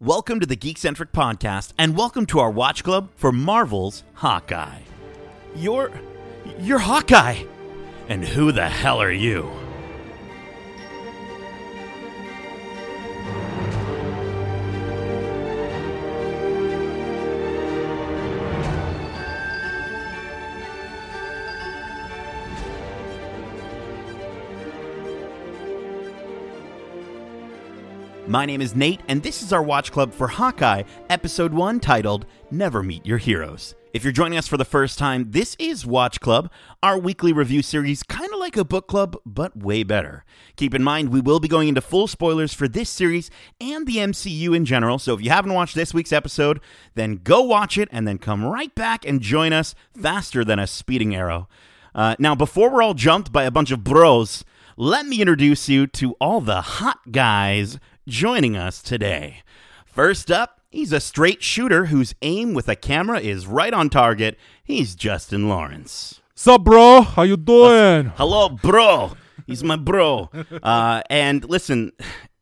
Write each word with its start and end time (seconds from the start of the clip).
Welcome 0.00 0.38
to 0.38 0.46
the 0.46 0.56
Geekcentric 0.56 1.10
Podcast, 1.10 1.72
and 1.76 1.96
welcome 1.96 2.24
to 2.26 2.38
our 2.38 2.52
watch 2.52 2.84
club 2.84 3.10
for 3.16 3.32
Marvel's 3.32 4.04
Hawkeye. 4.12 4.82
You're. 5.56 5.90
You're 6.60 6.78
Hawkeye! 6.78 7.42
And 8.08 8.24
who 8.24 8.52
the 8.52 8.68
hell 8.68 9.02
are 9.02 9.10
you? 9.10 9.50
My 28.28 28.44
name 28.44 28.60
is 28.60 28.76
Nate, 28.76 29.00
and 29.08 29.22
this 29.22 29.42
is 29.42 29.54
our 29.54 29.62
watch 29.62 29.90
club 29.90 30.12
for 30.12 30.28
Hawkeye, 30.28 30.82
episode 31.08 31.54
1, 31.54 31.80
titled 31.80 32.26
Never 32.50 32.82
Meet 32.82 33.06
Your 33.06 33.16
Heroes. 33.16 33.74
If 33.94 34.04
you're 34.04 34.12
joining 34.12 34.36
us 34.36 34.46
for 34.46 34.58
the 34.58 34.66
first 34.66 34.98
time, 34.98 35.30
this 35.30 35.56
is 35.58 35.86
Watch 35.86 36.20
Club, 36.20 36.50
our 36.82 36.98
weekly 36.98 37.32
review 37.32 37.62
series, 37.62 38.02
kind 38.02 38.30
of 38.30 38.38
like 38.38 38.58
a 38.58 38.66
book 38.66 38.86
club, 38.86 39.16
but 39.24 39.56
way 39.56 39.82
better. 39.82 40.26
Keep 40.56 40.74
in 40.74 40.84
mind, 40.84 41.08
we 41.08 41.22
will 41.22 41.40
be 41.40 41.48
going 41.48 41.68
into 41.68 41.80
full 41.80 42.06
spoilers 42.06 42.52
for 42.52 42.68
this 42.68 42.90
series 42.90 43.30
and 43.62 43.86
the 43.86 43.96
MCU 43.96 44.54
in 44.54 44.66
general, 44.66 44.98
so 44.98 45.14
if 45.14 45.22
you 45.22 45.30
haven't 45.30 45.54
watched 45.54 45.74
this 45.74 45.94
week's 45.94 46.12
episode, 46.12 46.60
then 46.96 47.22
go 47.24 47.40
watch 47.40 47.78
it 47.78 47.88
and 47.90 48.06
then 48.06 48.18
come 48.18 48.44
right 48.44 48.74
back 48.74 49.06
and 49.06 49.22
join 49.22 49.54
us 49.54 49.74
faster 49.98 50.44
than 50.44 50.58
a 50.58 50.66
speeding 50.66 51.14
arrow. 51.14 51.48
Uh, 51.94 52.14
now, 52.18 52.34
before 52.34 52.68
we're 52.68 52.82
all 52.82 52.92
jumped 52.92 53.32
by 53.32 53.44
a 53.44 53.50
bunch 53.50 53.70
of 53.70 53.82
bros, 53.82 54.44
let 54.76 55.06
me 55.06 55.22
introduce 55.22 55.70
you 55.70 55.86
to 55.86 56.12
all 56.20 56.42
the 56.42 56.60
hot 56.60 57.10
guys 57.10 57.78
joining 58.08 58.56
us 58.56 58.82
today. 58.82 59.42
First 59.84 60.30
up, 60.30 60.62
he's 60.70 60.92
a 60.92 61.00
straight 61.00 61.42
shooter 61.42 61.86
whose 61.86 62.14
aim 62.22 62.54
with 62.54 62.68
a 62.68 62.74
camera 62.76 63.20
is 63.20 63.46
right 63.46 63.72
on 63.72 63.90
target. 63.90 64.38
He's 64.64 64.94
Justin 64.94 65.48
Lawrence. 65.48 66.20
Sup, 66.34 66.64
bro? 66.64 67.02
How 67.02 67.22
you 67.22 67.36
doing? 67.36 68.12
Hello, 68.16 68.48
bro. 68.48 69.12
He's 69.46 69.62
my 69.62 69.76
bro. 69.76 70.30
Uh, 70.62 71.02
and 71.10 71.44
listen, 71.44 71.92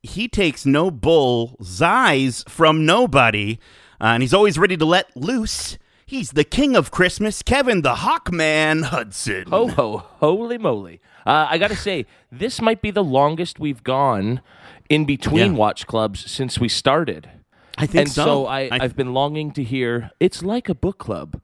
he 0.03 0.29
takes 0.29 0.65
no 0.65 0.91
bull 0.91 1.57
eyes 1.83 2.45
from 2.49 2.87
nobody, 2.87 3.59
uh, 4.01 4.05
and 4.07 4.23
he's 4.23 4.35
always 4.35 4.59
ready 4.59 4.77
to 4.77 4.85
let 4.85 5.17
loose. 5.17 5.79
He's 6.05 6.31
the 6.31 6.45
king 6.45 6.77
of 6.77 6.93
Christmas, 6.93 7.43
Kevin 7.43 7.83
the 7.83 7.95
Hawkman 7.95 8.85
Hudson. 8.85 9.47
Ho 9.51 9.67
ho, 9.67 9.99
holy 10.21 10.59
moly! 10.59 11.01
Uh, 11.27 11.49
I 11.51 11.59
got 11.59 11.71
to 11.71 11.77
say, 11.77 12.07
this 12.31 12.61
might 12.61 12.81
be 12.81 12.93
the 12.93 13.03
longest 13.03 13.59
we've 13.59 13.83
gone 13.83 14.41
in 14.89 15.05
between 15.05 15.53
Yeah. 15.53 15.59
watch 15.59 15.87
clubs 15.87 16.31
since 16.31 16.59
we 16.59 16.69
started. 16.69 17.31
I 17.79 17.87
think 17.87 18.03
and 18.07 18.11
so. 18.11 18.47
I, 18.47 18.63
I- 18.63 18.79
I've 18.81 18.97
been 18.97 19.13
longing 19.13 19.53
to 19.53 19.63
hear 19.63 20.11
it's 20.21 20.43
like 20.43 20.69
a 20.69 20.75
book 20.75 20.99
club, 20.99 21.41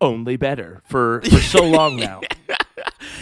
only 0.00 0.36
better 0.36 0.82
for, 0.88 1.20
for 1.30 1.40
so 1.40 1.62
long 1.64 1.96
now. 1.96 2.20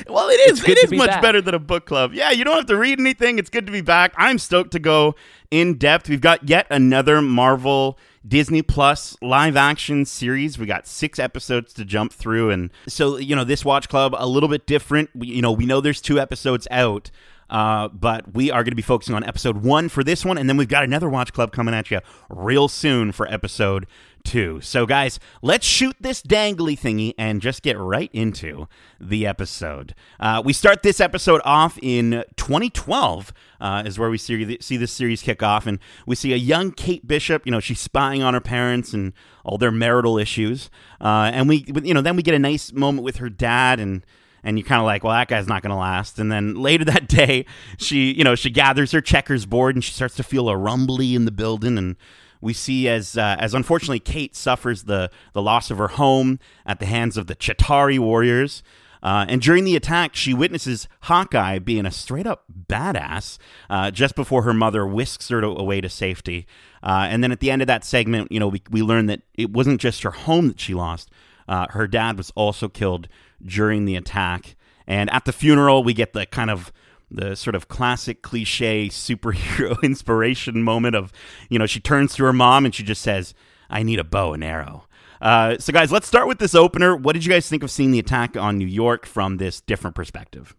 Well, 0.08 0.28
it 0.28 0.50
is. 0.50 0.62
It 0.68 0.78
is 0.78 0.90
be 0.90 0.96
much 0.96 1.08
back. 1.10 1.22
better 1.22 1.40
than 1.40 1.54
a 1.54 1.58
book 1.58 1.86
club. 1.86 2.12
Yeah, 2.14 2.30
you 2.30 2.44
don't 2.44 2.56
have 2.56 2.66
to 2.66 2.76
read 2.76 2.98
anything. 3.00 3.38
It's 3.38 3.48
good 3.48 3.64
to 3.66 3.72
be 3.72 3.80
back. 3.80 4.12
I'm 4.16 4.38
stoked 4.38 4.72
to 4.72 4.78
go 4.78 5.14
in 5.50 5.78
depth. 5.78 6.08
We've 6.08 6.20
got 6.20 6.48
yet 6.48 6.66
another 6.70 7.22
Marvel 7.22 7.98
Disney 8.26 8.60
Plus 8.62 9.16
live 9.22 9.56
action 9.56 10.04
series. 10.04 10.58
We 10.58 10.66
got 10.66 10.86
six 10.86 11.18
episodes 11.18 11.72
to 11.74 11.84
jump 11.84 12.12
through, 12.12 12.50
and 12.50 12.70
so 12.88 13.16
you 13.16 13.34
know 13.36 13.44
this 13.44 13.64
watch 13.64 13.88
club 13.88 14.14
a 14.18 14.26
little 14.26 14.48
bit 14.48 14.66
different. 14.66 15.10
We, 15.14 15.28
you 15.28 15.42
know, 15.42 15.52
we 15.52 15.64
know 15.66 15.80
there's 15.80 16.00
two 16.00 16.18
episodes 16.20 16.66
out. 16.70 17.10
Uh, 17.50 17.88
but 17.88 18.34
we 18.34 18.50
are 18.50 18.62
going 18.62 18.72
to 18.72 18.76
be 18.76 18.82
focusing 18.82 19.14
on 19.14 19.24
episode 19.24 19.58
one 19.58 19.88
for 19.88 20.02
this 20.02 20.24
one, 20.24 20.38
and 20.38 20.48
then 20.48 20.56
we've 20.56 20.68
got 20.68 20.84
another 20.84 21.08
watch 21.08 21.32
club 21.32 21.52
coming 21.52 21.74
at 21.74 21.90
you 21.90 22.00
real 22.28 22.68
soon 22.68 23.12
for 23.12 23.30
episode 23.32 23.86
two. 24.24 24.60
So, 24.62 24.86
guys, 24.86 25.20
let's 25.42 25.66
shoot 25.66 25.94
this 26.00 26.22
dangly 26.22 26.78
thingy 26.78 27.12
and 27.18 27.40
just 27.40 27.62
get 27.62 27.78
right 27.78 28.10
into 28.12 28.66
the 28.98 29.26
episode. 29.26 29.94
Uh, 30.18 30.42
we 30.44 30.52
start 30.52 30.82
this 30.82 31.00
episode 31.00 31.40
off 31.44 31.78
in 31.82 32.24
2012, 32.36 33.32
uh, 33.60 33.82
is 33.86 33.98
where 33.98 34.10
we 34.10 34.18
see 34.18 34.58
see 34.60 34.76
this 34.76 34.92
series 34.92 35.22
kick 35.22 35.42
off, 35.42 35.66
and 35.66 35.78
we 36.06 36.16
see 36.16 36.32
a 36.32 36.36
young 36.36 36.72
Kate 36.72 37.06
Bishop. 37.06 37.44
You 37.44 37.52
know, 37.52 37.60
she's 37.60 37.80
spying 37.80 38.22
on 38.22 38.34
her 38.34 38.40
parents 38.40 38.92
and 38.92 39.12
all 39.44 39.58
their 39.58 39.70
marital 39.70 40.18
issues, 40.18 40.70
uh, 41.00 41.30
and 41.32 41.48
we, 41.48 41.64
you 41.82 41.94
know, 41.94 42.00
then 42.00 42.16
we 42.16 42.22
get 42.22 42.34
a 42.34 42.38
nice 42.38 42.72
moment 42.72 43.04
with 43.04 43.16
her 43.16 43.28
dad 43.28 43.78
and 43.78 44.04
and 44.44 44.58
you're 44.58 44.66
kind 44.66 44.80
of 44.80 44.86
like, 44.86 45.02
well, 45.02 45.14
that 45.14 45.28
guy's 45.28 45.48
not 45.48 45.62
going 45.62 45.70
to 45.70 45.76
last. 45.76 46.18
And 46.18 46.30
then 46.30 46.54
later 46.54 46.84
that 46.84 47.08
day, 47.08 47.46
she, 47.78 48.12
you 48.12 48.22
know, 48.22 48.34
she 48.34 48.50
gathers 48.50 48.92
her 48.92 49.00
checkers 49.00 49.46
board 49.46 49.74
and 49.74 49.82
she 49.82 49.92
starts 49.92 50.14
to 50.16 50.22
feel 50.22 50.48
a 50.48 50.56
rumbly 50.56 51.14
in 51.14 51.24
the 51.24 51.32
building. 51.32 51.78
And 51.78 51.96
we 52.40 52.52
see 52.52 52.88
as, 52.88 53.16
uh, 53.16 53.36
as 53.40 53.54
unfortunately 53.54 54.00
Kate 54.00 54.36
suffers 54.36 54.84
the 54.84 55.10
the 55.32 55.42
loss 55.42 55.70
of 55.70 55.78
her 55.78 55.88
home 55.88 56.38
at 56.66 56.78
the 56.78 56.86
hands 56.86 57.16
of 57.16 57.26
the 57.26 57.34
Chitauri 57.34 57.98
warriors. 57.98 58.62
Uh, 59.02 59.26
and 59.28 59.42
during 59.42 59.64
the 59.64 59.76
attack, 59.76 60.16
she 60.16 60.32
witnesses 60.32 60.88
Hawkeye 61.02 61.58
being 61.58 61.84
a 61.84 61.90
straight 61.90 62.26
up 62.26 62.44
badass 62.50 63.36
uh, 63.68 63.90
just 63.90 64.14
before 64.14 64.42
her 64.42 64.54
mother 64.54 64.86
whisks 64.86 65.28
her 65.28 65.42
to, 65.42 65.48
away 65.48 65.82
to 65.82 65.90
safety. 65.90 66.46
Uh, 66.82 67.06
and 67.10 67.22
then 67.22 67.30
at 67.30 67.40
the 67.40 67.50
end 67.50 67.60
of 67.60 67.68
that 67.68 67.84
segment, 67.84 68.32
you 68.32 68.40
know, 68.40 68.48
we, 68.48 68.62
we 68.70 68.80
learn 68.80 69.04
that 69.06 69.20
it 69.34 69.50
wasn't 69.50 69.78
just 69.78 70.02
her 70.04 70.10
home 70.10 70.48
that 70.48 70.58
she 70.58 70.72
lost. 70.72 71.10
Uh, 71.48 71.66
her 71.70 71.86
dad 71.86 72.16
was 72.16 72.32
also 72.34 72.68
killed 72.68 73.08
during 73.44 73.84
the 73.84 73.96
attack. 73.96 74.56
And 74.86 75.10
at 75.10 75.24
the 75.24 75.32
funeral, 75.32 75.82
we 75.82 75.94
get 75.94 76.12
the 76.12 76.26
kind 76.26 76.50
of 76.50 76.72
the 77.10 77.36
sort 77.36 77.54
of 77.54 77.68
classic 77.68 78.22
cliche 78.22 78.88
superhero 78.88 79.80
inspiration 79.82 80.62
moment 80.62 80.96
of, 80.96 81.12
you 81.48 81.58
know, 81.58 81.66
she 81.66 81.80
turns 81.80 82.14
to 82.16 82.24
her 82.24 82.32
mom 82.32 82.64
and 82.64 82.74
she 82.74 82.82
just 82.82 83.02
says, 83.02 83.34
I 83.70 83.82
need 83.82 83.98
a 83.98 84.04
bow 84.04 84.32
and 84.32 84.42
arrow. 84.42 84.86
Uh, 85.20 85.56
so, 85.58 85.72
guys, 85.72 85.90
let's 85.90 86.06
start 86.06 86.28
with 86.28 86.38
this 86.38 86.54
opener. 86.54 86.96
What 86.96 87.14
did 87.14 87.24
you 87.24 87.30
guys 87.32 87.48
think 87.48 87.62
of 87.62 87.70
seeing 87.70 87.92
the 87.92 87.98
attack 87.98 88.36
on 88.36 88.58
New 88.58 88.66
York 88.66 89.06
from 89.06 89.38
this 89.38 89.60
different 89.60 89.96
perspective? 89.96 90.54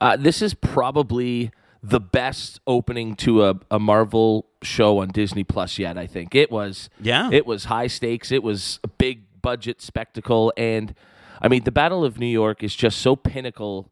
Uh, 0.00 0.16
this 0.16 0.42
is 0.42 0.54
probably 0.54 1.52
the 1.82 2.00
best 2.00 2.60
opening 2.66 3.14
to 3.16 3.44
a, 3.44 3.54
a 3.70 3.78
Marvel 3.78 4.46
show 4.62 4.98
on 4.98 5.08
Disney 5.08 5.44
Plus 5.44 5.78
yet. 5.78 5.96
I 5.96 6.06
think 6.06 6.34
it 6.34 6.50
was. 6.50 6.90
Yeah. 7.00 7.30
it 7.32 7.46
was 7.46 7.66
high 7.66 7.86
stakes. 7.86 8.32
It 8.32 8.42
was 8.42 8.80
a 8.82 8.88
big 8.88 9.22
budget 9.42 9.80
spectacle, 9.80 10.52
and 10.56 10.94
I 11.40 11.48
mean, 11.48 11.64
the 11.64 11.72
Battle 11.72 12.04
of 12.04 12.18
New 12.18 12.26
York 12.26 12.62
is 12.62 12.74
just 12.74 12.98
so 12.98 13.16
pinnacle 13.16 13.90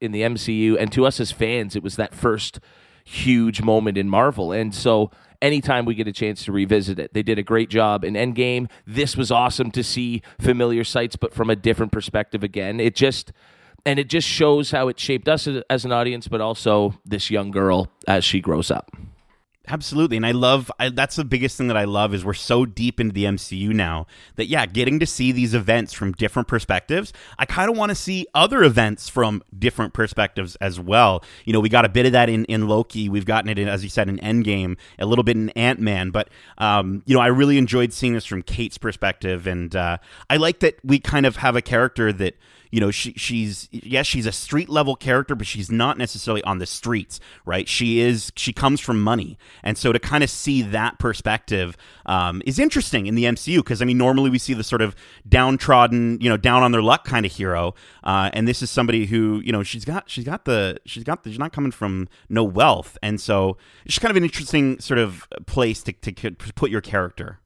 in 0.00 0.12
the 0.12 0.22
MCU, 0.22 0.76
and 0.78 0.92
to 0.92 1.06
us 1.06 1.20
as 1.20 1.32
fans, 1.32 1.74
it 1.76 1.82
was 1.82 1.96
that 1.96 2.14
first 2.14 2.60
huge 3.04 3.62
moment 3.62 3.98
in 3.98 4.08
Marvel, 4.08 4.52
and 4.52 4.74
so. 4.74 5.10
Anytime 5.42 5.84
we 5.84 5.94
get 5.94 6.08
a 6.08 6.12
chance 6.12 6.42
to 6.46 6.52
revisit 6.52 6.98
it, 6.98 7.12
they 7.12 7.22
did 7.22 7.38
a 7.38 7.42
great 7.42 7.68
job 7.68 8.02
in 8.02 8.14
Endgame. 8.14 8.70
This 8.86 9.14
was 9.14 9.30
awesome 9.30 9.70
to 9.72 9.84
see 9.84 10.22
familiar 10.40 10.84
sights, 10.84 11.16
but 11.16 11.34
from 11.34 11.50
a 11.50 11.56
different 11.56 11.92
perspective 11.92 12.42
again. 12.42 12.80
It 12.80 12.94
just 12.94 13.30
and 13.84 13.98
it 13.98 14.08
just 14.08 14.26
shows 14.26 14.70
how 14.70 14.88
it 14.88 14.98
shaped 14.98 15.28
us 15.28 15.46
as- 15.46 15.62
as 15.68 15.84
an 15.84 15.92
audience, 15.92 16.28
but 16.28 16.40
also 16.40 16.98
this 17.04 17.30
young 17.30 17.50
girl 17.50 17.88
as 18.08 18.24
she 18.24 18.40
grows 18.40 18.70
up. 18.70 18.90
Absolutely, 19.66 20.18
and 20.18 20.26
I 20.26 20.32
love 20.32 20.70
I, 20.78 20.90
that's 20.90 21.16
the 21.16 21.24
biggest 21.24 21.56
thing 21.56 21.68
that 21.68 21.76
I 21.76 21.84
love 21.84 22.12
is 22.12 22.22
we're 22.22 22.34
so 22.34 22.66
deep 22.66 23.00
into 23.00 23.14
the 23.14 23.24
MCU 23.24 23.70
now 23.70 24.06
that 24.36 24.46
yeah, 24.46 24.66
getting 24.66 25.00
to 25.00 25.06
see 25.06 25.32
these 25.32 25.54
events 25.54 25.94
from 25.94 26.12
different 26.12 26.48
perspectives. 26.48 27.14
I 27.38 27.46
kind 27.46 27.70
of 27.70 27.76
want 27.76 27.88
to 27.88 27.94
see 27.94 28.26
other 28.34 28.62
events 28.62 29.08
from 29.08 29.42
different 29.58 29.94
perspectives 29.94 30.54
as 30.56 30.78
well. 30.78 31.24
You 31.46 31.54
know, 31.54 31.60
we 31.60 31.70
got 31.70 31.86
a 31.86 31.88
bit 31.88 32.04
of 32.04 32.12
that 32.12 32.28
in 32.28 32.44
in 32.44 32.68
Loki. 32.68 33.08
We've 33.08 33.24
gotten 33.24 33.48
it 33.48 33.58
in, 33.58 33.66
as 33.66 33.82
you 33.82 33.88
said, 33.88 34.06
in 34.10 34.18
Endgame, 34.18 34.76
a 34.98 35.06
little 35.06 35.24
bit 35.24 35.36
in 35.36 35.48
Ant 35.50 35.80
Man, 35.80 36.10
but 36.10 36.28
um, 36.58 37.02
you 37.06 37.14
know, 37.14 37.22
I 37.22 37.28
really 37.28 37.56
enjoyed 37.56 37.94
seeing 37.94 38.12
this 38.12 38.26
from 38.26 38.42
Kate's 38.42 38.76
perspective, 38.76 39.46
and 39.46 39.74
uh, 39.74 39.96
I 40.28 40.36
like 40.36 40.60
that 40.60 40.78
we 40.84 40.98
kind 40.98 41.24
of 41.24 41.36
have 41.36 41.56
a 41.56 41.62
character 41.62 42.12
that 42.12 42.36
you 42.74 42.80
know 42.80 42.90
she 42.90 43.12
she's 43.14 43.68
yes 43.70 44.06
she's 44.06 44.26
a 44.26 44.32
street 44.32 44.68
level 44.68 44.96
character 44.96 45.34
but 45.34 45.46
she's 45.46 45.70
not 45.70 45.96
necessarily 45.98 46.42
on 46.44 46.58
the 46.58 46.66
streets 46.66 47.20
right? 47.44 47.68
She 47.68 48.00
is 48.00 48.32
she 48.36 48.52
comes 48.52 48.80
from 48.80 49.02
money. 49.02 49.38
And 49.62 49.76
so 49.76 49.92
to 49.92 49.98
kind 49.98 50.24
of 50.24 50.30
see 50.30 50.62
that 50.62 50.98
perspective 50.98 51.76
um, 52.06 52.42
is 52.44 52.58
interesting 52.58 53.06
in 53.06 53.14
the 53.14 53.24
mcu 53.24 53.58
because 53.58 53.80
i 53.80 53.84
mean 53.84 53.98
normally 53.98 54.30
we 54.30 54.38
see 54.38 54.54
the 54.54 54.64
sort 54.64 54.82
of 54.82 54.94
downtrodden 55.28 56.18
you 56.20 56.28
know 56.28 56.36
down 56.36 56.62
on 56.62 56.72
their 56.72 56.82
luck 56.82 57.04
kind 57.04 57.24
of 57.24 57.32
hero 57.32 57.74
uh, 58.02 58.30
and 58.32 58.46
this 58.46 58.62
is 58.62 58.70
somebody 58.70 59.06
who 59.06 59.40
you 59.44 59.52
know 59.52 59.62
she's 59.62 59.84
got 59.84 60.08
she's 60.08 60.24
got 60.24 60.44
the 60.44 60.78
she's 60.84 61.04
got 61.04 61.22
the, 61.24 61.30
she's 61.30 61.38
not 61.38 61.52
coming 61.52 61.70
from 61.70 62.08
no 62.28 62.44
wealth. 62.44 62.98
And 63.02 63.20
so 63.20 63.56
it's 63.84 63.98
kind 63.98 64.10
of 64.10 64.16
an 64.16 64.24
interesting 64.24 64.78
sort 64.80 64.98
of 64.98 65.26
place 65.46 65.82
to, 65.84 65.92
to, 65.92 66.12
to 66.12 66.52
put 66.54 66.70
your 66.70 66.80
character 66.80 67.40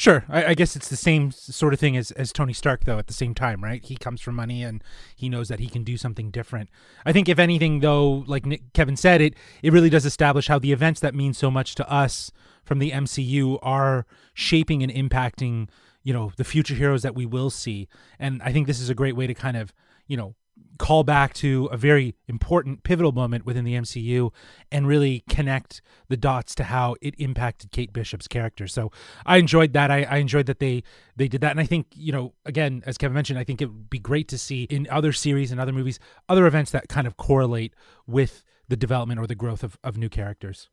Sure. 0.00 0.24
I, 0.30 0.44
I 0.46 0.54
guess 0.54 0.76
it's 0.76 0.88
the 0.88 0.96
same 0.96 1.30
sort 1.30 1.74
of 1.74 1.78
thing 1.78 1.94
as, 1.94 2.10
as 2.12 2.32
Tony 2.32 2.54
Stark, 2.54 2.84
though, 2.84 2.96
at 2.96 3.06
the 3.06 3.12
same 3.12 3.34
time, 3.34 3.62
right? 3.62 3.84
He 3.84 3.96
comes 3.96 4.22
from 4.22 4.34
money 4.34 4.62
and 4.62 4.82
he 5.14 5.28
knows 5.28 5.48
that 5.48 5.60
he 5.60 5.68
can 5.68 5.84
do 5.84 5.98
something 5.98 6.30
different. 6.30 6.70
I 7.04 7.12
think, 7.12 7.28
if 7.28 7.38
anything, 7.38 7.80
though, 7.80 8.24
like 8.26 8.46
Nick, 8.46 8.72
Kevin 8.72 8.96
said, 8.96 9.20
it, 9.20 9.34
it 9.62 9.74
really 9.74 9.90
does 9.90 10.06
establish 10.06 10.48
how 10.48 10.58
the 10.58 10.72
events 10.72 11.00
that 11.00 11.14
mean 11.14 11.34
so 11.34 11.50
much 11.50 11.74
to 11.74 11.92
us 11.92 12.32
from 12.64 12.78
the 12.78 12.92
MCU 12.92 13.58
are 13.60 14.06
shaping 14.32 14.82
and 14.82 14.90
impacting, 14.90 15.68
you 16.02 16.14
know, 16.14 16.32
the 16.38 16.44
future 16.44 16.74
heroes 16.74 17.02
that 17.02 17.14
we 17.14 17.26
will 17.26 17.50
see. 17.50 17.86
And 18.18 18.42
I 18.42 18.54
think 18.54 18.66
this 18.66 18.80
is 18.80 18.88
a 18.88 18.94
great 18.94 19.16
way 19.16 19.26
to 19.26 19.34
kind 19.34 19.58
of, 19.58 19.70
you 20.06 20.16
know, 20.16 20.34
call 20.78 21.04
back 21.04 21.34
to 21.34 21.66
a 21.66 21.76
very 21.76 22.14
important 22.26 22.82
pivotal 22.84 23.12
moment 23.12 23.44
within 23.44 23.64
the 23.64 23.74
MCU 23.74 24.32
and 24.72 24.86
really 24.86 25.22
connect 25.28 25.82
the 26.08 26.16
dots 26.16 26.54
to 26.54 26.64
how 26.64 26.96
it 27.02 27.14
impacted 27.18 27.70
Kate 27.70 27.92
Bishop's 27.92 28.26
character. 28.26 28.66
So 28.66 28.90
I 29.26 29.36
enjoyed 29.36 29.74
that. 29.74 29.90
I, 29.90 30.04
I 30.04 30.16
enjoyed 30.16 30.46
that 30.46 30.58
they 30.58 30.82
they 31.16 31.28
did 31.28 31.42
that, 31.42 31.50
and 31.50 31.60
I 31.60 31.66
think 31.66 31.88
you 31.94 32.12
know 32.12 32.32
again 32.46 32.82
as 32.86 32.96
Kevin 32.96 33.14
mentioned, 33.14 33.38
I 33.38 33.44
think 33.44 33.60
it 33.60 33.66
would 33.66 33.90
be 33.90 33.98
great 33.98 34.28
to 34.28 34.38
see 34.38 34.64
in 34.64 34.88
other 34.90 35.12
series 35.12 35.52
and 35.52 35.60
other 35.60 35.72
movies 35.72 35.98
other 36.28 36.46
events 36.46 36.70
that 36.70 36.88
kind 36.88 37.06
of 37.06 37.16
correlate 37.16 37.74
with 38.06 38.42
the 38.68 38.76
development 38.76 39.20
or 39.20 39.26
the 39.26 39.34
growth 39.34 39.62
of, 39.62 39.78
of 39.84 39.98
new 39.98 40.08
characters. 40.08 40.68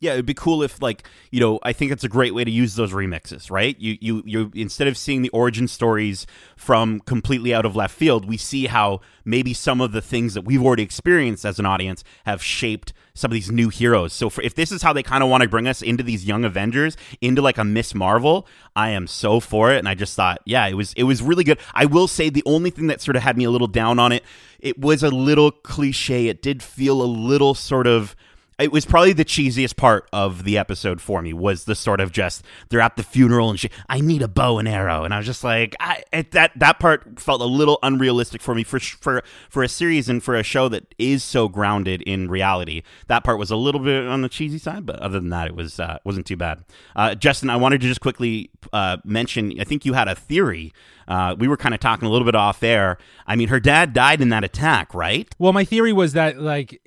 Yeah, 0.00 0.12
it'd 0.12 0.26
be 0.26 0.34
cool 0.34 0.62
if 0.62 0.80
like, 0.80 1.08
you 1.32 1.40
know, 1.40 1.58
I 1.64 1.72
think 1.72 1.90
it's 1.90 2.04
a 2.04 2.08
great 2.08 2.32
way 2.32 2.44
to 2.44 2.50
use 2.50 2.76
those 2.76 2.92
remixes, 2.92 3.50
right? 3.50 3.76
You 3.80 3.98
you 4.00 4.22
you 4.24 4.52
instead 4.54 4.86
of 4.86 4.96
seeing 4.96 5.22
the 5.22 5.28
origin 5.30 5.66
stories 5.66 6.24
from 6.56 7.00
completely 7.00 7.52
out 7.52 7.66
of 7.66 7.74
left 7.74 7.96
field, 7.96 8.24
we 8.24 8.36
see 8.36 8.66
how 8.66 9.00
maybe 9.24 9.52
some 9.52 9.80
of 9.80 9.90
the 9.90 10.00
things 10.00 10.34
that 10.34 10.42
we've 10.42 10.62
already 10.62 10.84
experienced 10.84 11.44
as 11.44 11.58
an 11.58 11.66
audience 11.66 12.04
have 12.26 12.42
shaped 12.42 12.92
some 13.14 13.32
of 13.32 13.34
these 13.34 13.50
new 13.50 13.68
heroes. 13.68 14.12
So 14.12 14.30
for, 14.30 14.40
if 14.42 14.54
this 14.54 14.70
is 14.70 14.82
how 14.82 14.92
they 14.92 15.02
kind 15.02 15.24
of 15.24 15.28
want 15.28 15.42
to 15.42 15.48
bring 15.48 15.66
us 15.66 15.82
into 15.82 16.04
these 16.04 16.24
young 16.24 16.44
Avengers, 16.44 16.96
into 17.20 17.42
like 17.42 17.58
a 17.58 17.64
Miss 17.64 17.92
Marvel, 17.92 18.46
I 18.76 18.90
am 18.90 19.08
so 19.08 19.40
for 19.40 19.72
it 19.72 19.78
and 19.78 19.88
I 19.88 19.94
just 19.94 20.14
thought, 20.14 20.38
yeah, 20.44 20.68
it 20.68 20.74
was 20.74 20.92
it 20.92 21.02
was 21.02 21.22
really 21.22 21.42
good. 21.42 21.58
I 21.74 21.86
will 21.86 22.06
say 22.06 22.30
the 22.30 22.44
only 22.46 22.70
thing 22.70 22.86
that 22.86 23.00
sort 23.00 23.16
of 23.16 23.24
had 23.24 23.36
me 23.36 23.44
a 23.44 23.50
little 23.50 23.66
down 23.66 23.98
on 23.98 24.12
it, 24.12 24.22
it 24.60 24.78
was 24.78 25.02
a 25.02 25.10
little 25.10 25.50
cliche. 25.50 26.28
It 26.28 26.40
did 26.40 26.62
feel 26.62 27.02
a 27.02 27.04
little 27.04 27.54
sort 27.54 27.88
of 27.88 28.14
it 28.58 28.72
was 28.72 28.84
probably 28.84 29.12
the 29.12 29.24
cheesiest 29.24 29.76
part 29.76 30.08
of 30.12 30.44
the 30.44 30.58
episode 30.58 31.00
for 31.00 31.22
me 31.22 31.32
was 31.32 31.64
the 31.64 31.74
sort 31.74 32.00
of 32.00 32.12
just 32.12 32.44
they're 32.68 32.80
at 32.80 32.96
the 32.96 33.02
funeral 33.02 33.50
and 33.50 33.60
she 33.60 33.70
I 33.88 34.00
need 34.00 34.22
a 34.22 34.28
bow 34.28 34.58
and 34.58 34.68
arrow 34.68 35.04
and 35.04 35.14
I 35.14 35.18
was 35.18 35.26
just 35.26 35.44
like 35.44 35.76
I 35.80 36.02
that 36.32 36.52
that 36.56 36.80
part 36.80 37.20
felt 37.20 37.40
a 37.40 37.46
little 37.46 37.78
unrealistic 37.82 38.42
for 38.42 38.54
me 38.54 38.64
for 38.64 38.80
for 38.80 39.22
for 39.48 39.62
a 39.62 39.68
series 39.68 40.08
and 40.08 40.22
for 40.22 40.34
a 40.34 40.42
show 40.42 40.68
that 40.68 40.94
is 40.98 41.22
so 41.22 41.48
grounded 41.48 42.02
in 42.02 42.28
reality 42.28 42.82
that 43.06 43.24
part 43.24 43.38
was 43.38 43.50
a 43.50 43.56
little 43.56 43.80
bit 43.80 44.06
on 44.06 44.22
the 44.22 44.28
cheesy 44.28 44.58
side 44.58 44.84
but 44.84 44.98
other 45.00 45.20
than 45.20 45.30
that 45.30 45.48
it 45.48 45.54
was 45.54 45.78
uh, 45.78 45.98
wasn't 46.04 46.26
too 46.26 46.36
bad 46.36 46.64
uh, 46.96 47.14
Justin 47.14 47.50
I 47.50 47.56
wanted 47.56 47.80
to 47.80 47.86
just 47.86 48.00
quickly 48.00 48.50
uh, 48.72 48.98
mention 49.04 49.60
I 49.60 49.64
think 49.64 49.84
you 49.84 49.92
had 49.92 50.08
a 50.08 50.14
theory 50.14 50.72
uh, 51.06 51.34
we 51.38 51.48
were 51.48 51.56
kind 51.56 51.74
of 51.74 51.80
talking 51.80 52.06
a 52.06 52.10
little 52.10 52.26
bit 52.26 52.34
off 52.34 52.62
air. 52.62 52.98
I 53.26 53.34
mean, 53.34 53.48
her 53.48 53.58
dad 53.58 53.94
died 53.94 54.20
in 54.20 54.28
that 54.28 54.44
attack, 54.44 54.92
right? 54.92 55.26
Well, 55.38 55.54
my 55.54 55.64
theory 55.64 55.90
was 55.90 56.12
that 56.12 56.38
like 56.38 56.82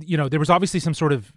you 0.00 0.16
know 0.16 0.28
there 0.28 0.40
was 0.40 0.50
obviously 0.50 0.80
some 0.80 0.94
sort 0.94 1.12
of 1.12 1.32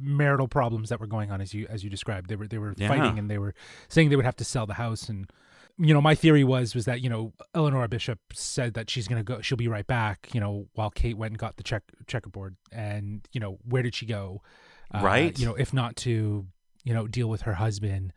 marital 0.00 0.46
problems 0.46 0.90
that 0.90 1.00
were 1.00 1.06
going 1.06 1.30
on 1.30 1.40
as 1.40 1.52
you 1.54 1.66
as 1.68 1.82
you 1.82 1.90
described. 1.90 2.28
They 2.28 2.36
were 2.36 2.46
they 2.46 2.58
were 2.58 2.74
Yeah. 2.76 2.88
fighting 2.88 3.18
and 3.18 3.30
they 3.30 3.38
were 3.38 3.54
saying 3.88 4.10
they 4.10 4.16
would 4.16 4.24
have 4.24 4.36
to 4.36 4.44
sell 4.44 4.66
the 4.66 4.74
house 4.74 5.08
and 5.08 5.28
you 5.80 5.94
know 5.94 6.00
my 6.00 6.14
theory 6.14 6.44
was 6.44 6.74
was 6.74 6.84
that 6.86 7.00
you 7.00 7.08
know 7.10 7.32
Eleanor 7.54 7.86
Bishop 7.88 8.18
said 8.32 8.74
that 8.74 8.90
she's 8.90 9.06
gonna 9.08 9.22
go 9.24 9.40
she'll 9.40 9.56
be 9.58 9.68
right 9.68 9.86
back 9.86 10.28
you 10.32 10.40
know 10.40 10.66
while 10.74 10.90
Kate 10.90 11.16
went 11.16 11.32
and 11.32 11.38
got 11.38 11.56
the 11.56 11.62
check 11.62 11.82
checkerboard 12.06 12.56
and 12.72 13.26
you 13.32 13.40
know 13.40 13.58
where 13.64 13.82
did 13.82 13.94
she 13.94 14.06
go 14.06 14.42
Uh, 14.92 15.00
Right. 15.02 15.38
you 15.38 15.46
know 15.46 15.54
if 15.54 15.72
not 15.74 15.94
to 15.96 16.46
you 16.84 16.94
know 16.94 17.06
deal 17.06 17.28
with 17.28 17.42
her 17.42 17.54
husband 17.54 18.12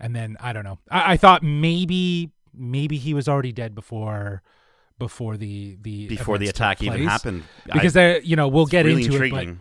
and 0.00 0.14
then 0.16 0.36
I 0.40 0.52
don't 0.52 0.64
know 0.64 0.78
I, 0.90 1.12
I 1.12 1.16
thought 1.16 1.42
maybe 1.42 2.30
maybe 2.54 2.96
he 2.96 3.14
was 3.14 3.28
already 3.28 3.52
dead 3.52 3.74
before 3.74 4.42
before 4.98 5.36
the 5.36 5.76
the 5.82 6.08
Before 6.08 6.38
the 6.38 6.48
attack 6.48 6.82
even 6.82 7.04
happened, 7.04 7.44
because 7.72 7.96
I, 7.96 8.00
they 8.00 8.20
you 8.22 8.36
know 8.36 8.48
we'll 8.48 8.66
get 8.66 8.84
really 8.84 9.04
into 9.04 9.14
intriguing. 9.14 9.48
it 9.50 9.56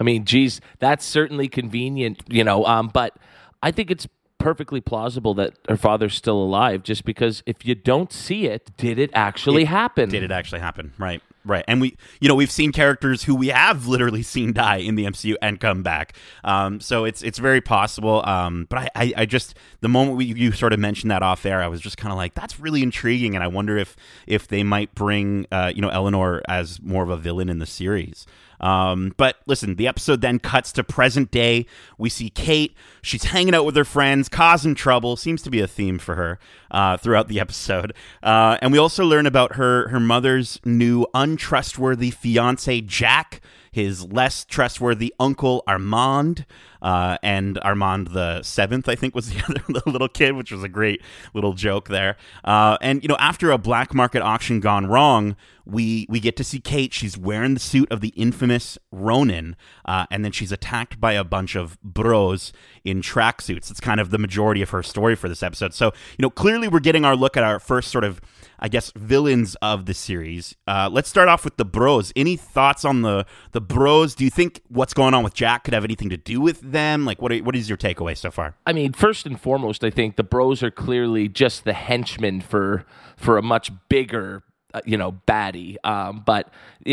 I 0.00 0.02
mean, 0.02 0.24
geez, 0.24 0.62
that's 0.78 1.04
certainly 1.04 1.46
convenient, 1.46 2.22
you 2.26 2.42
know. 2.42 2.64
Um, 2.64 2.88
but 2.88 3.14
I 3.62 3.70
think 3.70 3.90
it's 3.90 4.08
perfectly 4.38 4.80
plausible 4.80 5.34
that 5.34 5.58
her 5.68 5.76
father's 5.76 6.14
still 6.14 6.42
alive, 6.42 6.82
just 6.82 7.04
because 7.04 7.42
if 7.44 7.66
you 7.66 7.74
don't 7.74 8.10
see 8.10 8.46
it, 8.46 8.74
did 8.78 8.98
it 8.98 9.10
actually 9.12 9.64
happen? 9.64 10.08
Did 10.08 10.22
it 10.22 10.30
actually 10.30 10.60
happen? 10.60 10.94
Right, 10.98 11.22
right. 11.44 11.64
And 11.66 11.80
we, 11.80 11.96
you 12.20 12.28
know, 12.28 12.34
we've 12.34 12.50
seen 12.50 12.72
characters 12.72 13.24
who 13.24 13.34
we 13.34 13.48
have 13.48 13.86
literally 13.86 14.22
seen 14.34 14.52
die 14.52 14.76
in 14.76 14.94
the 14.94 15.04
MCU 15.04 15.34
and 15.40 15.60
come 15.60 15.82
back. 15.82 16.14
Um, 16.44 16.80
so 16.80 17.04
it's 17.04 17.22
it's 17.22 17.38
very 17.38 17.60
possible. 17.60 18.22
Um, 18.26 18.66
but 18.68 18.78
I, 18.78 18.88
I, 18.94 19.12
I 19.18 19.26
just 19.26 19.54
the 19.80 19.88
moment 19.88 20.16
we, 20.16 20.26
you 20.26 20.52
sort 20.52 20.72
of 20.72 20.78
mentioned 20.78 21.10
that 21.10 21.22
off 21.22 21.44
air, 21.46 21.62
I 21.62 21.68
was 21.68 21.80
just 21.80 21.96
kind 21.96 22.12
of 22.12 22.16
like, 22.16 22.34
that's 22.34 22.60
really 22.60 22.82
intriguing, 22.82 23.34
and 23.34 23.44
I 23.44 23.48
wonder 23.48 23.76
if 23.78 23.96
if 24.26 24.48
they 24.48 24.62
might 24.62 24.94
bring, 24.94 25.46
uh, 25.50 25.72
you 25.74 25.82
know, 25.82 25.88
Eleanor 25.88 26.42
as 26.48 26.80
more 26.82 27.02
of 27.02 27.10
a 27.10 27.16
villain 27.16 27.48
in 27.48 27.58
the 27.58 27.66
series. 27.66 28.26
Um, 28.60 29.14
but 29.16 29.36
listen, 29.46 29.76
the 29.76 29.88
episode 29.88 30.20
then 30.20 30.38
cuts 30.38 30.72
to 30.72 30.84
present 30.84 31.30
day. 31.30 31.66
We 31.98 32.08
see 32.08 32.30
Kate. 32.30 32.74
She's 33.02 33.24
hanging 33.24 33.54
out 33.54 33.64
with 33.64 33.76
her 33.76 33.84
friends, 33.84 34.28
causing 34.28 34.74
trouble. 34.74 35.16
Seems 35.16 35.42
to 35.42 35.50
be 35.50 35.60
a 35.60 35.66
theme 35.66 35.98
for 35.98 36.14
her 36.16 36.38
uh, 36.70 36.96
throughout 36.96 37.28
the 37.28 37.40
episode. 37.40 37.94
Uh, 38.22 38.58
and 38.62 38.72
we 38.72 38.78
also 38.78 39.04
learn 39.04 39.26
about 39.26 39.56
her 39.56 39.88
her 39.88 40.00
mother's 40.00 40.60
new 40.64 41.06
untrustworthy 41.14 42.10
fiance, 42.10 42.80
Jack. 42.82 43.40
His 43.72 44.04
less 44.04 44.44
trustworthy 44.44 45.14
uncle 45.20 45.62
Armand, 45.64 46.44
uh, 46.82 47.18
and 47.22 47.58
Armand 47.62 48.08
the 48.08 48.42
seventh, 48.42 48.88
I 48.88 48.94
think, 48.94 49.14
was 49.14 49.30
the 49.30 49.42
other 49.48 49.62
the 49.68 49.90
little 49.90 50.08
kid, 50.08 50.36
which 50.36 50.52
was 50.52 50.62
a 50.62 50.68
great 50.68 51.02
little 51.34 51.52
joke 51.52 51.88
there. 51.88 52.16
Uh, 52.44 52.76
and 52.80 53.02
you 53.02 53.08
know, 53.08 53.16
after 53.18 53.50
a 53.50 53.58
black 53.58 53.94
market 53.94 54.22
auction 54.22 54.60
gone 54.60 54.86
wrong, 54.86 55.36
we 55.64 56.06
we 56.08 56.20
get 56.20 56.36
to 56.36 56.44
see 56.44 56.60
Kate. 56.60 56.92
She's 56.92 57.16
wearing 57.16 57.54
the 57.54 57.60
suit 57.60 57.90
of 57.90 58.00
the 58.00 58.08
infamous 58.10 58.78
Ronin, 58.90 59.56
uh, 59.84 60.06
and 60.10 60.24
then 60.24 60.32
she's 60.32 60.52
attacked 60.52 61.00
by 61.00 61.12
a 61.12 61.24
bunch 61.24 61.54
of 61.54 61.80
bros 61.82 62.52
in 62.84 63.02
tracksuits. 63.02 63.70
It's 63.70 63.80
kind 63.80 64.00
of 64.00 64.10
the 64.10 64.18
majority 64.18 64.62
of 64.62 64.70
her 64.70 64.82
story 64.82 65.14
for 65.14 65.28
this 65.28 65.42
episode. 65.42 65.74
So 65.74 65.86
you 65.86 66.22
know, 66.22 66.30
clearly 66.30 66.68
we're 66.68 66.80
getting 66.80 67.04
our 67.04 67.16
look 67.16 67.36
at 67.36 67.44
our 67.44 67.58
first 67.60 67.90
sort 67.90 68.04
of. 68.04 68.20
I 68.62 68.68
guess 68.68 68.92
villains 68.94 69.54
of 69.62 69.86
the 69.86 69.94
series. 69.94 70.54
Uh, 70.66 70.90
let's 70.92 71.08
start 71.08 71.30
off 71.30 71.46
with 71.46 71.56
the 71.56 71.64
Bros. 71.64 72.12
Any 72.14 72.36
thoughts 72.36 72.84
on 72.84 73.00
the 73.00 73.24
the 73.52 73.60
Bros? 73.62 74.14
Do 74.14 74.22
you 74.22 74.28
think 74.28 74.60
what's 74.68 74.92
going 74.92 75.14
on 75.14 75.24
with 75.24 75.32
Jack 75.32 75.64
could 75.64 75.72
have 75.72 75.82
anything 75.82 76.10
to 76.10 76.18
do 76.18 76.42
with 76.42 76.60
them? 76.72 77.04
Like, 77.04 77.20
what 77.20 77.32
are, 77.32 77.38
what 77.38 77.56
is 77.56 77.68
your 77.68 77.78
takeaway 77.78 78.16
so 78.16 78.30
far? 78.30 78.54
I 78.66 78.72
mean, 78.72 78.92
first 78.92 79.26
and 79.26 79.40
foremost, 79.40 79.84
I 79.84 79.90
think 79.90 80.16
the 80.16 80.22
Bros 80.22 80.62
are 80.62 80.70
clearly 80.70 81.28
just 81.28 81.64
the 81.64 81.72
henchmen 81.72 82.40
for 82.40 82.84
for 83.16 83.36
a 83.36 83.42
much 83.42 83.70
bigger, 83.88 84.42
uh, 84.72 84.80
you 84.84 84.96
know, 84.96 85.12
baddie. 85.26 85.76
Um, 85.84 86.22
but 86.24 86.52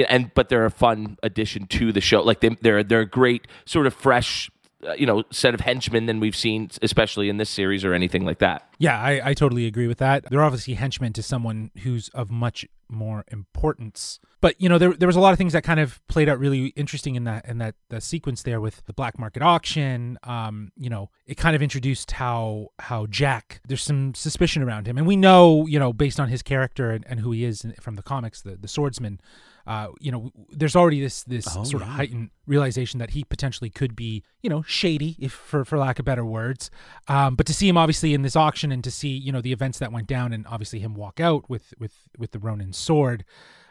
and 0.10 0.34
but 0.34 0.50
they're 0.50 0.66
a 0.66 0.72
fun 0.72 1.18
addition 1.24 1.68
to 1.68 1.92
the 1.92 2.02
show. 2.02 2.22
Like 2.22 2.42
they, 2.42 2.50
they're 2.62 2.84
they're 2.84 3.02
a 3.02 3.06
great 3.06 3.48
sort 3.66 3.88
of 3.88 3.94
fresh, 3.94 4.50
you 4.98 5.06
know, 5.06 5.24
set 5.32 5.54
of 5.54 5.62
henchmen 5.62 6.06
than 6.06 6.20
we've 6.20 6.36
seen, 6.36 6.70
especially 6.82 7.30
in 7.30 7.38
this 7.38 7.50
series 7.50 7.84
or 7.84 7.94
anything 7.94 8.26
like 8.26 8.40
that. 8.40 8.70
Yeah, 8.78 9.00
I, 9.00 9.30
I 9.30 9.34
totally 9.34 9.66
agree 9.66 9.88
with 9.88 9.98
that. 9.98 10.26
They're 10.30 10.44
obviously 10.44 10.76
henchmen 10.76 11.14
to 11.14 11.24
someone 11.24 11.72
who's 11.84 12.10
of 12.10 12.30
much 12.30 12.66
more 12.90 13.26
importance. 13.30 14.20
But 14.40 14.60
you 14.62 14.70
know, 14.70 14.78
there 14.78 14.94
there 14.94 15.08
was 15.08 15.16
a 15.16 15.20
lot 15.20 15.32
of 15.32 15.38
things 15.38 15.54
that 15.54 15.64
kind 15.64 15.80
of 15.80 16.00
played 16.08 16.30
out 16.30 16.38
really 16.38 16.68
interesting 16.68 17.16
in 17.16 17.24
that 17.24 17.46
in 17.48 17.58
that 17.58 17.76
the 17.90 18.00
sequence 18.00 18.44
there 18.44 18.62
with 18.62 18.86
the 18.86 18.94
black 18.94 19.18
market 19.18 19.42
auction. 19.42 20.20
Um, 20.24 20.72
you 20.78 20.90
know, 20.90 21.10
it 21.26 21.38
kind 21.38 21.56
of 21.56 21.62
introduced 21.62 22.12
how 22.12 22.68
how 22.80 23.08
Jack 23.08 23.62
there's 23.68 23.84
some 23.84 24.14
suspicion 24.14 24.62
around 24.62 24.88
him, 24.88 24.98
and 24.98 25.08
we 25.08 25.16
know 25.16 25.66
you 25.66 25.80
know 25.80 25.92
based 25.92 26.20
on 26.20 26.30
his 26.30 26.44
character 26.44 26.92
and, 26.92 27.04
and 27.08 27.20
who 27.22 27.32
he 27.32 27.44
is 27.44 27.66
from 27.82 27.96
the 27.96 28.04
comics, 28.04 28.42
the 28.42 28.56
the 28.56 28.68
swordsman. 28.68 29.20
Uh, 29.68 29.90
you 30.00 30.12
know, 30.12 30.32
there's 30.50 30.76
already 30.76 31.02
this 31.02 31.24
this 31.24 31.46
Oh, 31.56 31.64
sort 31.66 31.84
of 31.84 31.90
heightened 31.90 32.30
realization 32.46 33.00
that 33.00 33.10
he 33.12 33.26
potentially 33.26 33.70
could 33.70 33.96
be, 33.96 34.24
you 34.42 34.50
know, 34.50 34.62
shady, 34.62 35.18
if 35.20 35.34
for 35.34 35.66
for 35.66 35.78
lack 35.78 36.00
of 36.00 36.06
better 36.06 36.26
words. 36.26 36.72
Um, 37.10 37.36
but 37.36 37.46
to 37.48 37.54
see 37.54 37.68
him 37.68 37.78
obviously 37.78 38.14
in 38.14 38.22
this 38.22 38.36
auction 38.36 38.72
and 38.72 38.84
to 38.84 38.92
see, 38.92 39.10
you 39.10 39.32
know, 39.32 39.42
the 39.42 39.52
events 39.52 39.78
that 39.80 39.92
went 39.92 40.08
down 40.08 40.32
and 40.32 40.48
obviously 40.48 40.80
him 40.80 40.96
walk 40.96 41.20
out 41.20 41.50
with 41.50 41.74
with 41.78 41.94
with 42.18 42.32
the 42.32 42.40
Ronin 42.40 42.72
sword, 42.72 43.26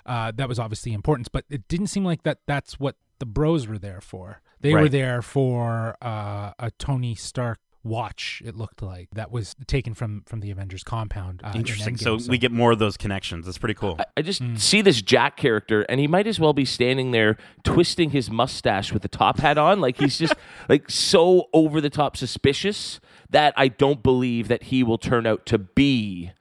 uh, 0.04 0.32
that 0.36 0.48
was 0.48 0.58
obviously 0.58 0.92
important. 0.92 1.32
But 1.32 1.46
it 1.48 1.66
didn't 1.66 1.86
seem 1.88 2.04
like 2.04 2.22
that. 2.24 2.40
That's 2.46 2.78
what 2.78 2.96
the 3.18 3.26
Bros 3.26 3.66
were 3.66 3.78
there 3.78 4.02
for. 4.02 4.42
They 4.60 4.74
were 4.74 4.88
there 4.88 5.22
for 5.22 5.96
uh, 6.02 6.52
a 6.58 6.70
Tony 6.78 7.14
Stark 7.14 7.58
watch. 7.86 8.42
It 8.44 8.56
looked 8.56 8.82
like 8.82 9.08
that 9.12 9.30
was 9.30 9.54
taken 9.66 9.94
from 9.94 10.22
from 10.26 10.40
the 10.40 10.50
Avengers 10.50 10.82
compound. 10.82 11.40
Uh, 11.44 11.50
in 11.54 11.60
Interesting. 11.60 11.96
Endgame, 11.96 12.20
So, 12.20 12.30
we 12.30 12.38
get 12.38 12.52
more 12.52 12.72
of 12.72 12.78
those 12.78 12.96
connections. 12.96 13.46
That's 13.46 13.58
pretty 13.58 13.74
cool. 13.74 13.96
I, 13.98 14.04
I 14.18 14.22
just 14.22 14.42
see 14.56 14.82
this 14.82 15.00
Jack 15.02 15.36
character, 15.36 15.82
and 15.82 16.00
he 16.00 16.06
might 16.06 16.26
as 16.26 16.38
well 16.40 16.52
be 16.52 16.64
standing 16.64 17.12
there 17.12 17.36
twisting 17.64 18.10
his 18.10 18.30
mustache 18.30 18.92
with 18.92 19.02
the 19.02 19.08
top 19.08 19.38
hat 19.38 19.58
on, 19.58 19.80
like 19.80 19.98
he's 19.98 20.18
just 20.18 20.34
like 20.68 20.90
so 20.90 21.48
over 21.52 21.80
the 21.80 21.90
top 21.90 22.16
suspicious 22.16 23.00
that 23.30 23.54
I 23.56 23.68
don't 23.68 24.02
believe 24.02 24.48
that 24.48 24.64
he 24.64 24.82
will 24.82 24.98
turn 24.98 25.26
out 25.26 25.46
to 25.46 25.58
be. 25.58 26.32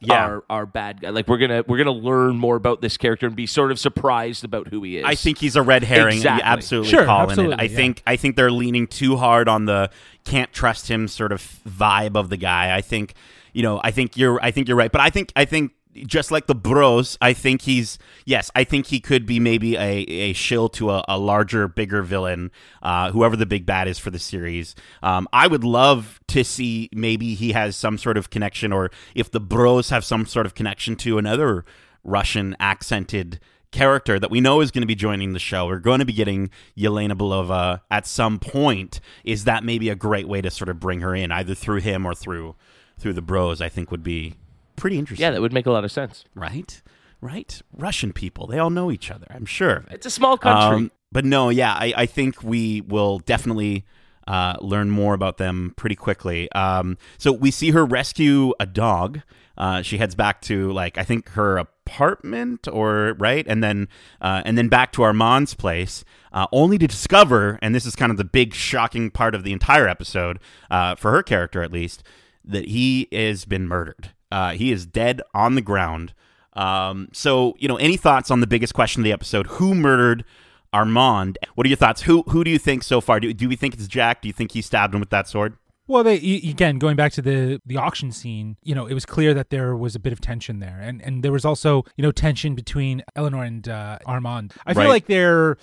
Yeah. 0.00 0.24
Our, 0.24 0.44
our 0.48 0.66
bad 0.66 1.00
guy. 1.00 1.10
Like 1.10 1.26
we're 1.26 1.38
gonna 1.38 1.64
we're 1.66 1.78
gonna 1.78 1.90
learn 1.90 2.36
more 2.36 2.54
about 2.56 2.80
this 2.80 2.96
character 2.96 3.26
and 3.26 3.34
be 3.34 3.46
sort 3.46 3.72
of 3.72 3.78
surprised 3.80 4.44
about 4.44 4.68
who 4.68 4.82
he 4.84 4.98
is. 4.98 5.04
I 5.04 5.14
think 5.16 5.38
he's 5.38 5.56
a 5.56 5.62
red 5.62 5.82
herring. 5.82 6.18
Exactly. 6.18 6.44
Absolutely 6.44 6.90
Sure, 6.90 7.04
calling 7.04 7.30
absolutely, 7.30 7.54
it. 7.54 7.60
I 7.60 7.64
yeah. 7.64 7.76
think 7.76 8.02
I 8.06 8.16
think 8.16 8.36
they're 8.36 8.52
leaning 8.52 8.86
too 8.86 9.16
hard 9.16 9.48
on 9.48 9.64
the 9.64 9.90
can't 10.24 10.52
trust 10.52 10.88
him 10.88 11.08
sort 11.08 11.32
of 11.32 11.40
vibe 11.68 12.16
of 12.16 12.28
the 12.28 12.36
guy. 12.36 12.76
I 12.76 12.80
think 12.80 13.14
you 13.52 13.62
know. 13.62 13.80
I 13.82 13.90
think 13.90 14.16
you're. 14.16 14.38
I 14.40 14.52
think 14.52 14.68
you're 14.68 14.76
right. 14.76 14.92
But 14.92 15.00
I 15.00 15.10
think 15.10 15.32
I 15.34 15.44
think 15.44 15.72
just 16.06 16.30
like 16.30 16.46
the 16.46 16.54
Bros, 16.54 17.18
I 17.20 17.32
think 17.32 17.62
he's 17.62 17.98
yes. 18.24 18.50
I 18.54 18.64
think 18.64 18.86
he 18.86 19.00
could 19.00 19.26
be 19.26 19.40
maybe 19.40 19.76
a, 19.76 19.80
a 19.80 20.32
shill 20.32 20.68
to 20.70 20.90
a, 20.90 21.04
a 21.08 21.18
larger, 21.18 21.68
bigger 21.68 22.02
villain, 22.02 22.50
uh, 22.82 23.10
whoever 23.12 23.36
the 23.36 23.46
big 23.46 23.66
bad 23.66 23.88
is 23.88 23.98
for 23.98 24.10
the 24.10 24.18
series. 24.18 24.74
Um, 25.02 25.28
I 25.32 25.46
would 25.46 25.64
love 25.64 26.20
to 26.28 26.44
see 26.44 26.88
maybe 26.92 27.34
he 27.34 27.52
has 27.52 27.76
some 27.76 27.98
sort 27.98 28.16
of 28.16 28.30
connection, 28.30 28.72
or 28.72 28.90
if 29.14 29.30
the 29.30 29.40
Bros 29.40 29.90
have 29.90 30.04
some 30.04 30.26
sort 30.26 30.46
of 30.46 30.54
connection 30.54 30.96
to 30.96 31.18
another 31.18 31.64
Russian 32.04 32.56
accented 32.60 33.40
character 33.70 34.18
that 34.18 34.30
we 34.30 34.40
know 34.40 34.60
is 34.60 34.70
going 34.70 34.82
to 34.82 34.86
be 34.86 34.94
joining 34.94 35.32
the 35.32 35.38
show. 35.38 35.66
We're 35.66 35.78
going 35.78 35.98
to 35.98 36.06
be 36.06 36.12
getting 36.12 36.50
Yelena 36.76 37.12
Belova 37.12 37.80
at 37.90 38.06
some 38.06 38.38
point. 38.38 39.00
Is 39.24 39.44
that 39.44 39.64
maybe 39.64 39.88
a 39.88 39.94
great 39.94 40.28
way 40.28 40.40
to 40.40 40.50
sort 40.50 40.68
of 40.68 40.80
bring 40.80 41.00
her 41.00 41.14
in, 41.14 41.32
either 41.32 41.54
through 41.54 41.80
him 41.80 42.06
or 42.06 42.14
through 42.14 42.56
through 42.98 43.12
the 43.12 43.22
Bros? 43.22 43.60
I 43.60 43.68
think 43.68 43.90
would 43.90 44.02
be 44.02 44.34
pretty 44.78 44.98
interesting. 44.98 45.22
Yeah, 45.22 45.30
that 45.30 45.40
would 45.40 45.52
make 45.52 45.66
a 45.66 45.70
lot 45.70 45.84
of 45.84 45.92
sense. 45.92 46.24
right, 46.34 46.80
right. 47.20 47.60
Russian 47.76 48.12
people, 48.12 48.46
they 48.46 48.58
all 48.58 48.70
know 48.70 48.90
each 48.90 49.10
other. 49.10 49.26
I'm 49.30 49.46
sure. 49.46 49.84
It's 49.90 50.06
a 50.06 50.10
small 50.10 50.38
country. 50.38 50.76
Um, 50.76 50.92
but 51.10 51.24
no, 51.24 51.48
yeah, 51.48 51.72
I, 51.72 51.92
I 51.96 52.06
think 52.06 52.42
we 52.42 52.82
will 52.82 53.18
definitely 53.18 53.84
uh, 54.26 54.56
learn 54.60 54.90
more 54.90 55.14
about 55.14 55.38
them 55.38 55.72
pretty 55.76 55.96
quickly. 55.96 56.52
Um, 56.52 56.98
so 57.16 57.32
we 57.32 57.50
see 57.50 57.70
her 57.70 57.84
rescue 57.84 58.52
a 58.60 58.66
dog. 58.66 59.22
Uh, 59.56 59.82
she 59.82 59.98
heads 59.98 60.14
back 60.14 60.40
to 60.42 60.70
like 60.72 60.98
I 60.98 61.02
think 61.02 61.30
her 61.30 61.58
apartment 61.58 62.68
or 62.68 63.14
right, 63.18 63.44
and 63.48 63.64
then 63.64 63.88
uh, 64.20 64.42
and 64.44 64.56
then 64.56 64.68
back 64.68 64.92
to 64.92 65.02
Armand's 65.02 65.54
place, 65.54 66.04
uh, 66.32 66.46
only 66.52 66.78
to 66.78 66.86
discover, 66.86 67.58
and 67.60 67.74
this 67.74 67.84
is 67.86 67.96
kind 67.96 68.12
of 68.12 68.18
the 68.18 68.24
big 68.24 68.54
shocking 68.54 69.10
part 69.10 69.34
of 69.34 69.42
the 69.42 69.52
entire 69.52 69.88
episode 69.88 70.38
uh, 70.70 70.94
for 70.94 71.10
her 71.10 71.22
character 71.24 71.62
at 71.62 71.72
least, 71.72 72.04
that 72.44 72.66
he 72.66 73.08
has 73.10 73.46
been 73.46 73.66
murdered. 73.66 74.10
Uh, 74.30 74.52
he 74.52 74.72
is 74.72 74.86
dead 74.86 75.22
on 75.34 75.54
the 75.54 75.62
ground. 75.62 76.12
Um, 76.54 77.08
so 77.12 77.54
you 77.58 77.68
know, 77.68 77.76
any 77.76 77.96
thoughts 77.96 78.30
on 78.30 78.40
the 78.40 78.46
biggest 78.46 78.74
question 78.74 79.00
of 79.00 79.04
the 79.04 79.12
episode? 79.12 79.46
Who 79.46 79.74
murdered? 79.74 80.24
Armand. 80.72 81.38
What 81.54 81.66
are 81.66 81.68
your 81.68 81.76
thoughts? 81.78 82.02
Who 82.02 82.22
who 82.28 82.44
do 82.44 82.50
you 82.50 82.58
think 82.58 82.82
so 82.82 83.00
far? 83.00 83.20
Do, 83.20 83.32
do 83.32 83.48
we 83.48 83.56
think 83.56 83.74
it's 83.74 83.86
Jack? 83.88 84.20
Do 84.22 84.28
you 84.28 84.34
think 84.34 84.52
he 84.52 84.60
stabbed 84.60 84.92
him 84.94 85.00
with 85.00 85.10
that 85.10 85.26
sword? 85.28 85.56
Well, 85.86 86.04
they 86.04 86.16
again 86.16 86.78
going 86.78 86.94
back 86.96 87.12
to 87.12 87.22
the 87.22 87.62
the 87.64 87.78
auction 87.78 88.12
scene. 88.12 88.58
You 88.62 88.74
know, 88.74 88.86
it 88.86 88.92
was 88.92 89.06
clear 89.06 89.32
that 89.32 89.48
there 89.48 89.74
was 89.74 89.94
a 89.94 89.98
bit 89.98 90.12
of 90.12 90.20
tension 90.20 90.58
there, 90.60 90.78
and 90.82 91.00
and 91.02 91.22
there 91.22 91.32
was 91.32 91.46
also 91.46 91.84
you 91.96 92.02
know 92.02 92.12
tension 92.12 92.54
between 92.54 93.02
Eleanor 93.16 93.44
and 93.44 93.66
uh, 93.66 93.98
Armand. 94.04 94.52
I 94.66 94.74
feel 94.74 94.82
Right. 94.82 94.88
like 94.90 95.06
there 95.06 95.56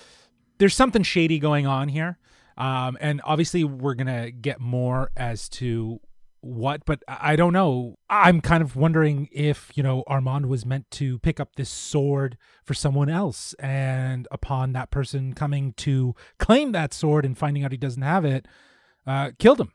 there's 0.57 0.73
something 0.73 1.03
shady 1.03 1.37
going 1.37 1.67
on 1.67 1.87
here, 1.89 2.17
um, 2.57 2.97
and 2.99 3.21
obviously 3.25 3.63
we're 3.63 3.93
gonna 3.93 4.31
get 4.31 4.59
more 4.59 5.11
as 5.15 5.47
to 5.49 5.99
what, 6.45 6.85
but 6.85 7.01
I 7.07 7.35
don't 7.35 7.53
know. 7.53 7.97
I'm 8.07 8.39
kind 8.39 8.61
of 8.61 8.75
wondering 8.75 9.29
if 9.31 9.71
you 9.73 9.81
know 9.81 10.03
Armand 10.05 10.45
was 10.45 10.63
meant 10.63 10.89
to 10.91 11.17
pick 11.19 11.39
up 11.39 11.55
this 11.55 11.69
sword 11.69 12.37
for 12.63 12.75
someone 12.75 13.09
else, 13.09 13.53
and 13.53 14.27
upon 14.29 14.73
that 14.73 14.91
person 14.91 15.33
coming 15.33 15.73
to 15.77 16.13
claim 16.37 16.71
that 16.73 16.93
sword 16.93 17.25
and 17.25 17.35
finding 17.35 17.63
out 17.63 17.71
he 17.71 17.77
doesn't 17.77 18.03
have 18.03 18.25
it, 18.25 18.47
uh, 19.07 19.31
killed 19.39 19.59
him. 19.59 19.71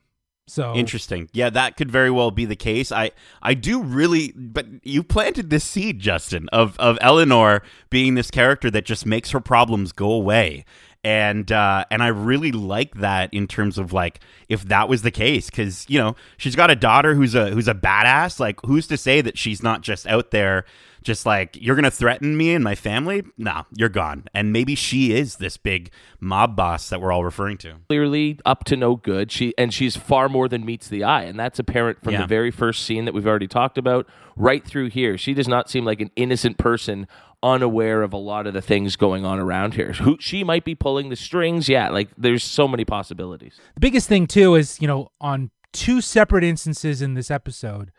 So 0.47 0.75
Interesting. 0.75 1.29
Yeah, 1.33 1.51
that 1.51 1.77
could 1.77 1.91
very 1.91 2.11
well 2.11 2.31
be 2.31 2.45
the 2.45 2.57
case. 2.57 2.91
I 2.91 3.11
I 3.43 3.55
do 3.55 3.83
really, 3.83 4.33
but 4.37 4.67
you 4.83 5.03
planted 5.03 5.51
this 5.51 5.65
seed, 5.65 5.99
Justin, 5.99 6.49
of 6.53 6.77
of 6.79 6.99
Eleanor 7.01 7.63
being 7.89 8.15
this 8.15 8.31
character 8.31 8.71
that 8.71 8.85
just 8.85 9.07
makes 9.07 9.31
her 9.31 9.41
problems 9.41 9.93
go 9.93 10.11
away. 10.11 10.65
And 11.03 11.51
uh, 11.51 11.87
and 11.91 12.03
I 12.03 12.09
really 12.09 12.53
like 12.53 12.97
that 12.97 13.33
in 13.33 13.47
terms 13.47 13.79
of 13.79 13.95
like 13.95 14.21
if 14.51 14.65
that 14.67 14.87
was 14.89 15.01
the 15.01 15.11
case 15.11 15.49
because 15.49 15.87
you 15.89 15.99
know 15.99 16.15
she's 16.37 16.55
got 16.55 16.71
a 16.71 16.77
daughter 16.77 17.15
who's 17.15 17.35
a 17.35 17.51
who's 17.51 17.69
a 17.69 17.75
badass 17.75 18.39
like 18.39 18.59
who's 18.67 18.87
to 18.89 18.99
say 18.99 19.23
that 19.23 19.39
she's 19.39 19.63
not 19.63 19.81
just 19.81 20.07
out 20.07 20.31
there 20.31 20.67
just 21.03 21.25
like 21.25 21.57
you're 21.59 21.75
gonna 21.75 21.91
threaten 21.91 22.37
me 22.37 22.53
and 22.55 22.63
my 22.63 22.75
family 22.75 23.23
nah 23.39 23.63
you're 23.75 23.89
gone 23.89 24.25
and 24.35 24.53
maybe 24.53 24.75
she 24.75 25.15
is 25.15 25.37
this 25.37 25.57
big 25.57 25.91
mob 26.21 26.55
boss 26.55 26.91
that 26.91 27.01
we're 27.01 27.13
all 27.13 27.25
referring 27.25 27.57
to 27.57 27.77
clearly 27.89 28.39
up 28.45 28.65
to 28.65 28.77
no 28.77 28.97
good. 28.97 29.33
She 29.33 29.55
and 29.57 29.73
she's 29.73 29.97
far 29.97 30.29
more 30.29 30.49
than 30.51 30.67
meets 30.67 30.89
the 30.89 31.03
eye, 31.05 31.23
and 31.23 31.41
that's 31.41 31.59
apparent 31.59 32.05
from 32.05 32.13
Yeah. 32.13 32.21
the 32.21 32.27
very 32.27 32.51
first 32.51 32.85
scene 32.85 33.07
that 33.07 33.15
we've 33.15 33.27
already 33.27 33.49
talked 33.49 33.79
about, 33.79 34.07
right 34.37 34.63
through 34.63 34.91
here. 34.91 35.17
She 35.17 35.33
does 35.33 35.49
not 35.49 35.71
seem 35.71 35.87
like 35.87 36.03
an 36.03 36.11
innocent 36.17 36.59
person, 36.59 37.07
unaware 37.43 38.03
of 38.03 38.13
a 38.13 38.17
lot 38.19 38.47
of 38.47 38.55
the 38.55 38.61
things 38.63 38.97
going 38.97 39.25
on 39.25 39.39
around 39.39 39.75
here. 39.75 39.93
Who 39.93 40.17
she 40.21 40.45
might 40.45 40.65
be 40.65 40.75
pulling 40.75 41.09
the 41.09 41.17
strings? 41.17 41.69
Yeah, 41.69 41.89
like 41.91 42.09
there's 42.17 42.45
so 42.45 42.69
many 42.69 42.85
possibilities. 42.85 43.59
The 43.75 43.81
biggest 43.81 44.09
thing 44.09 44.27
too 44.27 44.55
is, 44.55 44.81
you 44.81 44.87
know, 44.87 45.09
on 45.21 45.51
two 45.73 46.01
separate 46.01 46.45
instances 46.45 47.01
in 47.01 47.15
this 47.15 47.31
episode, 47.31 47.93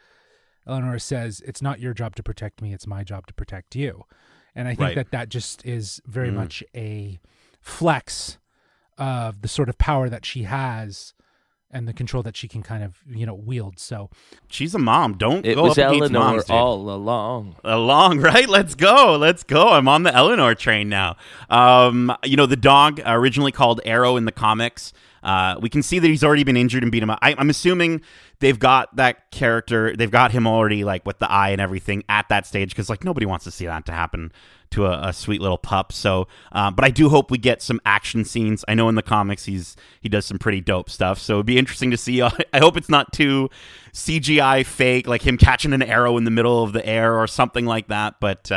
Eleanor 0.68 1.00
says, 1.00 1.42
"It's 1.46 1.62
not 1.62 1.80
your 1.80 1.94
job 1.94 2.16
to 2.18 2.24
protect 2.24 2.62
me; 2.62 2.74
it's 2.74 2.86
my 2.86 3.04
job 3.04 3.26
to 3.28 3.34
protect 3.34 3.76
you." 3.76 4.04
And 4.54 4.68
I 4.68 4.72
think 4.72 4.80
Right. 4.82 4.96
that 4.96 5.12
that 5.12 5.30
just 5.30 5.66
is 5.66 6.02
very 6.06 6.30
Mm. 6.30 6.36
much 6.36 6.64
a 6.76 7.20
flex 7.62 8.38
of 8.98 9.42
the 9.42 9.48
sort 9.48 9.70
of 9.70 9.78
power 9.78 10.10
that 10.10 10.26
she 10.26 10.44
has 10.44 11.14
and 11.74 11.88
the 11.88 11.94
control 11.94 12.22
that 12.24 12.36
she 12.36 12.48
can 12.48 12.62
kind 12.64 12.84
of, 12.84 13.00
you 13.10 13.26
know, 13.26 13.34
wield. 13.34 13.80
So, 13.80 14.10
she's 14.50 14.76
a 14.76 14.80
mom 14.80 15.18
don't 15.18 15.46
It 15.46 15.56
go 15.56 15.64
was 15.64 15.78
up 15.78 15.86
Eleanor 15.88 16.20
moms, 16.20 16.46
dude. 16.46 16.56
all 16.56 16.90
along. 16.90 17.56
along, 17.64 18.20
right? 18.22 18.48
Let's 18.48 18.76
go. 18.76 19.16
Let's 19.18 19.44
go. 19.44 19.70
I'm 19.70 19.88
on 19.88 20.04
the 20.04 20.14
Eleanor 20.14 20.56
train 20.56 20.90
now. 20.90 21.16
Um, 21.50 22.16
you 22.24 22.36
know, 22.38 22.46
the 22.46 22.56
dog 22.58 23.02
originally 23.06 23.52
called 23.52 23.82
Arrow 23.86 24.18
in 24.18 24.26
the 24.26 24.32
comics. 24.32 24.94
Uh, 25.24 25.56
we 25.62 25.70
can 25.70 25.84
see 25.84 26.00
that 26.00 26.08
he's 26.08 26.24
already 26.24 26.44
been 26.44 26.58
injured 26.58 26.84
and 26.84 26.92
beat 26.92 27.04
him 27.04 27.10
up. 27.10 27.20
I, 27.22 27.36
I'm 27.38 27.50
assuming 27.50 28.02
they've 28.40 28.58
got 28.58 28.96
that 28.96 29.32
character, 29.32 29.96
they've 29.96 30.12
got 30.12 30.32
him 30.32 30.48
already 30.48 30.84
like 30.84 31.06
with 31.06 31.20
the 31.20 31.30
eye 31.32 31.50
and 31.50 31.62
everything 31.62 32.04
at 32.10 32.30
that 32.30 32.46
stage 32.46 32.70
because 32.70 32.90
like 32.90 33.04
nobody 33.04 33.26
wants 33.26 33.46
to 33.46 33.52
see 33.52 33.66
that 33.66 33.86
to 33.86 33.92
happen 33.92 34.32
to 34.72 34.86
a, 34.86 35.10
a 35.10 35.14
sweet 35.14 35.42
little 35.42 35.58
pup. 35.58 35.92
So, 35.92 36.28
uh, 36.52 36.72
but 36.72 36.84
I 36.86 36.90
do 36.90 37.10
hope 37.10 37.30
we 37.30 37.38
get 37.38 37.62
some 37.62 37.80
action 37.86 38.26
scenes. 38.26 38.66
I 38.68 38.74
know 38.74 38.90
in 38.90 38.96
the 38.96 39.04
comics 39.04 39.46
he's 39.46 39.76
he 40.00 40.10
does 40.10 40.26
some 40.26 40.40
pretty 40.40 40.62
dope 40.62 40.90
stuff. 40.90 41.20
So 41.20 41.36
it'd 41.36 41.46
be 41.46 41.58
interesting 41.58 41.92
to 41.92 41.98
see. 41.98 42.22
I 42.22 42.60
hope 42.60 42.78
it's 42.78 42.90
not 42.90 43.14
too 43.14 43.50
CGI 43.94 44.66
fake, 44.66 45.08
like 45.08 45.22
him 45.22 45.38
catching 45.38 45.74
an 45.74 45.84
arrow 45.84 46.18
in 46.18 46.24
the 46.24 46.32
middle 46.32 46.64
of 46.64 46.74
the 46.74 46.86
air 46.86 47.20
or 47.20 47.28
something 47.28 47.66
like 47.66 47.88
that. 47.90 48.16
But 48.20 48.52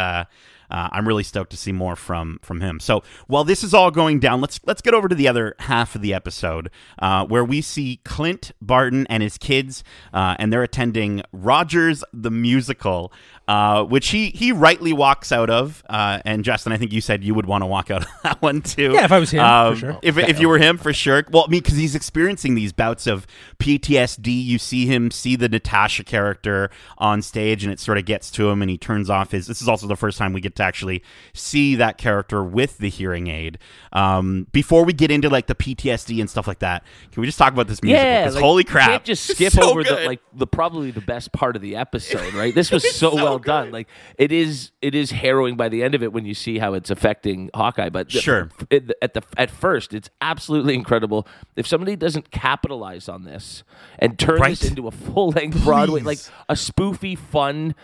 uh, 0.71 0.89
I'm 0.93 1.07
really 1.07 1.23
stoked 1.23 1.51
to 1.51 1.57
see 1.57 1.73
more 1.73 1.97
from 1.97 2.39
from 2.43 2.61
him. 2.61 2.81
So 2.81 3.03
while 3.27 3.45
this 3.45 3.63
is 3.65 3.75
all 3.75 3.91
going 3.91 4.21
down, 4.21 4.41
let's 4.41 4.61
let's 4.67 4.83
get 4.83 4.95
over 4.95 5.09
to 5.09 5.15
the 5.15 5.29
other 5.29 5.55
half 5.61 5.95
of 5.95 6.03
the 6.03 6.15
episode 6.15 6.71
uh, 6.99 7.25
where 7.27 7.45
we 7.45 7.61
see 7.61 8.01
Clint 8.05 8.53
Barton 8.61 9.07
and 9.09 9.23
his 9.23 9.39
kids, 9.39 9.85
uh, 10.13 10.37
and 10.39 10.53
they're 10.53 10.63
attending 10.63 11.23
Rogers 11.33 12.03
the 12.13 12.31
musical, 12.31 13.13
uh, 13.49 13.85
which 13.85 14.09
he 14.09 14.31
he 14.31 14.53
rightly 14.53 14.93
walks 14.93 15.33
out 15.33 15.51
of. 15.51 15.83
Uh, 15.89 16.21
and 16.25 16.45
Justin, 16.45 16.73
I 16.73 16.77
think 16.77 16.93
you 16.93 17.01
said 17.01 17.23
you 17.25 17.35
would 17.35 17.47
want 17.47 17.63
to 17.63 17.67
walk 17.67 17.91
out 17.91 18.03
of 18.05 18.09
that 18.23 18.43
one 18.43 18.63
too. 18.63 18.93
Yeah, 18.93 19.05
if 19.05 19.13
I 19.13 19.19
was 19.19 19.31
him, 19.31 19.41
for 19.41 19.45
Um, 19.45 19.77
sure. 19.77 19.99
If 20.03 20.19
if 20.19 20.41
you 20.41 20.49
were 20.49 20.59
him, 20.59 20.79
for 20.79 20.93
sure. 20.93 21.25
Well, 21.31 21.45
I 21.47 21.51
mean, 21.51 21.63
because 21.63 21.77
he's 21.77 21.95
experiencing 21.95 22.55
these 22.55 22.73
bouts 22.73 23.07
of 23.07 23.27
PTSD. 23.59 24.45
You 24.45 24.59
see 24.59 24.87
him 24.87 25.11
see 25.11 25.37
the 25.37 25.49
Natasha 25.49 26.05
character 26.05 26.71
on 26.99 27.23
stage, 27.23 27.65
and 27.65 27.73
it 27.73 27.81
sort 27.81 27.99
of 27.99 28.05
gets 28.05 28.31
to 28.33 28.49
him, 28.51 28.63
and 28.63 28.71
he 28.71 28.79
turns 28.79 29.09
off 29.11 29.31
his. 29.33 29.47
This 29.47 29.63
is 29.63 29.69
also 29.69 29.87
the 29.87 29.97
first 29.97 30.19
time 30.19 30.33
we 30.33 30.41
get 30.41 30.54
to 30.57 30.63
actually 30.63 31.03
see 31.33 31.75
that 31.77 31.99
character 31.99 32.43
with 32.43 32.79
the 32.79 32.89
hearing 32.89 33.27
aid. 33.29 33.59
Um, 33.93 34.47
before 34.53 34.85
we 34.85 34.93
get 34.93 35.11
into 35.11 35.29
like 35.29 35.47
the 35.47 35.55
PTSD 35.55 36.21
and 36.21 36.29
stuff 36.29 36.47
like 36.47 36.61
that, 36.61 36.85
can 37.13 37.21
we 37.21 37.27
just 37.27 37.39
talk 37.39 37.53
about 37.53 37.69
this 37.69 37.83
music? 37.83 38.03
Yeah, 38.03 38.29
like, 38.33 38.43
holy 38.43 38.65
crap! 38.65 38.89
can't 38.89 39.05
just 39.05 39.25
skip 39.35 39.53
so 39.53 39.71
over 39.71 39.83
the 39.85 39.95
like 40.07 40.21
the 40.33 40.47
probably 40.47 40.91
the 40.91 41.01
best 41.01 41.33
part 41.33 41.57
of 41.57 41.63
the 41.63 41.77
episode, 41.77 42.35
right? 42.35 42.55
This 42.55 42.71
was 42.73 42.83
so, 42.95 43.11
so 43.11 43.17
well 43.17 43.39
good. 43.39 43.47
done. 43.47 43.71
Like 43.73 43.89
it 44.19 44.33
is, 44.33 44.71
it 44.83 44.95
is 44.95 45.11
harrowing 45.11 45.57
by 45.57 45.69
the 45.69 45.83
end 45.83 45.95
of 45.95 46.03
it 46.03 46.13
when 46.13 46.25
you 46.25 46.35
see 46.35 46.59
how 46.59 46.75
it's 46.75 46.91
affecting 46.91 47.51
Hawkeye. 47.55 47.89
But 47.91 48.11
Sure. 48.11 48.51
at 48.71 48.89
the, 48.89 48.97
at 49.05 49.15
the 49.15 49.23
at 49.37 49.51
first, 49.51 49.95
it's 49.95 50.11
absolutely 50.21 50.75
incredible. 50.75 51.27
If 51.57 51.67
somebody 51.67 51.97
doesn't 51.97 52.31
capitalize 52.31 53.09
on 53.09 53.25
this 53.25 53.63
and 53.99 54.19
turn 54.19 54.41
Right. 54.41 54.51
this 54.59 54.69
into 54.69 54.87
a 54.89 54.91
full 54.91 55.31
length 55.31 55.63
Broadway, 55.65 56.01
like 56.03 56.19
a 56.49 56.55
spoofy, 56.55 57.17
fun 57.17 57.75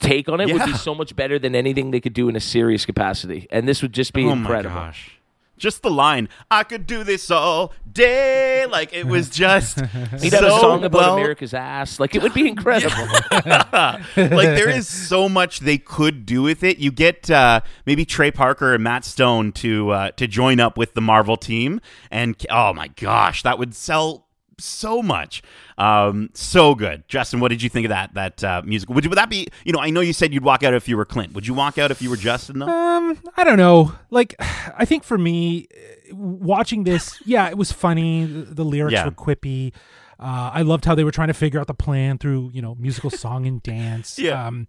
take 0.00 0.28
on 0.28 0.40
it, 0.40 0.52
would 0.52 0.64
be 0.64 0.74
so 0.74 0.94
much 0.94 1.16
better 1.16 1.38
than 1.38 1.54
anything 1.54 1.90
they 1.90 2.00
could 2.06 2.14
do 2.14 2.28
in 2.28 2.36
a 2.36 2.40
serious 2.40 2.86
capacity. 2.86 3.48
And 3.50 3.66
this 3.66 3.82
would 3.82 3.92
just 3.92 4.12
be 4.12 4.26
oh 4.26 4.30
incredible. 4.30 4.76
my 4.76 4.86
gosh. 4.86 5.18
Just 5.58 5.82
the 5.82 5.90
line, 5.90 6.28
I 6.50 6.62
could 6.64 6.86
do 6.86 7.02
this 7.02 7.30
all 7.30 7.72
day. 7.90 8.66
Like 8.66 8.92
it 8.92 9.06
was 9.06 9.28
just 9.28 9.80
He'd 10.20 10.30
so 10.30 10.36
have 10.36 10.44
a 10.44 10.60
song 10.60 10.84
about 10.84 10.98
well 11.00 11.16
America's 11.16 11.52
ass. 11.52 11.98
Like 11.98 12.14
it 12.14 12.22
would 12.22 12.34
be 12.34 12.46
incredible. 12.54 13.08
like 13.32 14.06
there 14.14 14.68
is 14.68 14.86
so 14.86 15.28
much 15.28 15.60
they 15.60 15.78
could 15.78 16.26
do 16.26 16.42
with 16.42 16.62
it. 16.62 16.78
You 16.78 16.92
get 16.92 17.28
uh, 17.28 17.62
maybe 17.86 18.04
Trey 18.04 18.30
Parker 18.30 18.72
and 18.74 18.84
Matt 18.84 19.04
Stone 19.04 19.52
to 19.52 19.90
uh, 19.90 20.10
to 20.12 20.28
join 20.28 20.60
up 20.60 20.78
with 20.78 20.94
the 20.94 21.00
Marvel 21.00 21.38
team, 21.38 21.80
and 22.10 22.36
oh 22.50 22.72
my 22.72 22.88
gosh, 22.88 23.42
that 23.42 23.58
would 23.58 23.74
sell 23.74 24.25
so 24.58 25.02
much. 25.02 25.42
Um, 25.78 26.30
so 26.34 26.74
good, 26.74 27.06
Justin. 27.08 27.40
What 27.40 27.48
did 27.48 27.62
you 27.62 27.68
think 27.68 27.84
of 27.86 27.90
that 27.90 28.14
that 28.14 28.42
uh, 28.44 28.62
musical? 28.64 28.94
Would 28.94 29.04
you, 29.04 29.10
would 29.10 29.18
that 29.18 29.30
be? 29.30 29.46
You 29.64 29.72
know, 29.72 29.80
I 29.80 29.90
know 29.90 30.00
you 30.00 30.12
said 30.12 30.32
you'd 30.32 30.44
walk 30.44 30.62
out 30.62 30.74
if 30.74 30.88
you 30.88 30.96
were 30.96 31.04
Clint. 31.04 31.32
Would 31.34 31.46
you 31.46 31.54
walk 31.54 31.78
out 31.78 31.90
if 31.90 32.00
you 32.02 32.10
were 32.10 32.16
Justin? 32.16 32.58
Though. 32.60 32.68
um, 32.68 33.18
I 33.36 33.44
don't 33.44 33.58
know. 33.58 33.92
Like, 34.10 34.34
I 34.40 34.84
think 34.84 35.04
for 35.04 35.18
me, 35.18 35.66
watching 36.12 36.84
this, 36.84 37.20
yeah, 37.26 37.48
it 37.48 37.56
was 37.58 37.72
funny. 37.72 38.24
The, 38.24 38.54
the 38.54 38.64
lyrics 38.64 38.92
Yeah. 38.94 39.04
were 39.04 39.10
quippy. 39.12 39.72
Uh, 40.18 40.50
I 40.54 40.62
loved 40.62 40.86
how 40.86 40.94
they 40.94 41.04
were 41.04 41.10
trying 41.10 41.28
to 41.28 41.34
figure 41.34 41.60
out 41.60 41.66
the 41.66 41.74
plan 41.74 42.16
through, 42.16 42.50
you 42.54 42.62
know, 42.62 42.74
musical 42.76 43.10
song 43.10 43.46
and 43.46 43.62
dance. 43.62 44.18
Yeah. 44.18 44.46
Um, 44.46 44.68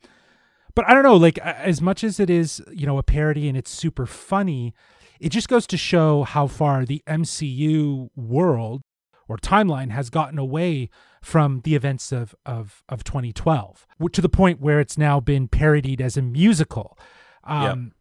but 0.75 0.88
I 0.88 0.94
don't 0.94 1.03
know. 1.03 1.15
Like, 1.15 1.39
as 1.39 1.82
much 1.82 2.03
as 2.03 2.20
it 2.20 2.29
is, 2.29 2.62
you 2.72 2.86
know, 2.86 2.98
a 3.00 3.03
parody 3.03 3.48
and 3.48 3.58
it's 3.58 3.72
super 3.72 4.06
funny, 4.06 4.75
it 5.20 5.29
just 5.29 5.48
goes 5.50 5.65
to 5.67 5.77
show 5.77 6.22
how 6.24 6.46
far 6.46 6.86
the 6.86 7.01
MCU 7.08 8.10
world 8.15 8.84
or 9.27 9.38
timeline 9.38 9.91
has 9.91 10.10
gotten 10.10 10.38
away 10.39 10.89
from 11.22 11.62
the 11.63 11.75
events 11.75 12.12
of 12.12 12.34
of 12.46 12.84
of 12.89 13.03
2012 13.03 13.86
to 14.13 14.22
the 14.22 14.29
point 14.29 14.60
where 14.62 14.79
it's 14.79 14.98
now 14.98 15.19
been 15.19 15.48
parodied 15.48 16.00
as 16.01 16.15
a 16.17 16.22
musical. 16.22 16.98
Um, 17.43 17.93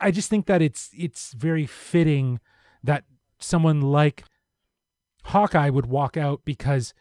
I 0.00 0.10
just 0.10 0.28
think 0.30 0.46
that 0.46 0.60
it's 0.62 0.90
it's 0.96 1.32
very 1.32 1.66
fitting 1.66 2.40
that 2.82 3.04
someone 3.38 3.80
like 3.80 4.24
Hawkeye 5.24 5.70
would 5.70 5.86
walk 5.86 6.16
out 6.16 6.42
because 6.44 6.92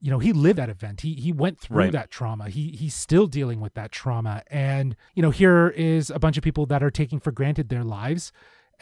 you 0.00 0.10
know 0.10 0.18
he 0.18 0.32
lived 0.32 0.58
that 0.58 0.68
event 0.68 1.00
he 1.00 1.14
he 1.14 1.32
went 1.32 1.58
through 1.58 1.78
Right. 1.78 1.92
that 1.92 2.10
trauma 2.10 2.48
he 2.48 2.68
he's 2.70 2.94
still 2.94 3.26
dealing 3.26 3.60
with 3.60 3.74
that 3.74 3.90
trauma 3.90 4.42
and 4.48 4.94
you 5.14 5.22
know 5.22 5.30
here 5.30 5.68
is 5.68 6.10
a 6.10 6.18
bunch 6.18 6.36
of 6.36 6.44
people 6.44 6.66
that 6.66 6.82
are 6.82 6.90
taking 6.90 7.18
for 7.20 7.32
granted 7.32 7.68
their 7.68 7.82
lives 7.84 8.30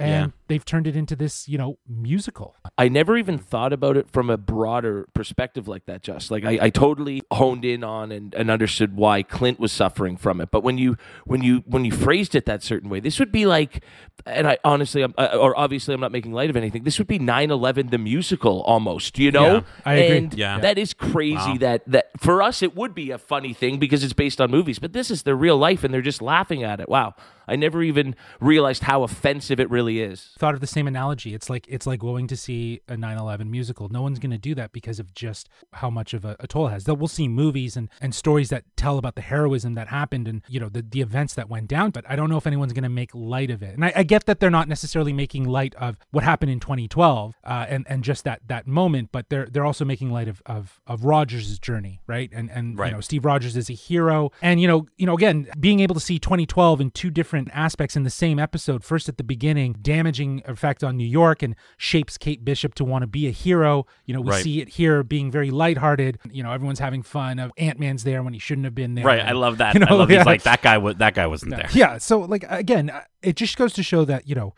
and 0.02 0.10
Yeah. 0.10 0.26
they've 0.48 0.64
turned 0.64 0.86
it 0.86 0.96
into 0.96 1.14
this 1.16 1.48
you 1.48 1.56
know 1.58 1.78
musical 1.88 2.56
I 2.78 2.88
never 2.88 3.16
even 3.16 3.38
thought 3.38 3.72
about 3.72 3.96
it 3.96 4.10
from 4.10 4.30
a 4.30 4.36
broader 4.36 5.06
perspective 5.14 5.68
like 5.68 5.84
that, 5.86 6.02
just 6.02 6.30
like 6.30 6.44
I, 6.44 6.58
I 6.62 6.70
totally 6.70 7.22
honed 7.30 7.64
in 7.64 7.84
on 7.84 8.10
and, 8.10 8.34
and 8.34 8.50
understood 8.50 8.96
why 8.96 9.22
Clint 9.22 9.60
was 9.60 9.72
suffering 9.72 10.16
from 10.16 10.40
it. 10.40 10.50
But 10.50 10.62
when 10.64 10.78
you 10.78 10.96
when 11.26 11.42
you 11.42 11.62
when 11.66 11.84
you 11.84 11.92
phrased 11.92 12.34
it 12.34 12.46
that 12.46 12.62
certain 12.62 12.88
way, 12.88 12.98
this 12.98 13.18
would 13.18 13.30
be 13.30 13.44
like, 13.46 13.84
and 14.24 14.48
I 14.48 14.56
honestly, 14.64 15.02
I'm, 15.02 15.12
uh, 15.18 15.36
or 15.38 15.56
obviously, 15.58 15.92
I'm 15.94 16.00
not 16.00 16.12
making 16.12 16.32
light 16.32 16.48
of 16.50 16.56
anything. 16.56 16.82
This 16.84 16.98
would 16.98 17.06
be 17.08 17.18
9/11 17.18 17.90
the 17.90 17.98
musical 17.98 18.62
almost, 18.62 19.18
you 19.18 19.30
know? 19.30 19.54
Yeah, 19.56 19.60
I 19.84 19.94
agree. 19.94 20.16
And 20.18 20.34
Yeah. 20.34 20.58
that 20.60 20.78
is 20.78 20.94
crazy. 20.94 21.52
Wow. 21.52 21.56
That 21.60 21.82
that 21.88 22.10
for 22.18 22.42
us 22.42 22.62
it 22.62 22.74
would 22.74 22.94
be 22.94 23.10
a 23.10 23.18
funny 23.18 23.52
thing 23.52 23.78
because 23.78 24.02
it's 24.02 24.14
based 24.14 24.40
on 24.40 24.50
movies, 24.50 24.78
but 24.78 24.92
this 24.94 25.10
is 25.10 25.24
their 25.24 25.36
real 25.36 25.58
life, 25.58 25.84
and 25.84 25.92
they're 25.92 26.00
just 26.00 26.22
laughing 26.22 26.62
at 26.64 26.80
it. 26.80 26.88
Wow, 26.88 27.14
I 27.48 27.56
never 27.56 27.82
even 27.82 28.14
realized 28.40 28.84
how 28.84 29.02
offensive 29.02 29.58
it 29.60 29.70
really 29.70 30.00
is. 30.00 30.30
thought 30.38 30.54
of 30.54 30.60
the 30.60 30.66
same 30.66 30.86
analogy. 30.86 31.34
It's 31.34 31.48
like 31.50 31.66
it's 31.68 31.86
like 31.86 32.00
going 32.00 32.26
to 32.28 32.36
see 32.36 32.80
a 32.88 32.94
9-11 32.96 33.48
musical. 33.48 33.88
No 33.88 34.02
one's 34.02 34.18
going 34.18 34.30
to 34.30 34.38
do 34.38 34.54
that 34.54 34.72
because 34.72 34.98
of 35.00 35.14
just 35.14 35.48
how 35.74 35.90
much 35.90 36.14
of 36.14 36.24
a, 36.24 36.36
a 36.40 36.46
toll 36.46 36.68
it 36.68 36.70
has. 36.70 36.84
Though 36.84 36.94
we'll 36.94 37.08
see 37.08 37.28
movies 37.28 37.76
and, 37.76 37.88
and 38.00 38.14
stories 38.14 38.48
that 38.50 38.64
tell 38.76 38.98
about 38.98 39.14
the 39.14 39.22
heroism 39.22 39.74
that 39.74 39.88
happened 39.88 40.28
and 40.28 40.42
you 40.48 40.60
know 40.60 40.68
the, 40.68 40.82
the 40.82 41.00
events 41.00 41.34
that 41.34 41.48
went 41.48 41.68
down 41.68 41.90
but 41.90 42.04
i 42.08 42.16
don't 42.16 42.28
know 42.30 42.36
if 42.36 42.46
anyone's 42.46 42.72
going 42.72 42.82
to 42.82 42.88
make 42.88 43.10
light 43.14 43.50
of 43.50 43.62
it. 43.62 43.74
And 43.74 43.84
I, 43.84 43.92
I 43.96 44.02
get 44.02 44.26
that 44.26 44.40
they're 44.40 44.50
not 44.50 44.68
necessarily 44.68 45.12
making 45.12 45.44
light 45.44 45.74
of 45.76 45.98
what 46.10 46.24
happened 46.24 46.50
in 46.50 46.60
2012 46.60 47.34
uh, 47.44 47.66
and 47.68 47.86
and 47.88 48.04
just 48.04 48.24
that 48.24 48.40
that 48.46 48.66
moment 48.66 49.10
but 49.12 49.28
they're 49.28 49.46
they're 49.46 49.64
also 49.64 49.84
making 49.84 50.10
light 50.10 50.28
of 50.28 50.42
of, 50.46 50.80
of 50.86 51.04
rogers' 51.04 51.58
journey 51.58 52.00
right? 52.06 52.30
And 52.32 52.50
and 52.50 52.78
Right. 52.78 52.88
you 52.88 52.94
know 52.94 53.00
steve 53.00 53.24
rogers 53.24 53.56
is 53.56 53.68
a 53.70 53.74
hero. 53.74 54.30
And 54.40 54.60
you 54.60 54.68
know 54.68 54.86
you 54.96 55.06
know 55.06 55.14
again 55.14 55.48
being 55.58 55.80
able 55.80 55.94
to 55.94 56.00
see 56.00 56.18
2012 56.18 56.80
in 56.80 56.90
two 56.90 57.10
different 57.10 57.31
aspects 57.52 57.96
in 57.96 58.02
the 58.02 58.10
same 58.10 58.38
episode 58.38 58.84
first 58.84 59.08
at 59.08 59.16
the 59.16 59.24
beginning 59.24 59.74
damaging 59.82 60.42
effect 60.46 60.82
on 60.84 60.96
new 60.96 61.06
york 61.06 61.42
and 61.42 61.54
shapes 61.76 62.16
kate 62.18 62.44
bishop 62.44 62.74
to 62.74 62.84
want 62.84 63.02
to 63.02 63.06
be 63.06 63.26
a 63.26 63.30
hero 63.30 63.86
you 64.06 64.14
know 64.14 64.20
we 64.20 64.30
Right. 64.30 64.42
see 64.44 64.60
it 64.60 64.68
here 64.70 65.02
being 65.02 65.30
very 65.30 65.50
lighthearted 65.50 66.18
you 66.30 66.42
know 66.42 66.52
everyone's 66.52 66.78
having 66.78 67.02
fun 67.02 67.38
of 67.38 67.50
ant-man's 67.58 68.04
there 68.04 68.22
when 68.22 68.32
he 68.32 68.38
shouldn't 68.38 68.64
have 68.64 68.74
been 68.74 68.94
there 68.94 69.04
Right. 69.04 69.20
and, 69.20 69.28
I 69.28 69.32
love 69.32 69.58
that. 69.58 69.74
you 69.74 69.80
know, 69.80 69.86
I 69.88 69.94
love 69.94 70.10
yeah. 70.10 70.18
he's 70.18 70.26
like 70.26 70.42
that 70.42 70.62
guy. 70.62 70.78
Was 70.78 70.96
that 70.96 71.14
guy 71.14 71.26
wasn't 71.26 71.52
there? 71.52 71.68
yeah 71.72 71.98
so 71.98 72.20
like 72.20 72.44
again 72.48 72.90
uh, 72.90 73.02
it 73.22 73.36
just 73.36 73.56
goes 73.56 73.72
to 73.74 73.82
show 73.82 74.04
that 74.04 74.28
you 74.28 74.34
know 74.34 74.54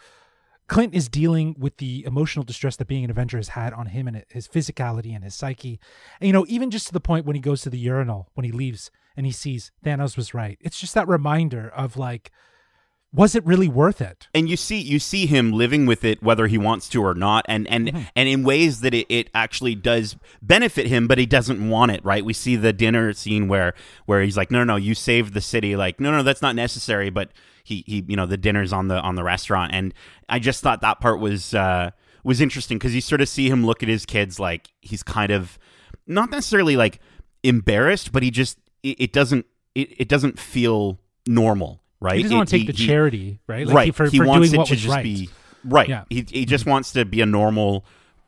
clint 0.67 0.95
is 0.95 1.11
dealing 1.11 1.55
with 1.59 1.77
the 1.77 2.03
emotional 2.07 2.43
distress 2.43 2.77
that 2.77 2.87
being 2.89 3.05
an 3.05 3.11
avenger 3.11 3.37
has 3.37 3.49
had 3.49 3.75
on 3.75 3.87
him 3.87 4.09
and 4.09 4.25
his 4.31 4.49
physicality 4.49 5.15
and 5.15 5.23
his 5.23 5.35
psyche 5.35 5.79
and 6.21 6.27
you 6.27 6.33
know 6.33 6.47
even 6.49 6.71
just 6.71 6.87
to 6.87 6.93
the 6.95 7.01
point 7.01 7.27
when 7.27 7.37
he 7.37 7.41
goes 7.41 7.61
to 7.61 7.69
the 7.69 7.77
urinal 7.79 8.31
when 8.33 8.45
he 8.45 8.51
leaves 8.53 8.91
and 9.15 9.27
he 9.27 9.33
sees 9.33 9.73
thanos 9.85 10.17
was 10.17 10.33
right 10.33 10.57
it's 10.63 10.81
just 10.81 10.95
that 10.95 11.07
reminder 11.07 11.69
of 11.77 11.99
like 11.99 12.31
was 13.15 13.37
it 13.37 13.47
really 13.47 13.69
worth 13.69 14.01
it? 14.01 14.27
And 14.35 14.49
you 14.49 14.57
see 14.57 14.81
you 14.81 14.99
see 14.99 15.27
him 15.27 15.53
living 15.53 15.87
with 15.87 16.05
it 16.05 16.21
whether 16.21 16.49
he 16.49 16.59
wants 16.59 16.89
to 16.91 17.03
or 17.03 17.15
not. 17.15 17.47
And 17.49 17.67
and 17.69 17.87
Mm-hmm. 17.89 18.03
and 18.17 18.29
in 18.29 18.43
ways 18.43 18.81
that 18.81 18.93
it, 18.93 19.07
it 19.09 19.31
actually 19.35 19.77
does 19.77 20.17
benefit 20.43 20.89
him 20.89 21.07
but 21.07 21.17
he 21.19 21.27
doesn't 21.27 21.69
want 21.71 21.93
it 21.93 22.05
right? 22.05 22.25
We 22.25 22.33
see 22.33 22.57
the 22.57 22.73
dinner 22.73 23.13
scene 23.13 23.47
where 23.47 23.75
where 24.07 24.21
he's 24.23 24.37
like 24.37 24.51
no 24.51 24.59
no 24.59 24.65
no 24.65 24.77
you 24.77 24.95
saved 24.95 25.33
the 25.33 25.41
city. 25.41 25.77
Like 25.77 26.01
no 26.01 26.11
no 26.11 26.23
that's 26.25 26.43
not 26.43 26.57
necessary 26.57 27.09
but 27.09 27.31
he 27.63 27.85
he 27.87 28.05
you 28.09 28.17
know 28.17 28.27
the 28.27 28.37
dinner's 28.37 28.73
on 28.73 28.89
the 28.89 29.01
on 29.01 29.15
the 29.15 29.23
restaurant. 29.23 29.73
And 29.73 29.95
i 30.29 30.39
just 30.41 30.61
thought 30.63 30.81
that 30.81 30.99
part 31.01 31.21
was 31.21 31.55
uh 31.55 31.91
was 32.25 32.41
interesting 32.41 32.79
because 32.79 32.95
you 32.95 33.01
sort 33.01 33.21
of 33.21 33.29
see 33.29 33.49
him 33.49 33.65
look 33.65 33.83
at 33.83 33.89
his 33.89 34.05
kids 34.05 34.41
like 34.41 34.73
he's 34.81 35.03
kind 35.05 35.31
of 35.31 35.59
not 36.07 36.31
necessarily 36.31 36.77
like 36.77 36.99
embarrassed 37.45 38.11
but 38.11 38.23
he 38.23 38.31
just 38.31 38.59
it, 38.83 38.97
it 38.99 39.13
doesn't 39.13 39.47
it, 39.75 40.01
it 40.01 40.09
doesn't 40.09 40.39
feel 40.39 40.99
normal 41.27 41.83
right 42.05 42.17
he 42.17 42.23
doesn't 42.23 42.35
It- 42.35 42.39
want 42.39 42.49
to 42.51 42.57
take 42.59 42.67
he- 42.67 42.73
the 42.73 42.79
he- 42.79 42.87
charity 42.87 43.39
right 43.47 43.67
like 43.67 43.75
right. 43.75 43.85
he, 43.87 43.91
for, 43.93 44.09
he 44.09 44.19
for 44.19 44.27
wants 44.27 44.49
doing 44.51 44.55
it 44.55 44.59
what 44.59 44.67
to 44.69 44.77
just 44.77 44.89
right 44.95 45.03
be 45.03 45.29
right. 45.65 45.89
Yeah. 45.89 46.05
He, 46.11 46.27
he 46.29 46.45
just 46.45 46.67
wants 46.67 46.93
to 46.93 47.05
be 47.07 47.23
a 47.23 47.27
normal 47.27 47.85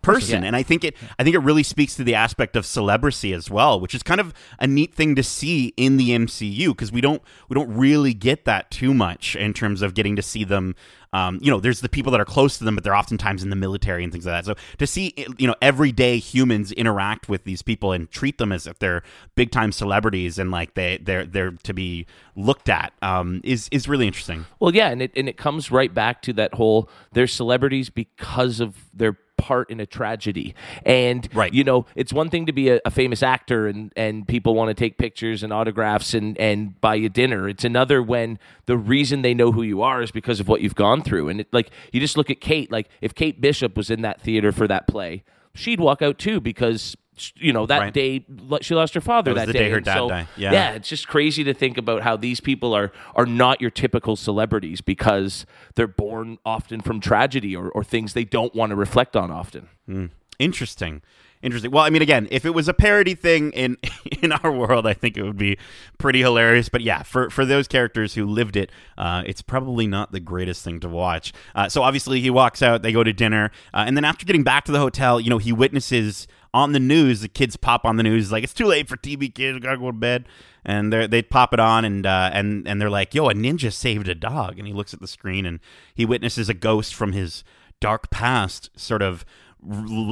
person, 0.06 0.42
Yeah. 0.42 0.46
and 0.48 0.56
I 0.56 0.62
think 0.62 0.84
it. 0.84 0.96
I 1.18 1.24
think 1.24 1.34
it 1.36 1.40
really 1.40 1.62
speaks 1.62 1.94
to 1.96 2.04
the 2.04 2.14
aspect 2.14 2.56
of 2.56 2.64
celebrity 2.64 3.32
as 3.32 3.50
well, 3.50 3.78
which 3.80 3.94
is 3.94 4.02
kind 4.02 4.20
of 4.20 4.32
a 4.58 4.66
neat 4.66 4.94
thing 4.94 5.14
to 5.16 5.22
see 5.22 5.72
in 5.76 5.96
the 5.96 6.10
MCU 6.10 6.68
because 6.68 6.90
we 6.92 7.00
don't 7.00 7.22
we 7.48 7.54
don't 7.54 7.72
really 7.74 8.14
get 8.14 8.44
that 8.44 8.70
too 8.70 8.94
much 8.94 9.36
in 9.36 9.52
terms 9.52 9.82
of 9.82 9.94
getting 9.94 10.16
to 10.16 10.22
see 10.22 10.44
them. 10.44 10.74
Um, 11.12 11.38
you 11.40 11.50
know, 11.50 11.60
there's 11.60 11.80
the 11.80 11.88
people 11.88 12.10
that 12.12 12.20
are 12.20 12.26
close 12.26 12.58
to 12.58 12.64
them, 12.64 12.74
but 12.74 12.84
they're 12.84 12.96
oftentimes 12.96 13.42
in 13.42 13.48
the 13.48 13.56
military 13.56 14.04
and 14.04 14.12
things 14.12 14.26
like 14.26 14.44
that. 14.44 14.44
So 14.44 14.54
to 14.78 14.86
see, 14.86 15.14
you 15.38 15.46
know, 15.46 15.54
everyday 15.62 16.18
humans 16.18 16.72
interact 16.72 17.26
with 17.28 17.44
these 17.44 17.62
people 17.62 17.92
and 17.92 18.10
treat 18.10 18.36
them 18.36 18.52
as 18.52 18.66
if 18.66 18.78
they're 18.80 19.02
big 19.34 19.50
time 19.50 19.72
celebrities 19.72 20.38
and 20.38 20.50
like 20.50 20.74
they 20.74 20.98
they're 20.98 21.24
they're 21.24 21.52
to 21.52 21.72
be 21.72 22.06
looked 22.34 22.68
at 22.68 22.92
um, 23.00 23.40
is 23.44 23.68
is 23.72 23.88
really 23.88 24.06
interesting. 24.06 24.44
Well, 24.60 24.74
yeah, 24.74 24.88
and 24.88 25.00
it 25.00 25.12
and 25.16 25.26
it 25.28 25.38
comes 25.38 25.70
right 25.70 25.94
back 25.94 26.20
to 26.22 26.32
that 26.34 26.52
whole 26.54 26.90
they're 27.12 27.26
celebrities 27.28 27.88
because 27.88 28.60
of 28.60 28.76
their 28.92 29.16
part 29.36 29.70
in 29.70 29.80
a 29.80 29.86
tragedy. 29.86 30.54
And 30.84 31.28
Right. 31.34 31.52
you 31.52 31.64
know, 31.64 31.86
it's 31.94 32.12
one 32.12 32.30
thing 32.30 32.46
to 32.46 32.52
be 32.52 32.68
a, 32.70 32.80
a 32.84 32.90
famous 32.90 33.22
actor 33.22 33.66
and 33.66 33.92
and 33.96 34.26
people 34.26 34.54
want 34.54 34.68
to 34.68 34.74
take 34.74 34.98
pictures 34.98 35.42
and 35.42 35.52
autographs 35.52 36.14
and 36.14 36.38
and 36.38 36.80
buy 36.80 36.94
you 36.96 37.08
dinner. 37.08 37.48
It's 37.48 37.64
another 37.64 38.02
when 38.02 38.38
the 38.66 38.76
reason 38.76 39.22
they 39.22 39.34
know 39.34 39.52
who 39.52 39.62
you 39.62 39.82
are 39.82 40.02
is 40.02 40.10
because 40.10 40.40
of 40.40 40.48
what 40.48 40.60
you've 40.60 40.74
gone 40.74 41.02
through. 41.02 41.28
And 41.28 41.40
it, 41.40 41.48
like 41.52 41.70
you 41.92 42.00
just 42.00 42.16
look 42.16 42.30
at 42.30 42.40
Kate, 42.40 42.70
like 42.72 42.88
if 43.00 43.14
Kate 43.14 43.40
Bishop 43.40 43.76
was 43.76 43.90
in 43.90 44.02
that 44.02 44.20
theater 44.20 44.52
for 44.52 44.66
that 44.68 44.86
play, 44.86 45.22
she'd 45.54 45.80
walk 45.80 46.02
out 46.02 46.18
too 46.18 46.40
because 46.40 46.96
you 47.36 47.52
know 47.52 47.66
that 47.66 47.78
Right. 47.80 47.92
day 47.92 48.26
she 48.60 48.74
lost 48.74 48.94
her 48.94 49.00
father 49.00 49.32
That 49.34 49.46
that, 49.46 49.52
the 49.52 49.58
day 49.58 49.70
her 49.70 49.80
dad 49.80 49.94
so, 49.94 50.08
died. 50.08 50.28
Yeah. 50.36 50.52
yeah 50.52 50.70
it's 50.72 50.88
just 50.88 51.08
crazy 51.08 51.44
to 51.44 51.54
think 51.54 51.78
about 51.78 52.02
how 52.02 52.16
these 52.16 52.40
people 52.40 52.74
are 52.74 52.92
are 53.14 53.26
not 53.26 53.60
your 53.60 53.70
typical 53.70 54.16
celebrities 54.16 54.80
because 54.80 55.46
they're 55.76 55.86
born 55.86 56.38
often 56.44 56.80
from 56.80 57.00
tragedy 57.00 57.56
or, 57.56 57.70
or 57.70 57.82
things 57.82 58.12
they 58.12 58.24
don't 58.24 58.54
want 58.54 58.70
to 58.70 58.76
reflect 58.76 59.16
on 59.16 59.30
often. 59.30 59.68
Hmm. 59.86 60.06
Interesting. 60.38 61.00
Interesting. 61.42 61.70
Well, 61.70 61.84
I 61.84 61.90
mean, 61.90 62.02
again, 62.02 62.26
if 62.30 62.44
it 62.44 62.50
was 62.50 62.66
a 62.66 62.74
parody 62.74 63.14
thing 63.14 63.52
in 63.52 63.76
in 64.22 64.32
our 64.32 64.50
world, 64.50 64.86
I 64.86 64.94
think 64.94 65.16
it 65.16 65.22
would 65.22 65.36
be 65.36 65.58
pretty 65.98 66.20
hilarious. 66.20 66.68
But 66.68 66.80
yeah, 66.80 67.02
for 67.02 67.30
for 67.30 67.44
those 67.44 67.68
characters 67.68 68.14
who 68.14 68.26
lived 68.26 68.56
it, 68.56 68.70
uh, 68.96 69.22
it's 69.26 69.42
probably 69.42 69.86
not 69.86 70.12
the 70.12 70.20
greatest 70.20 70.64
thing 70.64 70.80
to 70.80 70.88
watch. 70.88 71.32
Uh, 71.54 71.68
so 71.68 71.82
obviously, 71.82 72.20
he 72.20 72.30
walks 72.30 72.62
out. 72.62 72.82
They 72.82 72.92
go 72.92 73.04
to 73.04 73.12
dinner, 73.12 73.50
uh, 73.74 73.84
and 73.86 73.96
then 73.96 74.04
after 74.04 74.24
getting 74.24 74.44
back 74.44 74.64
to 74.64 74.72
the 74.72 74.78
hotel, 74.78 75.20
you 75.20 75.30
know, 75.30 75.38
he 75.38 75.52
witnesses 75.52 76.26
on 76.54 76.72
the 76.72 76.80
news. 76.80 77.20
The 77.20 77.28
kids 77.28 77.56
pop 77.56 77.84
on 77.84 77.96
the 77.96 78.02
news 78.02 78.32
like 78.32 78.42
it's 78.42 78.54
too 78.54 78.66
late 78.66 78.88
for 78.88 78.96
TV 78.96 79.32
kids. 79.32 79.58
Gotta 79.58 79.78
go 79.78 79.86
to 79.86 79.92
bed. 79.92 80.26
And 80.68 80.92
they 80.92 81.06
they 81.06 81.22
pop 81.22 81.54
it 81.54 81.60
on, 81.60 81.84
and 81.84 82.04
uh, 82.04 82.30
and 82.32 82.66
and 82.66 82.80
they're 82.80 82.90
like, 82.90 83.14
"Yo, 83.14 83.28
a 83.28 83.34
ninja 83.34 83.72
saved 83.72 84.08
a 84.08 84.16
dog." 84.16 84.58
And 84.58 84.66
he 84.66 84.72
looks 84.74 84.92
at 84.92 84.98
the 84.98 85.06
screen, 85.06 85.46
and 85.46 85.60
he 85.94 86.04
witnesses 86.04 86.48
a 86.48 86.54
ghost 86.54 86.92
from 86.92 87.12
his 87.12 87.44
dark 87.78 88.10
past, 88.10 88.70
sort 88.74 89.02
of 89.02 89.24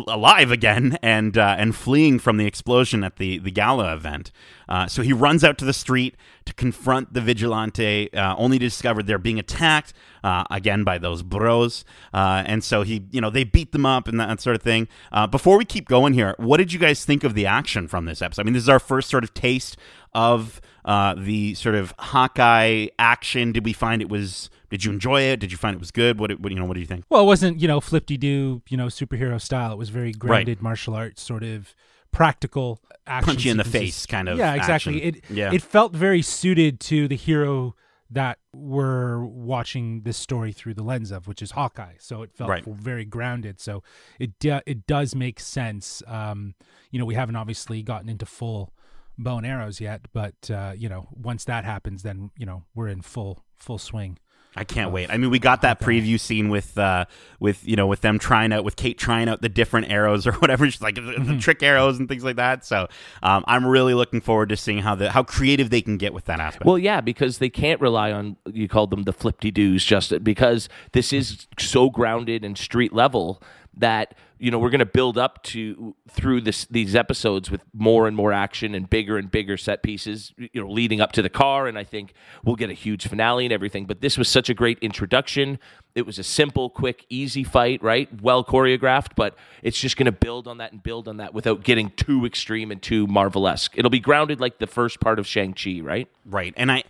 alive 0.09 0.51
again 0.51 0.99
and 1.03 1.39
uh, 1.39 1.57
and 1.59 1.75
fleeing 1.77 2.19
from 2.19 2.37
the 2.37 2.47
explosion 2.47 3.05
at 3.05 3.17
the 3.17 3.39
the 3.39 3.51
gala 3.51 3.95
event. 3.95 4.31
Uh, 4.69 4.87
so 4.87 5.03
he 5.03 5.13
runs 5.13 5.45
out 5.45 5.59
to 5.59 5.65
the 5.65 5.73
street 5.73 6.17
to 6.47 6.55
confront 6.55 7.15
the 7.15 7.21
vigilante, 7.21 8.13
uh, 8.13 8.35
only 8.37 8.59
to 8.59 8.67
discover 8.67 9.03
they're 9.03 9.19
being 9.19 9.39
attacked 9.39 9.93
uh, 10.23 10.45
again 10.51 10.85
by 10.85 10.99
those 10.99 11.23
bros. 11.23 11.85
Uh, 12.13 12.43
and 12.47 12.63
so 12.63 12.83
he, 12.83 13.05
you 13.11 13.21
know, 13.21 13.31
they 13.31 13.45
beat 13.45 13.73
them 13.73 13.87
up 13.87 14.09
and 14.09 14.21
that 14.21 14.41
sort 14.41 14.57
of 14.57 14.63
thing. 14.63 14.89
Uh, 15.13 15.27
before 15.27 15.57
we 15.57 15.65
keep 15.65 15.89
going 15.89 16.15
here, 16.15 16.35
what 16.39 16.59
did 16.59 16.73
you 16.73 16.79
guys 16.79 17.05
think 17.05 17.25
of 17.25 17.35
the 17.35 17.47
action 17.47 17.89
from 17.89 18.05
this 18.05 18.21
episode? 18.21 18.43
I 18.43 18.45
mean, 18.45 18.55
this 18.55 18.63
is 18.63 18.69
our 18.69 18.81
first 18.81 19.09
sort 19.09 19.25
of 19.25 19.33
taste 19.35 19.77
of 20.13 20.61
uh, 20.85 21.15
the 21.17 21.55
sort 21.55 21.75
of 21.75 21.95
Hawkeye 21.99 22.89
action. 22.99 23.53
Did 23.53 23.65
we 23.65 23.73
find 23.73 24.03
it 24.03 24.09
was? 24.09 24.51
Did 24.71 24.85
you 24.85 24.93
enjoy 24.93 25.23
it? 25.23 25.41
Did 25.41 25.53
you 25.53 25.59
find 25.59 25.75
it 25.75 25.79
was 25.79 25.91
good? 25.91 26.19
What, 26.19 26.39
what 26.41 26.53
you 26.53 26.59
know? 26.59 26.65
What 26.65 26.75
do 26.75 26.81
you 26.81 26.87
think? 26.87 27.05
Well, 27.09 27.23
it 27.23 27.27
wasn't, 27.27 27.61
you 27.61 27.69
know, 27.69 27.81
flip 27.81 28.07
do, 28.07 28.15
you 28.17 28.77
know, 28.77 28.87
superhero 28.87 29.41
style. 29.41 29.73
It 29.73 29.79
was 29.79 29.89
very 29.89 30.13
grounded 30.13 30.63
martial 30.63 30.95
arts, 30.95 31.23
sort 31.23 31.43
of 31.43 31.75
practical 32.15 32.81
action. 33.07 33.27
Punch 33.27 33.45
you 33.45 33.51
in 33.51 33.57
the 33.59 33.65
face 33.65 34.07
kind 34.07 34.29
of 34.29 34.39
Yeah, 34.39 34.55
exactly. 34.55 35.03
action. 35.03 35.17
It 35.17 35.25
Yeah. 35.31 35.53
it 35.53 35.63
felt 35.63 35.93
very 35.95 36.23
suited 36.23 36.81
to 36.81 37.07
the 37.09 37.17
hero 37.17 37.75
that 38.11 38.39
we're 38.53 39.25
watching 39.25 40.03
this 40.03 40.17
story 40.17 40.53
through 40.53 40.75
the 40.75 40.83
lens 40.85 41.11
of, 41.11 41.27
which 41.27 41.43
is 41.43 41.51
Hawkeye. 41.53 41.95
So 41.99 42.23
it 42.23 42.33
felt 42.33 42.49
Right. 42.51 42.65
very 42.65 43.05
grounded. 43.05 43.61
So 43.61 43.83
it 44.21 44.39
do, 44.39 44.61
it 44.67 44.87
does 44.87 45.15
make 45.15 45.41
sense. 45.41 46.03
Um, 46.07 46.55
you 46.91 46.99
know, 46.99 47.05
we 47.05 47.15
haven't 47.15 47.37
obviously 47.37 47.83
gotten 47.83 48.09
into 48.09 48.27
full 48.27 48.73
bow 49.19 49.39
and 49.39 49.47
arrows 49.47 49.81
yet, 49.81 50.03
but 50.13 50.51
uh, 50.51 50.73
you 50.77 50.89
know, 50.89 51.09
once 51.13 51.45
that 51.45 51.65
happens, 51.65 52.03
then 52.03 52.31
you 52.37 52.47
know 52.47 52.65
we're 52.75 52.89
in 52.89 53.03
full 53.03 53.45
full 53.57 53.79
swing. 53.79 54.19
I 54.57 54.65
can't 54.65 54.93
wait. 54.93 55.11
I 55.11 55.17
mean, 55.17 55.31
we 55.31 55.39
got 55.39 55.63
that 55.63 55.81
preview 55.81 56.19
scene 56.19 56.49
with 56.49 56.77
uh 56.79 57.07
with 57.41 57.67
you 57.67 57.77
know 57.77 57.87
with 57.87 58.01
them 58.03 58.19
trying 58.19 58.53
out 58.53 58.65
with 58.65 58.77
Kate 58.77 58.97
trying 58.99 59.29
out 59.29 59.41
the 59.43 59.49
different 59.49 59.91
arrows 59.91 60.27
or 60.29 60.33
whatever. 60.35 60.71
She's 60.71 60.81
like 60.83 60.95
the, 60.97 61.01
Mm-hmm. 61.01 61.35
the 61.35 61.39
trick 61.39 61.63
arrows 61.63 61.99
and 61.99 62.09
things 62.09 62.25
like 62.25 62.37
that. 62.37 62.65
So 62.65 62.89
um, 63.23 63.45
I'm 63.47 63.67
really 63.67 63.95
looking 63.95 64.21
forward 64.21 64.49
to 64.51 64.57
seeing 64.57 64.79
how 64.79 64.95
the 64.95 65.11
how 65.11 65.23
creative 65.23 65.71
they 65.71 65.83
can 65.83 65.97
get 65.97 66.13
with 66.15 66.25
that 66.27 66.41
aspect. 66.41 66.65
Well, 66.67 66.79
yeah, 66.79 67.01
because 67.01 67.39
they 67.39 67.51
can't 67.51 67.81
rely 67.81 68.13
on 68.13 68.37
you 68.47 68.69
called 68.69 68.91
them 68.91 69.03
the 69.05 69.13
flipty 69.13 69.51
doos, 69.51 69.85
just 69.85 70.23
because 70.25 70.69
this 70.93 71.13
is 71.13 71.47
so 71.59 71.91
grounded 71.91 72.45
and 72.45 72.57
street 72.59 72.93
level 72.93 73.43
that 73.77 74.15
you 74.39 74.51
know 74.51 74.59
we're 74.59 74.71
going 74.71 74.79
to 74.79 74.87
build 74.87 75.19
up 75.19 75.43
to 75.43 75.95
through 76.09 76.41
this 76.41 76.67
these 76.67 76.95
episodes 76.95 77.51
with 77.51 77.63
more 77.73 78.07
and 78.07 78.17
more 78.17 78.33
action 78.33 78.75
and 78.75 78.89
bigger 78.91 79.17
and 79.17 79.31
bigger 79.31 79.57
set 79.57 79.83
pieces 79.83 80.33
you 80.37 80.61
know 80.61 80.69
leading 80.69 81.01
up 81.01 81.13
to 81.13 81.23
the 81.23 81.29
car 81.29 81.67
and 81.67 81.79
i 81.79 81.85
think 81.85 82.13
we'll 82.45 82.57
get 82.57 82.71
a 82.71 82.75
huge 82.75 83.07
finale 83.07 83.45
and 83.45 83.53
everything. 83.53 83.87
But 83.87 84.01
this 84.01 84.19
was 84.19 84.29
such 84.29 84.49
a 84.49 84.55
great 84.55 84.79
introduction. 84.81 85.59
It 85.95 86.07
was 86.07 86.19
a 86.19 86.23
simple 86.23 86.71
quick 86.71 87.07
easy 87.09 87.45
fight 87.45 87.83
right? 87.83 88.09
Well 88.23 88.45
choreographed 88.45 89.15
but 89.17 89.37
it's 89.63 89.79
just 89.79 89.97
going 89.97 90.07
to 90.07 90.13
build 90.13 90.47
on 90.49 90.59
that 90.59 90.73
and 90.73 90.83
build 90.83 91.09
on 91.09 91.19
that 91.19 91.35
without 91.35 91.63
getting 91.63 91.91
too 91.91 92.25
extreme 92.27 92.71
and 92.71 92.81
too 92.83 93.07
marvelesque. 93.07 93.73
It'll 93.77 93.91
be 93.91 94.01
grounded 94.01 94.41
like 94.41 94.59
the 94.59 94.67
first 94.67 95.01
part 95.01 95.19
of 95.19 95.27
shang-chi 95.27 95.81
right? 95.83 96.09
Right. 96.25 96.55
And 96.57 96.71
I 96.71 96.85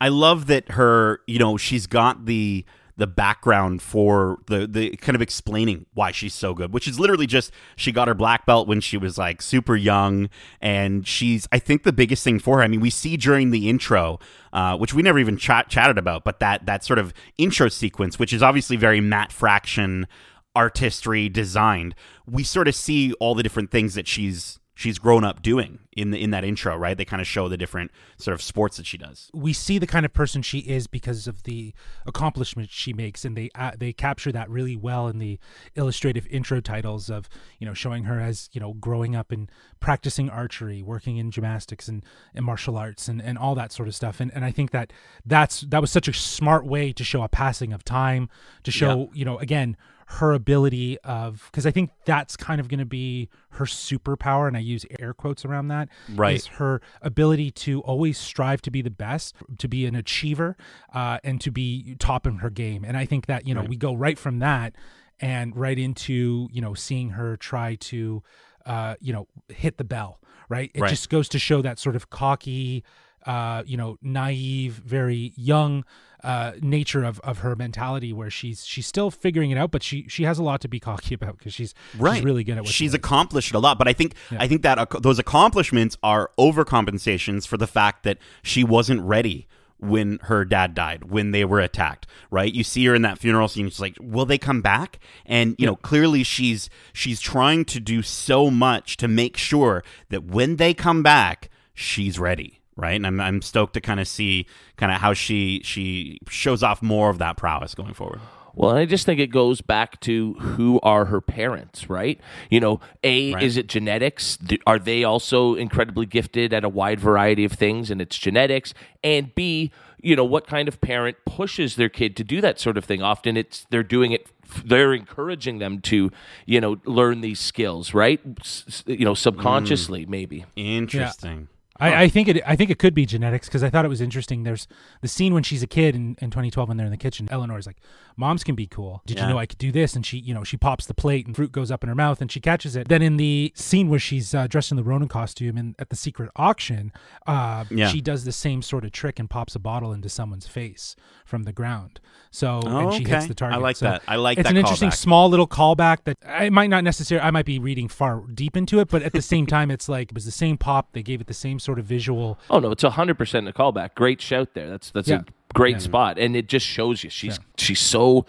I 0.00 0.08
love 0.08 0.46
that 0.46 0.72
her, 0.72 1.20
you 1.26 1.38
know, 1.38 1.56
she's 1.56 1.86
got 1.86 2.26
the 2.26 2.64
the 2.98 3.06
background 3.06 3.80
for 3.80 4.38
the 4.48 4.66
the 4.66 4.90
kind 4.96 5.16
of 5.16 5.22
explaining 5.22 5.86
why 5.94 6.10
she's 6.10 6.34
so 6.34 6.52
good, 6.52 6.72
which 6.72 6.86
is 6.86 7.00
literally 7.00 7.26
just 7.26 7.50
she 7.76 7.92
got 7.92 8.08
her 8.08 8.14
black 8.14 8.44
belt 8.44 8.68
when 8.68 8.80
she 8.80 8.98
was 8.98 9.16
like 9.16 9.40
super 9.40 9.76
young 9.76 10.28
and 10.60 11.06
she's 11.06 11.48
I 11.50 11.58
think 11.58 11.84
the 11.84 11.92
biggest 11.92 12.22
thing 12.24 12.38
for 12.38 12.58
her. 12.58 12.62
I 12.62 12.68
mean, 12.68 12.80
we 12.80 12.90
see 12.90 13.16
during 13.16 13.50
the 13.50 13.68
intro 13.68 14.18
uh, 14.52 14.76
which 14.76 14.94
we 14.94 15.02
never 15.02 15.18
even 15.18 15.36
chat, 15.36 15.68
chatted 15.68 15.98
about, 15.98 16.24
but 16.24 16.40
that 16.40 16.66
that 16.66 16.84
sort 16.84 16.98
of 16.98 17.14
intro 17.36 17.68
sequence, 17.68 18.18
which 18.18 18.32
is 18.32 18.42
obviously 18.42 18.76
very 18.76 19.00
Matt 19.00 19.32
Fraction 19.32 20.06
artistry 20.54 21.28
designed, 21.28 21.94
we 22.26 22.42
sort 22.42 22.66
of 22.68 22.74
see 22.74 23.12
all 23.14 23.34
the 23.34 23.42
different 23.42 23.70
things 23.70 23.94
that 23.94 24.08
she's 24.08 24.58
she's 24.78 25.00
grown 25.00 25.24
up 25.24 25.42
doing 25.42 25.80
in 25.96 26.12
the 26.12 26.22
in 26.22 26.30
that 26.30 26.44
intro, 26.44 26.76
right? 26.76 26.96
They 26.96 27.04
kind 27.04 27.20
of 27.20 27.26
show 27.26 27.48
the 27.48 27.56
different 27.56 27.90
sort 28.16 28.32
of 28.32 28.40
sports 28.40 28.76
that 28.76 28.86
she 28.86 28.96
does. 28.96 29.28
we 29.34 29.52
see 29.52 29.76
the 29.76 29.88
kind 29.88 30.06
of 30.06 30.12
person 30.12 30.40
she 30.40 30.60
is 30.60 30.86
because 30.86 31.26
of 31.26 31.42
the 31.42 31.74
accomplishments 32.06 32.72
she 32.72 32.92
makes 32.92 33.24
and 33.24 33.36
they 33.36 33.50
uh, 33.56 33.72
they 33.76 33.92
capture 33.92 34.30
that 34.30 34.48
really 34.48 34.76
well 34.76 35.08
in 35.08 35.18
the 35.18 35.36
illustrative 35.74 36.28
intro 36.28 36.60
titles 36.60 37.10
of 37.10 37.28
you 37.58 37.66
know 37.66 37.74
showing 37.74 38.04
her 38.04 38.20
as 38.20 38.48
you 38.52 38.60
know 38.60 38.74
growing 38.74 39.16
up 39.16 39.32
and 39.32 39.50
practicing 39.80 40.30
archery 40.30 40.80
working 40.80 41.16
in 41.16 41.32
gymnastics 41.32 41.88
and, 41.88 42.04
and 42.32 42.44
martial 42.44 42.76
arts 42.76 43.08
and, 43.08 43.20
and 43.20 43.36
all 43.36 43.56
that 43.56 43.72
sort 43.72 43.88
of 43.88 43.96
stuff 43.96 44.20
and 44.20 44.30
and 44.32 44.44
I 44.44 44.52
think 44.52 44.70
that 44.70 44.92
that's 45.26 45.62
that 45.62 45.80
was 45.80 45.90
such 45.90 46.06
a 46.06 46.12
smart 46.12 46.64
way 46.64 46.92
to 46.92 47.02
show 47.02 47.22
a 47.24 47.28
passing 47.28 47.72
of 47.72 47.82
time 47.82 48.28
to 48.62 48.70
show 48.70 49.10
you 49.12 49.24
know 49.24 49.38
again 49.38 49.76
her 50.12 50.32
ability 50.32 50.98
of 51.04 51.48
because 51.50 51.66
I 51.66 51.70
think 51.70 51.90
that's 52.06 52.34
kind 52.36 52.60
of 52.60 52.68
going 52.68 52.78
to 52.78 52.86
be 52.86 53.28
her 53.50 53.66
superpower, 53.66 54.48
and 54.48 54.56
I 54.56 54.60
use 54.60 54.86
air 54.98 55.12
quotes 55.12 55.44
around 55.44 55.68
that. 55.68 55.88
Right. 56.14 56.36
is 56.36 56.46
her 56.46 56.80
ability 57.02 57.50
to 57.52 57.80
always 57.82 58.16
strive 58.16 58.62
to 58.62 58.70
be 58.70 58.80
the 58.80 58.90
best, 58.90 59.34
to 59.58 59.68
be 59.68 59.84
an 59.86 59.94
achiever, 59.94 60.56
uh, 60.94 61.18
and 61.22 61.40
to 61.42 61.50
be 61.50 61.94
top 61.98 62.26
in 62.26 62.38
her 62.38 62.50
game. 62.50 62.84
And 62.84 62.96
I 62.96 63.04
think 63.04 63.26
that 63.26 63.46
you 63.46 63.54
know 63.54 63.62
we 63.62 63.76
go 63.76 63.94
right 63.94 64.18
from 64.18 64.38
that 64.38 64.74
and 65.20 65.54
right 65.56 65.78
into 65.78 66.48
you 66.52 66.62
know 66.62 66.72
seeing 66.74 67.10
her 67.10 67.36
try 67.36 67.74
to 67.74 68.22
uh, 68.64 68.94
you 69.00 69.12
know 69.12 69.26
hit 69.48 69.76
the 69.76 69.84
bell. 69.84 70.20
Right. 70.48 70.70
It 70.74 70.80
Right. 70.80 70.88
just 70.88 71.10
goes 71.10 71.28
to 71.30 71.38
show 71.38 71.60
that 71.60 71.78
sort 71.78 71.94
of 71.96 72.08
cocky. 72.08 72.82
Uh, 73.28 73.62
you 73.66 73.76
know, 73.76 73.98
naive, 74.00 74.72
very 74.86 75.32
young 75.36 75.84
uh, 76.24 76.52
nature 76.62 77.04
of, 77.04 77.20
of 77.20 77.38
her 77.40 77.54
mentality, 77.54 78.10
where 78.10 78.30
she's 78.30 78.64
she's 78.64 78.86
still 78.86 79.10
figuring 79.10 79.50
it 79.50 79.58
out, 79.58 79.70
but 79.70 79.82
she 79.82 80.06
she 80.08 80.24
has 80.24 80.38
a 80.38 80.42
lot 80.42 80.62
to 80.62 80.68
be 80.68 80.80
cocky 80.80 81.14
about 81.20 81.36
because 81.36 81.52
she's 81.52 81.74
she's 82.16 82.24
really 82.24 82.42
good 82.42 82.56
at 82.56 82.64
what 82.64 82.72
she's 82.72 82.92
does. 82.92 82.98
accomplished 82.98 83.52
a 83.54 83.58
lot 83.58 83.78
but 83.78 83.86
i 83.86 83.92
think 83.92 84.14
i 84.38 84.48
think 84.48 84.62
that 84.62 84.78
ac- 84.78 85.00
those 85.02 85.18
accomplishments 85.18 85.96
are 86.02 86.30
overcompensations 86.38 87.46
for 87.46 87.56
the 87.58 87.66
fact 87.66 88.02
that 88.02 88.18
she 88.42 88.64
wasn't 88.64 89.00
ready 89.02 89.46
when 89.80 90.18
her 90.22 90.44
dad 90.44 90.74
died 90.74 91.04
when 91.04 91.30
they 91.30 91.44
were 91.44 91.60
attacked 91.60 92.06
right? 92.30 92.52
You 92.52 92.64
see 92.64 92.84
her 92.86 92.94
in 92.94 93.02
that 93.02 93.18
funeral 93.18 93.46
scene 93.48 93.68
she's 93.68 93.78
like 93.80 93.96
will 94.00 94.26
they 94.26 94.38
come 94.38 94.60
back? 94.60 94.98
And 95.24 95.54
you 95.58 95.66
know 95.66 95.76
clearly 95.76 96.22
she's 96.24 96.68
she's 96.92 97.20
trying 97.20 97.64
to 97.66 97.78
do 97.80 98.02
so 98.02 98.50
much 98.50 98.96
to 98.96 99.06
make 99.06 99.36
sure 99.36 99.84
that 100.08 100.24
when 100.24 100.56
they 100.56 100.74
come 100.74 101.02
back 101.02 101.48
she's 101.74 102.18
ready 102.18 102.57
right 102.78 102.94
and 102.96 103.06
i'm, 103.06 103.20
I'm 103.20 103.42
stoked 103.42 103.74
to 103.74 103.80
kind 103.82 104.00
of 104.00 104.08
see 104.08 104.46
kind 104.76 104.90
of 104.90 105.00
how 105.02 105.12
she 105.12 105.60
she 105.64 106.18
shows 106.30 106.62
off 106.62 106.80
more 106.80 107.10
of 107.10 107.18
that 107.18 107.36
prowess 107.36 107.74
going 107.74 107.92
forward 107.92 108.20
Well, 108.54 108.74
I 108.74 108.86
just 108.86 109.06
think 109.06 109.20
it 109.20 109.28
goes 109.30 109.60
back 109.60 110.00
to 110.00 110.32
who 110.34 110.80
are 110.82 111.04
her 111.04 111.20
parents, 111.20 111.88
right? 111.88 112.18
You 112.50 112.58
know, 112.58 112.80
A, 113.04 113.32
Right. 113.34 113.42
is 113.44 113.56
it 113.56 113.68
genetics? 113.68 114.36
Are 114.66 114.80
they 114.80 115.04
also 115.04 115.54
incredibly 115.54 116.06
gifted 116.06 116.52
at 116.52 116.64
a 116.64 116.68
wide 116.68 116.98
variety 116.98 117.44
of 117.44 117.52
things 117.52 117.88
and 117.88 118.00
it's 118.00 118.18
genetics? 118.18 118.74
And 119.04 119.32
B, 119.36 119.70
you 120.02 120.16
know, 120.16 120.24
what 120.24 120.48
kind 120.48 120.66
of 120.66 120.80
parent 120.80 121.18
pushes 121.24 121.76
their 121.76 121.88
kid 121.88 122.16
to 122.16 122.24
do 122.24 122.40
that 122.40 122.58
sort 122.58 122.76
of 122.76 122.84
thing? 122.84 123.00
Often 123.00 123.36
it's 123.36 123.64
they're 123.70 123.84
doing 123.84 124.10
it 124.10 124.26
they're 124.64 124.92
encouraging 124.94 125.58
them 125.60 125.80
to, 125.82 126.10
you 126.46 126.60
know, 126.60 126.80
learn 126.84 127.20
these 127.20 127.38
skills, 127.38 127.94
right? 127.94 128.18
S- 128.40 128.82
you 128.86 129.04
know, 129.04 129.14
subconsciously 129.14 130.04
mm. 130.04 130.08
maybe. 130.08 130.44
interesting 130.56 131.46
I, 131.80 132.02
I 132.04 132.08
think 132.08 132.28
it. 132.28 132.42
I 132.46 132.56
think 132.56 132.70
it 132.70 132.78
could 132.78 132.94
be 132.94 133.06
genetics 133.06 133.48
because 133.48 133.62
I 133.62 133.70
thought 133.70 133.84
it 133.84 133.88
was 133.88 134.00
interesting. 134.00 134.42
There's 134.42 134.66
the 135.00 135.08
scene 135.08 135.32
when 135.34 135.42
she's 135.42 135.62
a 135.62 135.66
kid 135.66 135.94
in, 135.94 136.16
in 136.20 136.30
2012 136.30 136.68
when 136.68 136.76
they're 136.76 136.86
in 136.86 136.90
the 136.90 136.96
kitchen. 136.96 137.28
Eleanor's 137.30 137.66
like, 137.66 137.78
"Moms 138.16 138.42
can 138.44 138.54
be 138.54 138.66
cool. 138.66 139.02
Did 139.06 139.18
Yeah. 139.18 139.26
you 139.28 139.32
know 139.34 139.38
I 139.38 139.46
could 139.46 139.58
do 139.58 139.70
this?" 139.70 139.94
And 139.94 140.04
she, 140.04 140.18
you 140.18 140.34
know, 140.34 140.42
she 140.44 140.56
pops 140.56 140.86
the 140.86 140.94
plate 140.94 141.26
and 141.26 141.36
fruit 141.36 141.52
goes 141.52 141.70
up 141.70 141.82
in 141.84 141.88
her 141.88 141.94
mouth 141.94 142.20
and 142.20 142.30
she 142.32 142.40
catches 142.40 142.74
it. 142.76 142.88
Then 142.88 143.02
in 143.02 143.16
the 143.16 143.52
scene 143.54 143.88
where 143.88 144.00
she's 144.00 144.34
uh, 144.34 144.46
dressed 144.46 144.70
in 144.70 144.76
the 144.76 144.82
Ronin 144.82 145.08
costume 145.08 145.56
and 145.56 145.74
at 145.78 145.90
the 145.90 145.96
secret 145.96 146.30
auction, 146.36 146.92
uh, 147.26 147.64
Yeah. 147.70 147.88
she 147.88 148.00
does 148.00 148.24
the 148.24 148.32
same 148.32 148.60
sort 148.62 148.84
of 148.84 148.92
trick 148.92 149.18
and 149.18 149.30
pops 149.30 149.54
a 149.54 149.58
bottle 149.60 149.92
into 149.92 150.08
someone's 150.08 150.46
face 150.48 150.96
from 151.24 151.44
the 151.44 151.52
ground. 151.52 152.00
So 152.30 152.60
Oh, 152.64 152.78
and 152.88 152.92
she 152.94 153.04
hits 153.08 153.26
the 153.26 153.34
target. 153.34 153.56
I 153.58 153.60
like 153.60 153.76
So 153.76 153.86
that. 153.86 154.02
I 154.08 154.16
like 154.16 154.36
that. 154.36 154.42
it's 154.42 154.50
an 154.50 154.56
interesting 154.56 154.90
callback. 154.90 154.94
small 154.96 155.28
little 155.30 155.46
callback 155.46 155.98
that 156.04 156.18
I 156.26 156.50
might 156.50 156.68
not 156.70 156.84
necessarily. 156.84 157.24
I 157.26 157.30
might 157.30 157.46
be 157.46 157.58
reading 157.58 157.88
far 157.88 158.22
deep 158.34 158.56
into 158.56 158.80
it, 158.80 158.88
but 158.88 159.02
at 159.02 159.12
the 159.12 159.22
same 159.22 159.46
time, 159.46 159.70
it's 159.70 159.88
like 159.88 160.08
it 160.10 160.14
was 160.14 160.24
the 160.24 160.30
same 160.30 160.58
pop. 160.58 160.92
They 160.92 161.02
gave 161.02 161.20
it 161.20 161.26
the 161.26 161.34
same 161.34 161.58
sort 161.58 161.67
of 161.76 161.84
visual. 161.84 162.38
Oh 162.48 162.60
no, 162.60 162.70
it's 162.70 162.84
hundred 162.84 163.18
percent 163.18 163.48
a 163.48 163.52
callback. 163.52 163.94
Great 163.96 164.22
shout 164.22 164.54
there. 164.54 164.70
That's 164.70 164.90
that's 164.92 165.08
Yeah. 165.08 165.20
a 165.20 165.24
great 165.54 165.82
spot, 165.82 166.18
and 166.18 166.36
it 166.36 166.48
just 166.48 166.64
shows 166.66 167.02
you 167.02 167.10
she's 167.10 167.40
she's 167.56 167.80
so 167.80 168.24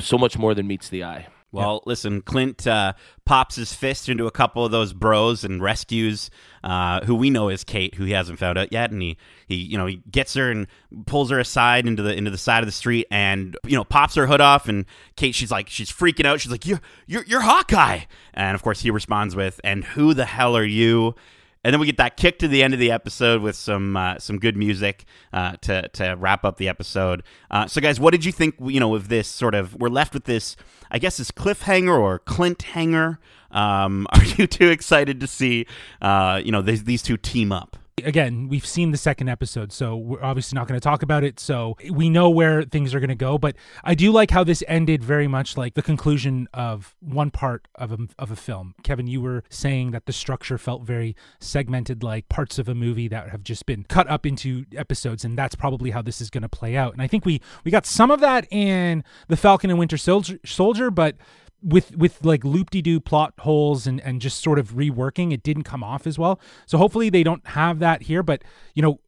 so 0.00 0.16
much 0.16 0.38
more 0.38 0.54
than 0.54 0.66
meets 0.66 0.88
the 0.88 1.04
eye. 1.04 1.26
Well, 1.52 1.82
listen, 1.84 2.22
Clint 2.22 2.64
uh, 2.64 2.92
pops 3.24 3.56
his 3.56 3.74
fist 3.74 4.08
into 4.08 4.28
a 4.28 4.30
couple 4.30 4.64
of 4.64 4.70
those 4.70 4.92
bros 4.92 5.42
and 5.42 5.60
rescues 5.60 6.30
uh, 6.62 7.04
who 7.04 7.16
we 7.16 7.28
know 7.28 7.48
is 7.48 7.64
Kate, 7.64 7.96
who 7.96 8.04
he 8.04 8.12
hasn't 8.12 8.38
found 8.38 8.56
out 8.56 8.70
yet, 8.70 8.92
and 8.92 9.02
he, 9.02 9.16
he 9.48 9.56
you 9.56 9.76
know 9.76 9.86
he 9.86 9.96
gets 10.12 10.34
her 10.34 10.48
and 10.48 10.68
pulls 11.06 11.28
her 11.30 11.40
aside 11.40 11.88
into 11.88 12.04
the 12.04 12.14
into 12.14 12.30
the 12.30 12.38
side 12.38 12.60
of 12.62 12.66
the 12.66 12.72
street 12.72 13.08
and 13.10 13.56
you 13.66 13.74
know 13.76 13.82
pops 13.82 14.14
her 14.14 14.28
hood 14.28 14.40
off 14.40 14.68
and 14.68 14.84
Kate 15.16 15.34
she's 15.34 15.50
like 15.50 15.68
she's 15.68 15.90
freaking 15.90 16.24
out 16.24 16.40
she's 16.40 16.52
like 16.52 16.66
you're 16.66 16.80
you're 17.08 17.24
you're 17.24 17.40
Hawkeye 17.40 18.02
and 18.32 18.54
of 18.54 18.62
course 18.62 18.82
he 18.82 18.92
responds 18.92 19.34
with 19.34 19.60
and 19.64 19.82
who 19.82 20.14
the 20.14 20.26
hell 20.26 20.56
are 20.56 20.62
you 20.64 21.16
and 21.62 21.72
then 21.72 21.80
we 21.80 21.86
get 21.86 21.98
that 21.98 22.16
kick 22.16 22.38
to 22.38 22.48
the 22.48 22.62
end 22.62 22.72
of 22.72 22.80
the 22.80 22.90
episode 22.90 23.42
with 23.42 23.54
some 23.54 23.96
uh, 23.96 24.18
some 24.18 24.38
good 24.38 24.56
music 24.56 25.04
uh, 25.32 25.56
to 25.62 25.88
to 25.88 26.14
wrap 26.18 26.44
up 26.44 26.56
the 26.56 26.68
episode. 26.68 27.22
Uh, 27.50 27.66
so, 27.66 27.80
guys, 27.80 28.00
what 28.00 28.12
did 28.12 28.24
you 28.24 28.32
think? 28.32 28.54
You 28.60 28.80
know, 28.80 28.94
of 28.94 29.08
this 29.08 29.28
sort 29.28 29.54
of 29.54 29.74
we're 29.76 29.88
left 29.88 30.14
with 30.14 30.24
this, 30.24 30.56
I 30.90 30.98
guess, 30.98 31.18
this 31.18 31.30
cliffhanger 31.30 31.98
or 31.98 32.18
Clint 32.20 32.62
hanger. 32.62 33.18
Um, 33.50 34.06
are 34.12 34.24
you 34.24 34.46
too 34.46 34.70
excited 34.70 35.20
to 35.20 35.26
see, 35.26 35.66
uh, 36.00 36.40
you 36.42 36.52
know, 36.52 36.62
these 36.62 36.84
these 36.84 37.02
two 37.02 37.16
team 37.16 37.52
up? 37.52 37.76
Again, 38.02 38.48
we've 38.48 38.66
seen 38.66 38.90
the 38.90 38.98
second 38.98 39.28
episode, 39.28 39.72
so 39.72 39.96
we're 39.96 40.22
obviously 40.22 40.56
not 40.56 40.68
going 40.68 40.78
to 40.78 40.82
talk 40.82 41.02
about 41.02 41.24
it. 41.24 41.40
So 41.40 41.76
we 41.90 42.10
know 42.10 42.30
where 42.30 42.62
things 42.62 42.94
are 42.94 43.00
going 43.00 43.08
to 43.08 43.14
go. 43.14 43.38
But 43.38 43.56
I 43.84 43.94
do 43.94 44.12
like 44.12 44.30
how 44.30 44.44
this 44.44 44.62
ended 44.68 45.02
very 45.04 45.28
much 45.28 45.56
like 45.56 45.74
the 45.74 45.82
conclusion 45.82 46.48
of 46.52 46.94
one 47.00 47.30
part 47.30 47.68
of 47.74 47.92
a, 47.92 47.98
of 48.18 48.30
a 48.30 48.36
film. 48.36 48.74
Kevin, 48.82 49.06
you 49.06 49.20
were 49.20 49.44
saying 49.48 49.90
that 49.92 50.06
the 50.06 50.12
structure 50.12 50.58
felt 50.58 50.82
very 50.82 51.16
segmented, 51.38 52.02
like 52.02 52.28
parts 52.28 52.58
of 52.58 52.68
a 52.68 52.74
movie 52.74 53.08
that 53.08 53.30
have 53.30 53.42
just 53.42 53.66
been 53.66 53.84
cut 53.84 54.08
up 54.08 54.26
into 54.26 54.64
episodes, 54.76 55.24
and 55.24 55.36
that's 55.36 55.54
probably 55.54 55.90
how 55.90 56.02
this 56.02 56.20
is 56.20 56.30
going 56.30 56.42
to 56.42 56.48
play 56.48 56.76
out. 56.76 56.92
And 56.92 57.02
I 57.02 57.06
think 57.06 57.24
we 57.24 57.40
we 57.64 57.70
got 57.70 57.86
some 57.86 58.10
of 58.10 58.20
that 58.20 58.46
in 58.50 59.04
the 59.28 59.36
Falcon 59.36 59.70
and 59.70 59.78
Winter 59.78 59.96
Soldier, 59.96 60.38
Soldier 60.44 60.90
but 60.90 61.16
with 61.62 61.96
with 61.96 62.24
like 62.24 62.44
loop-de-doo 62.44 63.00
plot 63.00 63.34
holes 63.38 63.86
and 63.86 64.00
and 64.00 64.20
just 64.20 64.42
sort 64.42 64.58
of 64.58 64.72
reworking 64.72 65.32
it 65.32 65.42
didn't 65.42 65.64
come 65.64 65.84
off 65.84 66.06
as 66.06 66.18
well. 66.18 66.40
So 66.66 66.78
hopefully 66.78 67.10
they 67.10 67.22
don't 67.22 67.46
have 67.48 67.78
that 67.80 68.02
here 68.02 68.22
but 68.22 68.42
you 68.74 68.82
know 68.82 69.00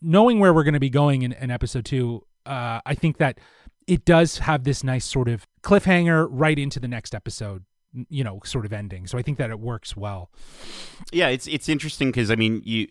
knowing 0.00 0.38
where 0.38 0.54
we're 0.54 0.64
going 0.64 0.74
to 0.74 0.80
be 0.80 0.90
going 0.90 1.22
in, 1.22 1.32
in 1.32 1.50
episode 1.50 1.84
two 1.84 2.24
uh 2.46 2.80
i 2.86 2.94
think 2.94 3.16
that 3.16 3.40
it 3.88 4.04
does 4.04 4.38
have 4.38 4.62
this 4.62 4.84
nice 4.84 5.04
sort 5.04 5.28
of 5.28 5.44
cliffhanger 5.62 6.28
right 6.30 6.56
into 6.56 6.78
the 6.78 6.86
next 6.86 7.16
episode 7.16 7.64
you 8.08 8.22
know 8.22 8.40
sort 8.44 8.64
of 8.64 8.72
ending. 8.72 9.06
So 9.06 9.18
i 9.18 9.22
think 9.22 9.38
that 9.38 9.50
it 9.50 9.58
works 9.58 9.96
well. 9.96 10.30
Yeah, 11.12 11.28
it's 11.28 11.46
it's 11.46 11.68
interesting 11.68 12.08
because 12.08 12.30
I 12.30 12.36
mean 12.36 12.62
you 12.64 12.88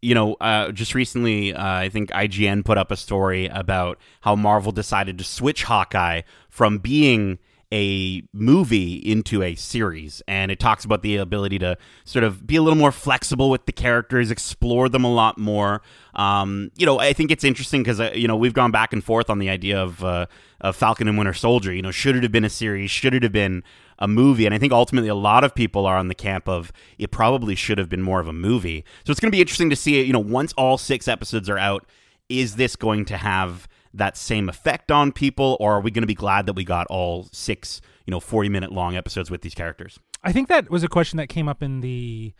you 0.00 0.14
know, 0.14 0.34
uh, 0.34 0.70
just 0.70 0.94
recently, 0.94 1.52
uh, 1.52 1.64
I 1.64 1.88
think 1.88 2.10
IGN 2.10 2.64
put 2.64 2.78
up 2.78 2.92
a 2.92 2.96
story 2.96 3.46
about 3.46 3.98
how 4.20 4.36
Marvel 4.36 4.70
decided 4.70 5.18
to 5.18 5.24
switch 5.24 5.64
Hawkeye 5.64 6.22
from 6.48 6.78
being 6.78 7.40
a 7.72 8.22
movie 8.32 8.94
into 8.94 9.42
a 9.42 9.54
series. 9.54 10.22
And 10.26 10.50
it 10.50 10.58
talks 10.58 10.84
about 10.84 11.02
the 11.02 11.16
ability 11.16 11.58
to 11.58 11.76
sort 12.04 12.24
of 12.24 12.46
be 12.46 12.56
a 12.56 12.62
little 12.62 12.78
more 12.78 12.92
flexible 12.92 13.50
with 13.50 13.66
the 13.66 13.72
characters, 13.72 14.30
explore 14.30 14.88
them 14.88 15.04
a 15.04 15.12
lot 15.12 15.38
more. 15.38 15.82
Um, 16.14 16.70
you 16.76 16.86
know, 16.86 16.98
I 16.98 17.12
think 17.12 17.30
it's 17.30 17.44
interesting 17.44 17.82
because, 17.82 18.00
uh, 18.00 18.12
you 18.14 18.26
know, 18.26 18.36
we've 18.36 18.54
gone 18.54 18.70
back 18.70 18.92
and 18.92 19.04
forth 19.04 19.28
on 19.28 19.38
the 19.38 19.50
idea 19.50 19.78
of, 19.78 20.02
uh, 20.02 20.26
of 20.60 20.76
Falcon 20.76 21.08
and 21.08 21.18
Winter 21.18 21.34
Soldier. 21.34 21.72
You 21.72 21.82
know, 21.82 21.90
should 21.90 22.16
it 22.16 22.22
have 22.22 22.32
been 22.32 22.44
a 22.44 22.50
series? 22.50 22.90
Should 22.90 23.14
it 23.14 23.22
have 23.22 23.32
been 23.32 23.62
a 23.98 24.08
movie? 24.08 24.46
And 24.46 24.54
I 24.54 24.58
think 24.58 24.72
ultimately 24.72 25.10
a 25.10 25.14
lot 25.14 25.44
of 25.44 25.54
people 25.54 25.84
are 25.84 25.96
on 25.96 26.08
the 26.08 26.14
camp 26.14 26.48
of 26.48 26.72
it 26.98 27.10
probably 27.10 27.54
should 27.54 27.78
have 27.78 27.88
been 27.88 28.02
more 28.02 28.20
of 28.20 28.28
a 28.28 28.32
movie. 28.32 28.84
So 29.04 29.10
it's 29.10 29.20
going 29.20 29.30
to 29.30 29.36
be 29.36 29.40
interesting 29.40 29.70
to 29.70 29.76
see, 29.76 30.02
you 30.02 30.12
know, 30.12 30.18
once 30.18 30.54
all 30.54 30.78
six 30.78 31.06
episodes 31.06 31.50
are 31.50 31.58
out, 31.58 31.86
is 32.28 32.56
this 32.56 32.76
going 32.76 33.04
to 33.06 33.16
have 33.16 33.68
that 33.94 34.16
same 34.16 34.48
effect 34.48 34.90
on 34.90 35.12
people, 35.12 35.56
or 35.60 35.74
are 35.74 35.80
we 35.80 35.90
going 35.90 36.02
to 36.02 36.06
be 36.08 36.14
glad 36.14 36.46
that 36.46 36.54
we 36.54 36.64
got 36.64 36.86
all 36.88 37.28
six, 37.32 37.80
you 38.06 38.10
know, 38.10 38.20
40 38.20 38.48
minute 38.48 38.72
long 38.72 38.96
episodes 38.96 39.30
with 39.30 39.42
these 39.42 39.54
characters? 39.54 39.98
I 40.22 40.32
think 40.32 40.48
that 40.48 40.70
was 40.70 40.82
a 40.82 40.88
question 40.88 41.16
that 41.18 41.28
came 41.28 41.48
up 41.48 41.62
in 41.62 41.80
the 41.80 42.32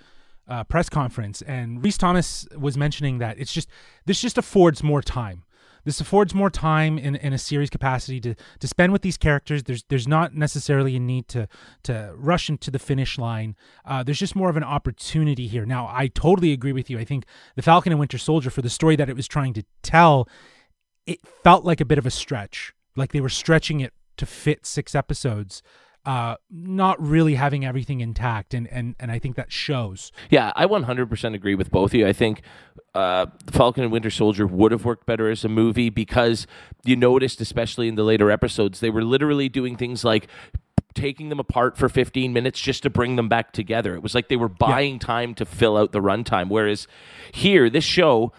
uh, 0.48 0.64
press 0.64 0.88
conference, 0.88 1.42
and 1.42 1.84
Rhys 1.84 1.98
Thomas 1.98 2.46
was 2.56 2.76
mentioning 2.76 3.18
that 3.18 3.38
it's 3.38 3.52
just 3.52 3.68
this 4.06 4.20
just 4.20 4.38
affords 4.38 4.82
more 4.82 5.02
time. 5.02 5.44
This 5.84 6.00
affords 6.00 6.34
more 6.34 6.50
time 6.50 6.98
in, 6.98 7.16
in 7.16 7.32
a 7.32 7.38
series 7.38 7.70
capacity 7.70 8.20
to, 8.20 8.34
to 8.58 8.68
spend 8.68 8.92
with 8.92 9.02
these 9.02 9.16
characters. 9.16 9.62
There's 9.62 9.84
there's 9.88 10.08
not 10.08 10.34
necessarily 10.34 10.96
a 10.96 11.00
need 11.00 11.28
to 11.28 11.48
to 11.84 12.12
rush 12.14 12.48
into 12.48 12.70
the 12.70 12.78
finish 12.78 13.18
line. 13.18 13.56
Uh, 13.84 14.02
there's 14.02 14.18
just 14.18 14.36
more 14.36 14.50
of 14.50 14.56
an 14.56 14.64
opportunity 14.64 15.46
here. 15.46 15.64
Now, 15.64 15.88
I 15.90 16.08
totally 16.08 16.52
agree 16.52 16.72
with 16.72 16.90
you. 16.90 16.98
I 16.98 17.04
think 17.04 17.24
the 17.54 17.62
Falcon 17.62 17.92
and 17.92 18.00
Winter 18.00 18.18
Soldier, 18.18 18.50
for 18.50 18.62
the 18.62 18.70
story 18.70 18.96
that 18.96 19.08
it 19.08 19.16
was 19.16 19.28
trying 19.28 19.54
to 19.54 19.62
tell, 19.82 20.28
it 21.08 21.20
felt 21.42 21.64
like 21.64 21.80
a 21.80 21.84
bit 21.84 21.98
of 21.98 22.06
a 22.06 22.10
stretch. 22.10 22.74
Like 22.94 23.12
they 23.12 23.20
were 23.20 23.28
stretching 23.30 23.80
it 23.80 23.94
to 24.18 24.26
fit 24.26 24.66
six 24.66 24.94
episodes. 24.94 25.62
Uh, 26.04 26.36
not 26.50 27.00
really 27.02 27.34
having 27.34 27.66
everything 27.66 28.00
intact, 28.00 28.54
and, 28.54 28.66
and 28.68 28.94
and 28.98 29.10
I 29.10 29.18
think 29.18 29.36
that 29.36 29.52
shows. 29.52 30.10
Yeah, 30.30 30.52
I 30.54 30.64
100% 30.64 31.34
agree 31.34 31.54
with 31.54 31.70
both 31.70 31.90
of 31.90 31.94
you. 31.94 32.06
I 32.06 32.12
think 32.12 32.42
uh, 32.94 33.26
Falcon 33.50 33.82
and 33.82 33.92
Winter 33.92 34.08
Soldier 34.08 34.46
would 34.46 34.72
have 34.72 34.84
worked 34.84 35.06
better 35.06 35.28
as 35.28 35.44
a 35.44 35.48
movie 35.48 35.90
because 35.90 36.46
you 36.84 36.96
noticed, 36.96 37.40
especially 37.40 37.88
in 37.88 37.96
the 37.96 38.04
later 38.04 38.30
episodes, 38.30 38.80
they 38.80 38.90
were 38.90 39.04
literally 39.04 39.48
doing 39.48 39.76
things 39.76 40.02
like 40.04 40.28
taking 40.94 41.28
them 41.28 41.40
apart 41.40 41.76
for 41.76 41.88
15 41.88 42.32
minutes 42.32 42.58
just 42.58 42.82
to 42.84 42.90
bring 42.90 43.16
them 43.16 43.28
back 43.28 43.52
together. 43.52 43.94
It 43.94 44.02
was 44.02 44.14
like 44.14 44.28
they 44.28 44.36
were 44.36 44.48
buying 44.48 44.94
yeah. 44.94 45.00
time 45.00 45.34
to 45.34 45.44
fill 45.44 45.76
out 45.76 45.92
the 45.92 46.00
runtime. 46.00 46.48
Whereas 46.48 46.86
here, 47.32 47.68
this 47.68 47.84
show, 47.84 48.32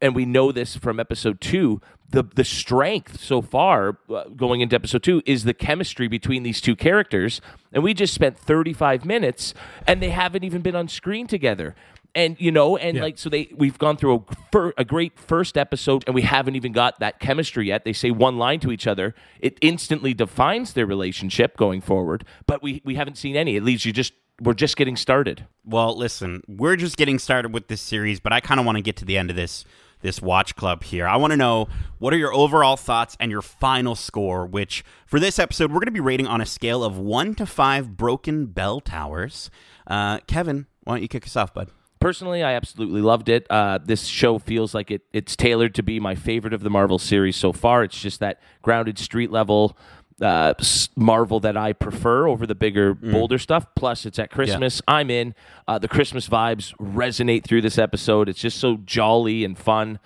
and 0.00 0.14
we 0.14 0.24
know 0.24 0.52
this 0.52 0.76
from 0.76 0.98
episode 0.98 1.40
two, 1.40 1.80
the 2.10 2.24
the 2.34 2.44
strength 2.44 3.20
so 3.20 3.40
far 3.40 3.98
uh, 4.08 4.24
going 4.36 4.60
into 4.60 4.74
episode 4.74 5.02
2 5.02 5.22
is 5.26 5.44
the 5.44 5.54
chemistry 5.54 6.08
between 6.08 6.42
these 6.42 6.60
two 6.60 6.76
characters. 6.76 7.40
And 7.72 7.82
we 7.82 7.94
just 7.94 8.12
spent 8.12 8.36
35 8.38 9.04
minutes 9.04 9.54
and 9.86 10.02
they 10.02 10.10
haven't 10.10 10.44
even 10.44 10.60
been 10.60 10.76
on 10.76 10.88
screen 10.88 11.26
together. 11.26 11.74
And 12.12 12.36
you 12.40 12.50
know 12.50 12.76
and 12.76 12.96
yeah. 12.96 13.02
like 13.02 13.18
so 13.18 13.30
they 13.30 13.48
we've 13.56 13.78
gone 13.78 13.96
through 13.96 14.16
a, 14.28 14.34
fir- 14.50 14.72
a 14.76 14.84
great 14.84 15.16
first 15.18 15.56
episode 15.56 16.02
and 16.06 16.14
we 16.14 16.22
haven't 16.22 16.56
even 16.56 16.72
got 16.72 16.98
that 16.98 17.20
chemistry 17.20 17.68
yet. 17.68 17.84
They 17.84 17.92
say 17.92 18.10
one 18.10 18.36
line 18.36 18.58
to 18.60 18.72
each 18.72 18.88
other. 18.88 19.14
It 19.38 19.56
instantly 19.60 20.12
defines 20.12 20.72
their 20.72 20.86
relationship 20.86 21.56
going 21.56 21.80
forward 21.80 22.24
but 22.46 22.62
we 22.62 22.82
we 22.84 22.96
haven't 22.96 23.16
seen 23.16 23.36
any. 23.36 23.56
It 23.56 23.62
leaves 23.62 23.84
you 23.84 23.92
just 23.92 24.12
we're 24.40 24.54
just 24.54 24.76
getting 24.76 24.96
started. 24.96 25.46
Well 25.64 25.96
listen 25.96 26.42
we're 26.48 26.76
just 26.76 26.96
getting 26.96 27.20
started 27.20 27.52
with 27.52 27.68
this 27.68 27.80
series 27.80 28.18
but 28.18 28.32
i 28.32 28.40
kind 28.40 28.58
of 28.58 28.66
want 28.66 28.76
to 28.76 28.82
get 28.82 28.96
to 28.96 29.04
the 29.04 29.16
end 29.16 29.30
of 29.30 29.36
this 29.36 29.64
this 30.02 30.22
watch 30.22 30.56
club 30.56 30.84
here. 30.84 31.06
I 31.06 31.16
want 31.16 31.32
to 31.32 31.36
know 31.36 31.68
what 31.98 32.12
are 32.14 32.18
your 32.18 32.32
overall 32.32 32.76
thoughts 32.76 33.16
and 33.20 33.30
your 33.30 33.42
final 33.42 33.94
score, 33.94 34.46
which 34.46 34.84
for 35.06 35.20
this 35.20 35.38
episode, 35.38 35.70
we're 35.70 35.80
going 35.80 35.86
to 35.86 35.92
be 35.92 36.00
rating 36.00 36.26
on 36.26 36.40
a 36.40 36.46
scale 36.46 36.82
of 36.82 36.98
one 36.98 37.34
to 37.34 37.46
five 37.46 37.96
broken 37.96 38.46
bell 38.46 38.80
towers. 38.80 39.50
Uh, 39.86 40.18
Kevin, 40.26 40.66
why 40.84 40.94
don't 40.94 41.02
you 41.02 41.08
kick 41.08 41.26
us 41.26 41.36
off, 41.36 41.52
bud? 41.52 41.68
Personally, 42.00 42.42
I 42.42 42.54
absolutely 42.54 43.02
loved 43.02 43.28
it. 43.28 43.46
Uh, 43.50 43.78
this 43.84 44.06
show 44.06 44.38
feels 44.38 44.74
like 44.74 44.90
it, 44.90 45.02
it's 45.12 45.36
tailored 45.36 45.74
to 45.74 45.82
be 45.82 46.00
my 46.00 46.14
favorite 46.14 46.54
of 46.54 46.62
the 46.62 46.70
Marvel 46.70 46.98
series 46.98 47.36
so 47.36 47.52
far. 47.52 47.84
It's 47.84 48.00
just 48.00 48.20
that 48.20 48.40
grounded 48.62 48.98
street 48.98 49.30
level 49.30 49.76
uh, 50.20 50.54
Marvel 50.96 51.40
that 51.40 51.56
I 51.56 51.72
prefer 51.72 52.28
over 52.28 52.46
the 52.46 52.54
bigger, 52.54 52.94
mm. 52.94 53.12
bolder 53.12 53.38
stuff. 53.38 53.66
Plus, 53.74 54.06
it's 54.06 54.18
at 54.18 54.30
Christmas. 54.30 54.80
Yeah. 54.86 54.94
I'm 54.94 55.10
in. 55.10 55.34
Uh, 55.66 55.78
the 55.78 55.88
Christmas 55.88 56.28
vibes 56.28 56.74
resonate 56.76 57.44
through 57.44 57.62
this 57.62 57.78
episode. 57.78 58.28
It's 58.28 58.40
just 58.40 58.58
so 58.58 58.78
jolly 58.84 59.44
and 59.44 59.58
fun. 59.58 59.98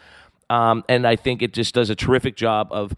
Um, 0.50 0.84
and 0.88 1.06
I 1.06 1.16
think 1.16 1.42
it 1.42 1.52
just 1.52 1.74
does 1.74 1.90
a 1.90 1.96
terrific 1.96 2.36
job 2.36 2.68
of. 2.70 2.94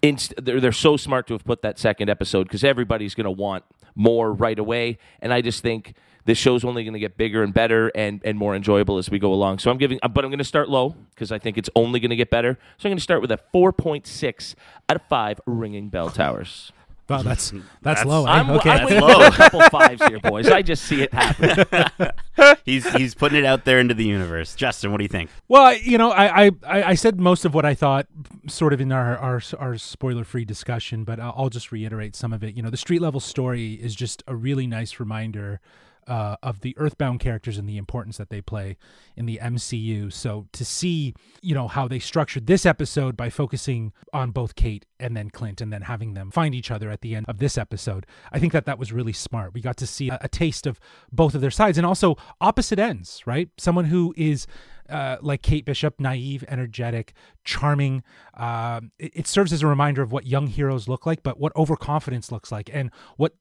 Inst- 0.00 0.34
they're, 0.40 0.60
they're 0.60 0.70
so 0.70 0.96
smart 0.96 1.26
to 1.26 1.34
have 1.34 1.44
put 1.44 1.62
that 1.62 1.76
second 1.76 2.08
episode 2.08 2.44
because 2.44 2.62
everybody's 2.62 3.16
going 3.16 3.24
to 3.24 3.32
want 3.32 3.64
more 3.96 4.32
right 4.32 4.56
away. 4.56 4.96
And 5.20 5.34
I 5.34 5.40
just 5.40 5.60
think 5.60 5.94
this 6.28 6.36
show's 6.36 6.62
only 6.62 6.84
going 6.84 6.92
to 6.92 7.00
get 7.00 7.16
bigger 7.16 7.42
and 7.42 7.54
better 7.54 7.90
and, 7.94 8.20
and 8.22 8.36
more 8.36 8.54
enjoyable 8.54 8.98
as 8.98 9.08
we 9.08 9.18
go 9.18 9.32
along. 9.32 9.60
So 9.60 9.70
I'm 9.70 9.78
giving, 9.78 9.98
but 10.02 10.26
I'm 10.26 10.30
going 10.30 10.36
to 10.36 10.44
start 10.44 10.68
low 10.68 10.94
because 11.14 11.32
I 11.32 11.38
think 11.38 11.56
it's 11.56 11.70
only 11.74 12.00
going 12.00 12.10
to 12.10 12.16
get 12.16 12.28
better. 12.28 12.58
So 12.76 12.86
I'm 12.86 12.90
going 12.90 12.98
to 12.98 13.02
start 13.02 13.22
with 13.22 13.32
a 13.32 13.40
4.6 13.54 14.54
out 14.90 14.96
of 14.96 15.02
five 15.08 15.40
ringing 15.46 15.88
bell 15.88 16.10
towers. 16.10 16.70
Wow, 17.08 17.22
that's 17.22 17.52
that's, 17.52 17.64
that's 17.80 18.04
low. 18.04 18.26
Eh? 18.26 18.30
I'm, 18.30 18.50
okay, 18.50 18.68
I'm 18.68 19.00
low. 19.00 19.26
a 19.26 19.30
couple 19.30 19.62
fives 19.70 20.04
here, 20.04 20.20
boys. 20.20 20.50
I 20.50 20.60
just 20.60 20.84
see 20.84 21.00
it 21.00 21.14
happen. 21.14 22.12
he's 22.66 22.86
he's 22.94 23.14
putting 23.14 23.38
it 23.38 23.46
out 23.46 23.64
there 23.64 23.78
into 23.78 23.94
the 23.94 24.04
universe. 24.04 24.54
Justin, 24.54 24.92
what 24.92 24.98
do 24.98 25.04
you 25.04 25.08
think? 25.08 25.30
Well, 25.48 25.74
you 25.78 25.96
know, 25.96 26.12
I 26.12 26.48
I, 26.48 26.82
I 26.82 26.94
said 26.94 27.18
most 27.18 27.46
of 27.46 27.54
what 27.54 27.64
I 27.64 27.72
thought, 27.72 28.06
sort 28.46 28.74
of 28.74 28.82
in 28.82 28.92
our 28.92 29.16
our, 29.16 29.40
our 29.58 29.78
spoiler 29.78 30.24
free 30.24 30.44
discussion, 30.44 31.04
but 31.04 31.18
I'll 31.18 31.48
just 31.48 31.72
reiterate 31.72 32.14
some 32.14 32.34
of 32.34 32.44
it. 32.44 32.54
You 32.54 32.62
know, 32.62 32.68
the 32.68 32.76
street 32.76 33.00
level 33.00 33.20
story 33.20 33.72
is 33.72 33.94
just 33.94 34.22
a 34.26 34.36
really 34.36 34.66
nice 34.66 35.00
reminder 35.00 35.62
uh, 36.08 36.36
of 36.42 36.60
the 36.62 36.74
Earthbound 36.78 37.20
characters 37.20 37.58
and 37.58 37.68
the 37.68 37.76
importance 37.76 38.16
that 38.16 38.30
they 38.30 38.40
play 38.40 38.76
in 39.16 39.26
the 39.26 39.38
MCU. 39.40 40.12
So 40.12 40.46
to 40.52 40.64
see, 40.64 41.14
you 41.42 41.54
know, 41.54 41.68
how 41.68 41.86
they 41.86 41.98
structured 41.98 42.46
this 42.46 42.64
episode 42.64 43.16
by 43.16 43.28
focusing 43.30 43.92
on 44.12 44.30
both 44.30 44.54
Kate 44.54 44.86
and 44.98 45.16
then 45.16 45.30
Clint, 45.30 45.60
and 45.60 45.72
then 45.72 45.82
having 45.82 46.14
them 46.14 46.30
find 46.30 46.54
each 46.54 46.70
other 46.70 46.90
at 46.90 47.02
the 47.02 47.14
end 47.14 47.26
of 47.28 47.38
this 47.38 47.58
episode, 47.58 48.06
I 48.32 48.38
think 48.38 48.52
that 48.54 48.64
that 48.64 48.78
was 48.78 48.92
really 48.92 49.12
smart. 49.12 49.52
We 49.52 49.60
got 49.60 49.76
to 49.76 49.86
see 49.86 50.08
a, 50.08 50.18
a 50.22 50.28
taste 50.28 50.66
of 50.66 50.80
both 51.12 51.34
of 51.34 51.40
their 51.40 51.50
sides, 51.50 51.76
and 51.76 51.86
also 51.86 52.16
opposite 52.40 52.78
ends. 52.78 53.22
Right, 53.26 53.50
someone 53.58 53.84
who 53.86 54.14
is. 54.16 54.46
Uh, 54.88 55.18
like 55.20 55.42
Kate 55.42 55.66
Bishop, 55.66 56.00
naive, 56.00 56.42
energetic, 56.48 57.12
charming. 57.44 58.02
Uh, 58.32 58.80
it, 58.98 59.12
it, 59.14 59.26
serves 59.26 59.52
as 59.52 59.62
a 59.62 59.66
reminder 59.66 60.00
of 60.00 60.12
what 60.12 60.26
young 60.26 60.46
heroes 60.46 60.88
look 60.88 61.04
like, 61.04 61.22
but 61.22 61.38
what 61.38 61.54
overconfidence 61.54 62.32
looks 62.32 62.50
like, 62.50 62.70
and 62.72 62.90
what 63.18 63.34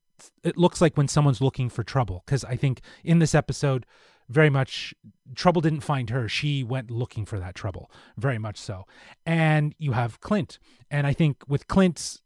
it 0.44 0.58
looks 0.58 0.82
like 0.82 0.98
when 0.98 1.08
someone's 1.08 1.42
looking 1.42 1.70
for 1.70 1.84
trouble 1.84 2.24
because 2.26 2.44
i 2.46 2.56
think 2.56 2.82
in 3.04 3.20
this 3.20 3.36
episode 3.36 3.86
very 4.30 4.50
much 4.50 4.94
trouble 5.36 5.62
didn't 5.62 5.82
find 5.82 6.10
her 6.10 6.28
she 6.28 6.64
went 6.64 6.92
looking 6.92 7.26
for 7.26 7.40
that 7.40 7.56
trouble 7.56 7.90
very 8.18 8.38
much 8.38 8.58
so. 8.58 8.86
And 9.26 9.74
you 9.78 9.94
have 9.94 10.20
clint 10.20 10.60
and 10.92 11.08
i 11.08 11.14
think 11.14 11.44
with 11.48 11.68
clint's 11.68 12.22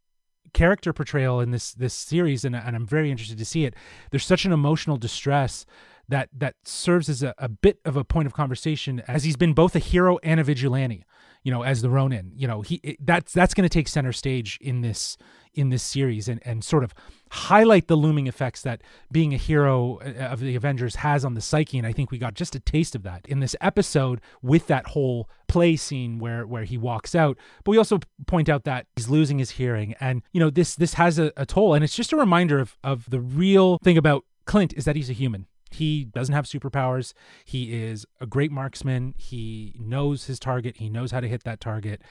character 0.54 0.91
portrayal 0.91 1.39
in 1.39 1.51
this 1.51 1.73
this 1.73 1.93
series 1.93 2.43
and, 2.43 2.56
and 2.56 2.75
i'm 2.75 2.86
very 2.86 3.10
interested 3.10 3.38
to 3.38 3.45
see 3.45 3.65
it 3.65 3.73
there's 4.10 4.25
such 4.25 4.45
an 4.45 4.51
emotional 4.51 4.97
distress 4.97 5.65
that 6.10 6.27
that 6.36 6.56
serves 6.65 7.08
as 7.08 7.23
a, 7.23 7.34
a 7.38 7.47
bit 7.47 7.80
of 7.86 7.95
a 7.95 8.04
point 8.04 8.25
of 8.25 8.34
conversation 8.34 9.01
as 9.08 9.23
he's 9.23 9.38
been 9.38 9.54
both 9.54 9.75
a 9.75 9.80
hero 9.80 10.17
and 10.23 10.39
a 10.39 10.43
vigilante 10.43 11.06
you 11.43 11.51
know 11.51 11.63
as 11.63 11.82
the 11.82 11.89
ronin. 11.89 12.32
You 12.36 12.47
know 12.47 12.62
he 12.62 12.80
it, 12.84 13.06
that's 13.06 13.34
that's 13.34 13.54
going 13.54 13.67
to 13.67 13.73
take 13.73 13.88
center 13.88 14.12
stage 14.12 14.58
in 14.62 14.82
this 14.82 15.17
in 15.54 15.69
this 15.69 15.84
series 15.84 16.27
and, 16.27 16.41
and 16.45 16.63
sort 16.63 16.84
of 16.84 16.93
highlight 17.32 17.88
the 17.88 17.96
looming 17.96 18.28
effects 18.28 18.62
that 18.62 18.82
being 19.10 19.34
a 19.34 19.38
hero 19.38 20.00
uh, 20.00 20.26
of 20.26 20.41
the 20.41 20.56
Avengers 20.56 20.96
has 20.98 21.24
on 21.24 21.34
the 21.34 21.39
psyche. 21.41 21.78
And 21.78 21.88
I 21.88 21.94
think 21.94 22.12
we 22.12 22.17
got 22.17 22.34
just 22.34 22.56
a 22.56 22.60
taste 22.60 22.94
of 22.94 23.04
that 23.04 23.26
in 23.26 23.39
this 23.39 23.56
episode 23.62 24.20
with 24.41 24.67
that 24.67 24.88
whole 24.88 25.30
play 25.48 25.78
scene 25.78 26.20
where 26.20 26.46
where 26.46 26.65
he 26.65 26.78
walks 26.78 27.15
out. 27.15 27.38
But 27.63 27.72
we 27.72 27.78
also 27.78 28.00
point 28.28 28.50
out 28.50 28.65
that 28.65 28.88
he's 28.98 29.10
losing 29.10 29.39
his 29.39 29.52
hearing. 29.52 29.96
And, 30.02 30.24
you 30.34 30.41
know, 30.41 30.50
this 30.50 30.76
this 30.76 30.96
has 30.96 31.17
a, 31.20 31.32
a 31.38 31.46
toll. 31.46 31.74
And 31.74 31.86
it's 31.86 31.96
just 31.96 32.12
a 32.12 32.17
reminder 32.17 32.60
of 32.60 32.78
of 32.84 33.10
the 33.10 33.22
real 33.22 33.78
thing 33.82 33.98
about 33.98 34.26
Clint 34.46 34.74
is 34.74 34.84
that 34.84 34.98
he's 34.98 35.10
a 35.10 35.13
human. 35.13 35.48
He 35.70 36.04
doesn't 36.04 36.36
have 36.36 36.44
superpowers. 36.44 37.13
He 37.46 37.82
is 37.82 38.06
a 38.20 38.26
great 38.26 38.52
marksman. 38.52 39.13
He 39.17 39.74
knows 39.80 40.26
his 40.26 40.38
target. 40.38 40.78
He 40.78 40.89
knows 40.89 41.12
how 41.12 41.22
to 41.22 41.30
hit 41.30 41.46
that 41.46 41.62
target. 41.62 42.02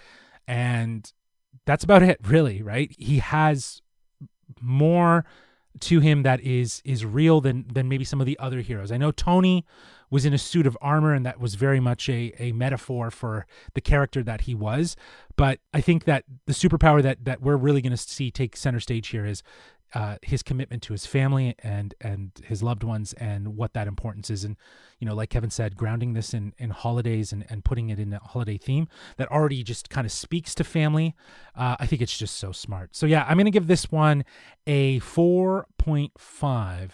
And 0.49 1.13
that's 1.67 1.85
about 1.85 2.03
it, 2.03 2.19
really, 2.27 2.63
right? 2.63 2.91
He 2.99 3.19
has 3.19 3.83
more 4.61 5.25
to 5.79 6.01
him 6.01 6.23
that 6.25 6.41
is 6.41 6.83
is 6.85 7.05
real 7.05 7.41
than 7.41 7.65
than 7.73 7.89
maybe 7.89 8.05
some 8.05 8.21
of 8.21 8.27
the 8.27 8.39
other 8.39 8.61
heroes. 8.61 8.91
I 8.91 8.97
know 8.97 9.13
Tony 9.13 9.65
was 10.11 10.25
in 10.25 10.35
a 10.35 10.39
suit 10.39 10.67
of 10.67 10.77
armor 10.81 11.15
and 11.15 11.25
that 11.25 11.39
was 11.39 11.55
very 11.55 11.79
much 11.79 12.09
a, 12.09 12.33
a 12.41 12.51
metaphor 12.53 13.13
for 13.13 13.47
the 13.75 13.81
character 13.81 14.25
that 14.25 14.43
he 14.43 14.55
was. 14.55 14.97
But 15.37 15.61
I 15.73 15.81
think 15.81 16.05
that 16.05 16.25
the 16.47 16.53
superpower 16.53 17.03
that 17.03 17.25
that 17.25 17.41
we're 17.41 17.57
really 17.57 17.81
gonna 17.81 17.97
see 17.97 18.31
take 18.31 18.57
center 18.57 18.81
stage 18.81 19.09
here 19.09 19.25
is 19.25 19.43
uh, 19.95 20.17
his 20.23 20.43
commitment 20.43 20.83
to 20.85 20.93
his 20.93 21.07
family 21.07 21.55
and 21.63 21.95
and 22.01 22.33
his 22.45 22.63
loved 22.63 22.83
ones 22.83 23.13
and 23.15 23.57
what 23.57 23.75
that 23.75 23.89
importance 23.89 24.31
is. 24.31 24.45
And 24.45 24.57
you 25.01 25.07
know 25.07 25.15
like 25.15 25.31
kevin 25.31 25.51
said 25.51 25.77
grounding 25.77 26.13
this 26.13 26.33
in 26.33 26.53
in 26.59 26.71
holidays 26.71 27.33
and, 27.33 27.45
and 27.49 27.65
putting 27.65 27.91
it 27.91 27.99
in 27.99 28.13
a 28.13 28.21
holiday 28.21 28.59
theme 28.59 28.87
that 29.17 29.29
already 29.33 29.65
just 29.65 29.91
kind 29.91 30.05
of 30.05 30.13
speaks 30.13 30.55
to 30.55 30.63
family 30.63 31.17
uh, 31.57 31.77
i 31.81 31.87
think 31.87 32.01
it's 32.01 32.17
just 32.17 32.37
so 32.37 32.53
smart. 32.53 32.95
So 32.95 33.07
yeah 33.07 33.25
i'm 33.27 33.37
gonna 33.37 33.51
give 33.51 33.67
this 33.67 33.91
one 33.91 34.25
a 34.67 35.01
4.5 35.01 36.91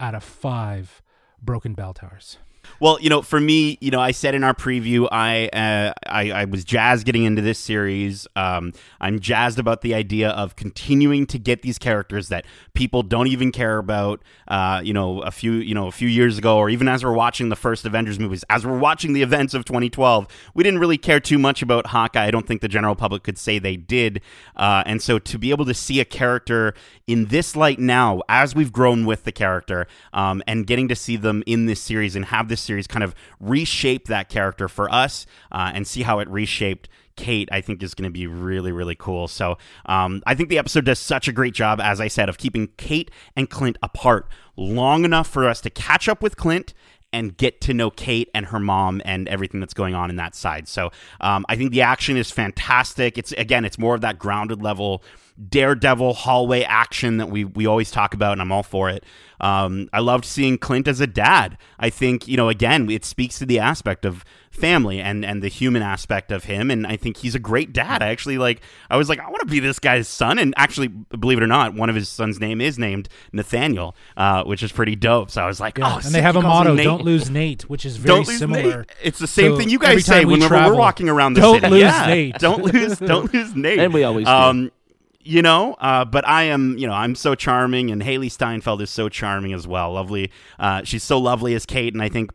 out 0.00 0.14
of 0.14 0.24
5 0.24 1.02
broken 1.42 1.74
bell 1.74 1.92
towers 1.92 2.38
Well, 2.80 2.98
you 3.00 3.10
know, 3.10 3.22
for 3.22 3.40
me, 3.40 3.78
you 3.80 3.90
know, 3.90 4.00
I 4.00 4.12
said 4.12 4.34
in 4.34 4.44
our 4.44 4.54
preview, 4.54 5.08
I 5.10 5.48
uh, 5.48 5.92
I, 6.06 6.30
I 6.30 6.44
was 6.44 6.64
jazzed 6.64 7.04
getting 7.04 7.24
into 7.24 7.42
this 7.42 7.58
series. 7.58 8.26
Um, 8.36 8.72
I'm 9.00 9.18
jazzed 9.20 9.58
about 9.58 9.80
the 9.80 9.94
idea 9.94 10.30
of 10.30 10.56
continuing 10.56 11.26
to 11.26 11.38
get 11.38 11.62
these 11.62 11.78
characters 11.78 12.28
that 12.28 12.44
people 12.74 13.02
don't 13.02 13.26
even 13.28 13.52
care 13.52 13.78
about. 13.78 14.22
Uh, 14.46 14.80
you 14.84 14.92
know, 14.92 15.22
a 15.22 15.30
few 15.30 15.52
you 15.52 15.74
know 15.74 15.88
a 15.88 15.92
few 15.92 16.08
years 16.08 16.38
ago, 16.38 16.56
or 16.56 16.70
even 16.70 16.88
as 16.88 17.04
we're 17.04 17.12
watching 17.12 17.48
the 17.48 17.56
first 17.56 17.84
Avengers 17.84 18.18
movies, 18.18 18.44
as 18.50 18.64
we're 18.66 18.78
watching 18.78 19.12
the 19.12 19.22
events 19.22 19.54
of 19.54 19.64
2012, 19.64 20.28
we 20.54 20.62
didn't 20.62 20.80
really 20.80 20.98
care 20.98 21.20
too 21.20 21.38
much 21.38 21.62
about 21.62 21.88
Hawkeye. 21.88 22.26
I 22.26 22.30
don't 22.30 22.46
think 22.46 22.60
the 22.60 22.68
general 22.68 22.94
public 22.94 23.22
could 23.22 23.38
say 23.38 23.58
they 23.58 23.76
did. 23.76 24.20
Uh, 24.56 24.82
and 24.86 25.02
so 25.02 25.18
to 25.18 25.38
be 25.38 25.50
able 25.50 25.64
to 25.64 25.74
see 25.74 26.00
a 26.00 26.04
character 26.04 26.74
in 27.06 27.26
this 27.26 27.56
light 27.56 27.78
now, 27.78 28.22
as 28.28 28.54
we've 28.54 28.72
grown 28.72 29.06
with 29.06 29.24
the 29.24 29.32
character, 29.32 29.86
um, 30.12 30.42
and 30.46 30.66
getting 30.66 30.88
to 30.88 30.94
see 30.94 31.16
them 31.16 31.42
in 31.46 31.66
this 31.66 31.80
series 31.80 32.14
and 32.14 32.26
have 32.26 32.48
this 32.48 32.57
series 32.60 32.86
kind 32.86 33.02
of 33.02 33.14
reshape 33.40 34.08
that 34.08 34.28
character 34.28 34.68
for 34.68 34.92
us 34.92 35.26
uh, 35.52 35.72
and 35.74 35.86
see 35.86 36.02
how 36.02 36.18
it 36.18 36.28
reshaped 36.28 36.88
Kate, 37.18 37.48
I 37.50 37.60
think 37.60 37.82
is 37.82 37.94
going 37.94 38.08
to 38.08 38.12
be 38.12 38.28
really, 38.28 38.70
really 38.70 38.94
cool. 38.94 39.26
So 39.26 39.58
um, 39.86 40.22
I 40.24 40.36
think 40.36 40.48
the 40.50 40.58
episode 40.58 40.84
does 40.84 41.00
such 41.00 41.26
a 41.26 41.32
great 41.32 41.52
job, 41.52 41.80
as 41.80 42.00
I 42.00 42.06
said, 42.06 42.28
of 42.28 42.38
keeping 42.38 42.68
Kate 42.76 43.10
and 43.34 43.50
Clint 43.50 43.76
apart 43.82 44.28
long 44.56 45.04
enough 45.04 45.28
for 45.28 45.48
us 45.48 45.60
to 45.62 45.70
catch 45.70 46.08
up 46.08 46.22
with 46.22 46.36
Clint 46.36 46.74
and 47.12 47.36
get 47.36 47.60
to 47.62 47.74
know 47.74 47.90
Kate 47.90 48.30
and 48.34 48.46
her 48.46 48.60
mom 48.60 49.00
and 49.04 49.28
everything 49.28 49.60
that's 49.60 49.74
going 49.74 49.94
on 49.94 50.10
in 50.10 50.16
that 50.16 50.34
side. 50.34 50.68
So 50.68 50.90
um, 51.20 51.46
I 51.48 51.56
think 51.56 51.72
the 51.72 51.82
action 51.82 52.16
is 52.16 52.30
fantastic. 52.30 53.16
It's 53.16 53.32
again, 53.32 53.64
it's 53.64 53.78
more 53.78 53.94
of 53.94 54.02
that 54.02 54.18
grounded 54.18 54.62
level 54.62 55.02
daredevil 55.48 56.14
hallway 56.14 56.62
action 56.62 57.18
that 57.18 57.30
we 57.30 57.44
we 57.44 57.66
always 57.66 57.90
talk 57.90 58.14
about, 58.14 58.32
and 58.32 58.40
I'm 58.40 58.52
all 58.52 58.62
for 58.62 58.90
it. 58.90 59.04
Um, 59.40 59.88
I 59.92 60.00
loved 60.00 60.24
seeing 60.24 60.58
Clint 60.58 60.88
as 60.88 61.00
a 61.00 61.06
dad. 61.06 61.56
I 61.78 61.90
think 61.90 62.26
you 62.28 62.36
know 62.36 62.48
again, 62.48 62.90
it 62.90 63.04
speaks 63.04 63.38
to 63.38 63.46
the 63.46 63.58
aspect 63.58 64.04
of 64.04 64.24
family 64.50 65.00
and 65.00 65.24
and 65.24 65.42
the 65.42 65.48
human 65.48 65.82
aspect 65.82 66.30
of 66.32 66.44
him, 66.44 66.70
and 66.70 66.86
I 66.86 66.96
think 66.96 67.18
he's 67.18 67.34
a 67.34 67.38
great 67.38 67.72
dad. 67.72 68.02
I 68.02 68.08
actually 68.08 68.38
like. 68.38 68.60
I 68.90 68.96
was 68.96 69.08
like, 69.08 69.20
I 69.20 69.24
want 69.28 69.40
to 69.40 69.46
be 69.46 69.60
this 69.60 69.78
guy's 69.78 70.08
son, 70.08 70.38
and 70.38 70.54
actually, 70.56 70.88
believe 70.88 71.38
it 71.38 71.42
or 71.44 71.46
not, 71.46 71.74
one 71.74 71.88
of 71.90 71.96
his 71.96 72.08
son's 72.08 72.40
name 72.40 72.60
is 72.60 72.78
named 72.78 73.08
Nathaniel, 73.32 73.94
uh, 74.16 74.44
which 74.44 74.62
is 74.62 74.72
pretty 74.72 74.96
dope. 74.96 75.30
So 75.30 75.42
I 75.42 75.46
was 75.46 75.60
like, 75.60 75.78
Yeah, 75.78 75.92
oh, 75.92 75.94
and 75.96 76.04
sick, 76.04 76.12
they 76.12 76.22
have 76.22 76.36
a 76.36 76.42
motto: 76.42 76.76
"Don't 76.76 77.04
lose 77.04 77.30
Nate," 77.30 77.68
which 77.68 77.84
is 77.84 77.96
very 77.96 78.16
Don't 78.16 78.24
similar. 78.26 78.78
Nate. 78.78 78.90
It's 79.02 79.18
the 79.18 79.26
same 79.26 79.52
So 79.52 79.58
thing 79.58 79.68
you 79.70 79.78
guys 79.78 80.04
say 80.04 80.20
time 80.20 80.28
we 80.28 80.32
whenever 80.34 80.48
travel, 80.54 80.72
we're 80.72 80.78
walking 80.78 81.08
around 81.08 81.34
the 81.34 81.40
"Don't 81.40 81.60
city. 81.60 81.68
lose 81.70 81.80
yeah, 81.82 82.06
Nate." 82.06 82.38
Don't 82.38 82.62
lose, 82.62 82.98
don't 82.98 83.32
lose 83.32 83.54
Nate. 83.56 83.78
And 83.78 83.92
we 83.92 84.04
always 84.04 84.26
do. 84.26 84.30
Um, 84.32 84.72
you 85.20 85.42
know, 85.42 85.74
uh, 85.74 86.04
but 86.06 86.26
I 86.26 86.44
am, 86.44 86.78
you 86.78 86.86
know, 86.86 86.92
I'm 86.94 87.14
so 87.14 87.34
charming, 87.34 87.90
and 87.90 88.00
Hailee 88.02 88.30
Steinfeld 88.30 88.80
is 88.80 88.88
so 88.90 89.08
charming 89.10 89.52
as 89.52 89.66
well. 89.66 89.92
Lovely. 89.92 90.30
Uh, 90.58 90.82
she's 90.84 91.02
so 91.02 91.18
lovely 91.18 91.54
as 91.54 91.66
Kate, 91.66 91.92
and 91.92 92.02
I 92.02 92.08
think 92.08 92.30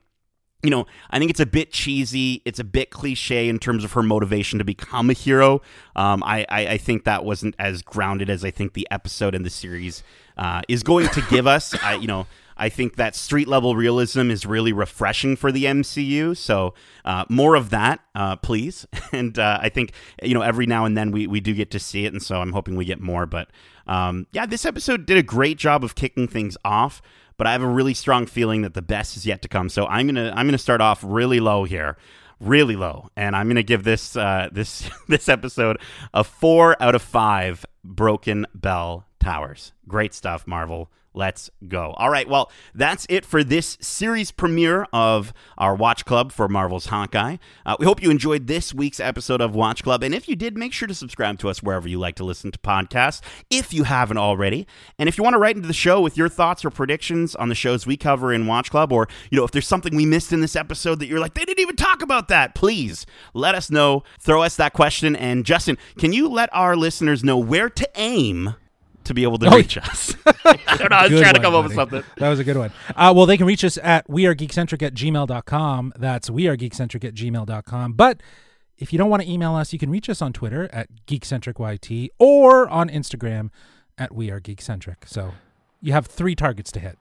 you 0.63 0.69
know, 0.69 0.88
I 1.12 1.19
think 1.19 1.30
it's 1.30 1.41
a 1.41 1.45
bit 1.45 1.71
cheesy. 1.71 2.41
It's 2.45 2.60
a 2.60 2.63
bit 2.63 2.89
cliche 2.89 3.49
in 3.49 3.60
terms 3.60 3.84
of 3.84 3.91
her 3.93 4.02
motivation 4.02 4.60
to 4.60 4.65
become 4.65 5.10
a 5.10 5.13
hero. 5.13 5.62
Um, 5.95 6.23
I, 6.23 6.45
I, 6.47 6.67
I 6.67 6.78
think 6.78 7.04
that 7.04 7.26
wasn't 7.26 7.56
as 7.60 7.82
grounded 7.82 8.30
as 8.30 8.45
I 8.45 8.52
think 8.52 8.73
the 8.73 8.88
episode 8.89 9.36
in 9.36 9.43
the 9.43 9.49
series 9.49 10.04
uh, 10.38 10.62
is 10.69 10.82
going 10.82 11.10
to 11.10 11.21
give 11.30 11.45
us. 11.47 11.76
I, 11.84 11.95
you 11.95 12.08
know, 12.08 12.28
I 12.56 12.69
think 12.69 12.95
that 12.95 13.15
street 13.15 13.47
level 13.47 13.76
realism 13.76 14.32
is 14.32 14.45
really 14.45 14.71
refreshing 14.73 15.36
for 15.36 15.52
the 15.52 15.65
MCU. 15.65 16.36
So 16.38 16.73
uh, 17.04 17.26
more 17.30 17.56
of 17.56 17.69
that, 17.71 17.99
uh, 18.15 18.38
please. 18.38 18.88
And 19.13 19.38
uh, 19.38 19.60
I 19.62 19.69
think 19.69 19.91
you 20.23 20.34
know 20.34 20.41
every 20.41 20.65
now 20.65 20.86
and 20.86 20.97
then 20.97 21.12
we 21.12 21.28
we 21.28 21.39
do 21.39 21.54
get 21.54 21.69
to 21.71 21.80
see 21.80 22.06
it, 22.06 22.13
and 22.13 22.21
so 22.21 22.41
I'm 22.41 22.52
hoping 22.52 22.76
we 22.76 22.84
get 22.84 22.99
more. 22.99 23.28
But 23.28 23.49
um, 23.86 24.26
yeah, 24.32 24.47
this 24.47 24.65
episode 24.65 25.06
did 25.06 25.17
a 25.17 25.23
great 25.23 25.60
job 25.60 25.84
of 25.84 25.93
kicking 25.93 26.28
things 26.28 26.58
off 26.65 26.99
but 27.43 27.49
I 27.49 27.51
have 27.51 27.62
a 27.62 27.67
really 27.67 27.93
strong 27.93 28.25
feeling 28.25 28.62
that 28.62 28.73
the 28.73 28.82
best 28.82 29.17
is 29.17 29.25
yet 29.25 29.41
to 29.41 29.49
come. 29.49 29.67
So 29.67 29.86
I'm 29.88 30.08
gonna 30.08 30.32
I'm 30.34 30.47
gonna 30.47 30.58
start 30.58 30.79
off 30.79 31.03
really 31.06 31.41
low 31.41 31.65
here, 31.65 31.97
really 32.39 32.77
low, 32.77 33.10
and 33.17 33.36
I'm 33.36 33.49
gonna 33.49 33.63
give 33.63 33.84
this 33.84 34.15
uh, 34.15 34.47
this 34.53 34.89
this 35.10 35.27
episode 35.27 35.82
a 36.13 36.23
four 36.23 36.82
out 36.82 36.95
of 36.95 37.01
five 37.01 37.65
Broken 37.84 38.47
Bell 38.56 39.06
Towers. 39.19 39.73
Great 39.89 40.13
stuff, 40.13 40.47
Marvel. 40.47 40.89
Let's 41.15 41.52
go. 41.67 41.93
All 41.97 42.10
right, 42.10 42.28
well, 42.28 42.52
that's 42.73 43.06
it 43.08 43.23
for 43.23 43.43
this 43.43 43.78
series 43.80 44.32
premiere 44.32 44.88
of 44.91 45.32
our 45.60 45.76
Watch 45.76 46.06
Club 46.06 46.32
for 46.32 46.47
Marvel's 46.47 46.88
Hawkeye. 46.88 47.38
Uh, 47.65 47.76
we 47.80 47.86
hope 47.86 48.02
you 48.02 48.10
enjoyed 48.10 48.47
this 48.47 48.73
week's 48.73 48.99
episode 48.99 49.39
of 49.39 49.54
Watch 49.54 49.84
Club. 49.84 50.02
And 50.02 50.15
if 50.15 50.28
you 50.28 50.36
did, 50.36 50.58
make 50.58 50.73
sure 50.73 50.88
to 50.88 50.95
subscribe 50.95 51.38
to 51.39 51.49
us 51.49 51.62
wherever 51.62 51.88
you 51.88 51.99
like 51.99 52.15
to 52.15 52.23
listen 52.23 52.52
to 52.52 52.60
podcasts, 52.60 53.21
if 53.52 53.73
you 53.73 53.84
haven't 53.84 54.17
already. 54.17 54.65
And 54.97 55.08
if 55.08 55.17
you 55.17 55.23
want 55.23 55.36
to 55.36 55.38
write 55.38 55.56
into 55.56 55.67
the 55.67 55.73
show 55.73 56.02
with 56.02 56.17
your 56.17 56.30
thoughts 56.30 56.65
or 56.65 56.71
predictions 56.71 57.36
on 57.36 57.49
the 57.49 57.56
shows 57.56 57.86
we 57.86 57.95
cover 57.95 58.34
in 58.34 58.47
Watch 58.47 58.71
Club, 58.71 58.91
or, 58.91 59.08
you 59.30 59.38
know, 59.38 59.43
if 59.43 59.52
there's 59.52 59.67
something 59.67 59.95
we 59.95 60.08
missed 60.08 60.34
in 60.34 60.41
this 60.41 60.56
episode 60.56 60.97
that 60.99 61.06
you're 61.06 61.19
like, 61.19 61.36
they 61.36 61.45
didn't 61.45 61.62
even 61.62 61.76
talk 61.76 62.02
about 62.02 62.28
that, 62.30 62.56
please 62.56 63.06
let 63.36 63.54
us 63.54 63.69
know. 63.69 64.04
Throw 64.19 64.41
us 64.41 64.56
that 64.56 64.73
question. 64.73 65.15
And 65.15 65.45
Justin, 65.45 65.78
can 65.99 66.12
you 66.12 66.28
let 66.28 66.49
our 66.54 66.76
listeners 66.76 67.23
know 67.23 67.38
where 67.38 67.69
to 67.69 67.88
aim? 67.95 68.56
To 69.05 69.13
be 69.13 69.23
able 69.23 69.37
to 69.39 69.47
Oh, 69.47 69.55
reach 69.57 69.77
us. 69.77 70.15
I 70.25 70.57
don't 70.77 70.89
know. 70.89 70.97
I 70.97 71.03
was 71.03 71.11
Good 71.11 71.21
trying 71.21 71.33
to 71.33 71.39
one, 71.39 71.43
come 71.43 71.55
up 71.55 71.63
with 71.65 71.73
something. 71.75 72.03
That 72.17 72.29
was 72.29 72.39
a 72.39 72.43
good 72.43 72.57
one. 72.57 72.71
Uh, 72.95 73.13
well, 73.15 73.25
they 73.25 73.37
can 73.37 73.45
reach 73.45 73.63
us 73.63 73.77
at 73.81 74.07
wearegeekcentric 74.07 74.81
at 74.81 74.93
gmail.com. 74.93 75.93
That's 75.97 76.29
wearegeekcentric 76.29 77.03
at 77.03 77.13
gmail.com. 77.13 77.93
But 77.93 78.21
if 78.77 78.91
you 78.93 78.97
don't 78.99 79.09
want 79.09 79.21
to 79.23 79.29
email 79.29 79.55
us, 79.55 79.73
you 79.73 79.79
can 79.79 79.89
reach 79.89 80.09
us 80.09 80.21
on 80.21 80.33
Twitter 80.33 80.69
at 80.73 80.87
geekcentricyt 81.07 82.09
or 82.19 82.67
on 82.69 82.89
Instagram 82.89 83.49
at 83.97 84.11
wearegeekcentric. 84.11 85.07
So 85.07 85.33
you 85.81 85.91
have 85.93 86.05
three 86.07 86.35
targets 86.35 86.71
to 86.71 86.79
hit. 86.79 86.97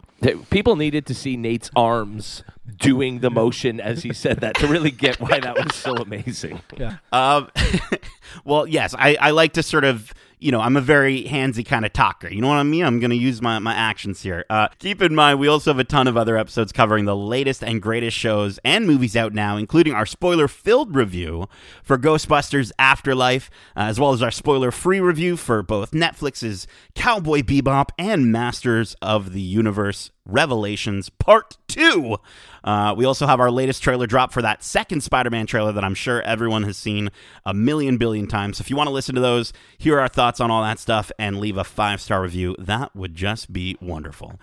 People 0.50 0.76
needed 0.76 1.06
to 1.06 1.14
see 1.14 1.36
Nate's 1.36 1.70
arms 1.74 2.42
doing 2.78 3.20
the 3.20 3.30
motion 3.30 3.80
as 3.80 4.02
he 4.02 4.12
said 4.12 4.40
that 4.40 4.54
to 4.56 4.66
really 4.66 4.90
get 4.90 5.20
why 5.20 5.40
that 5.40 5.56
was 5.56 5.74
so 5.74 5.94
amazing. 5.96 6.60
Yeah. 6.76 6.96
Um, 7.12 7.48
well, 8.44 8.66
yes, 8.66 8.94
I, 8.98 9.16
I 9.20 9.30
like 9.30 9.52
to 9.54 9.62
sort 9.62 9.84
of, 9.84 10.12
you 10.42 10.50
know, 10.50 10.60
I'm 10.60 10.76
a 10.76 10.80
very 10.80 11.22
handsy 11.22 11.64
kind 11.64 11.86
of 11.86 11.92
talker. 11.92 12.28
You 12.28 12.40
know 12.40 12.48
what 12.48 12.56
I 12.56 12.64
mean? 12.64 12.84
I'm 12.84 12.98
going 12.98 13.10
to 13.10 13.16
use 13.16 13.40
my, 13.40 13.60
my 13.60 13.74
actions 13.74 14.22
here. 14.22 14.44
Uh, 14.50 14.68
keep 14.80 15.00
in 15.00 15.14
mind, 15.14 15.38
we 15.38 15.46
also 15.46 15.70
have 15.70 15.78
a 15.78 15.84
ton 15.84 16.08
of 16.08 16.16
other 16.16 16.36
episodes 16.36 16.72
covering 16.72 17.04
the 17.04 17.14
latest 17.14 17.62
and 17.62 17.80
greatest 17.80 18.16
shows 18.16 18.58
and 18.64 18.86
movies 18.86 19.16
out 19.16 19.32
now, 19.32 19.56
including 19.56 19.94
our 19.94 20.04
spoiler 20.04 20.48
filled 20.48 20.96
review 20.96 21.48
for 21.84 21.96
Ghostbusters 21.96 22.72
Afterlife, 22.78 23.50
uh, 23.76 23.82
as 23.82 24.00
well 24.00 24.12
as 24.12 24.20
our 24.20 24.32
spoiler 24.32 24.72
free 24.72 25.00
review 25.00 25.36
for 25.36 25.62
both 25.62 25.92
Netflix's 25.92 26.66
Cowboy 26.96 27.42
Bebop 27.42 27.90
and 27.96 28.32
Masters 28.32 28.96
of 29.00 29.32
the 29.32 29.40
Universe 29.40 30.10
Revelations 30.26 31.08
Part 31.08 31.56
2. 31.68 32.16
Uh, 32.64 32.94
we 32.96 33.04
also 33.04 33.26
have 33.26 33.40
our 33.40 33.50
latest 33.50 33.82
trailer 33.82 34.06
drop 34.06 34.32
for 34.32 34.42
that 34.42 34.62
second 34.62 35.02
Spider 35.02 35.30
Man 35.30 35.46
trailer 35.46 35.72
that 35.72 35.84
I'm 35.84 35.94
sure 35.94 36.22
everyone 36.22 36.62
has 36.62 36.76
seen 36.76 37.10
a 37.44 37.52
million 37.52 37.96
billion 37.96 38.26
times. 38.26 38.58
So 38.58 38.62
if 38.62 38.70
you 38.70 38.76
want 38.76 38.88
to 38.88 38.92
listen 38.92 39.14
to 39.14 39.20
those, 39.20 39.52
hear 39.78 39.98
our 39.98 40.08
thoughts 40.08 40.40
on 40.40 40.50
all 40.50 40.62
that 40.62 40.78
stuff, 40.78 41.10
and 41.18 41.38
leave 41.38 41.56
a 41.56 41.64
five 41.64 42.00
star 42.00 42.22
review, 42.22 42.54
that 42.58 42.94
would 42.94 43.14
just 43.14 43.52
be 43.52 43.76
wonderful. 43.80 44.38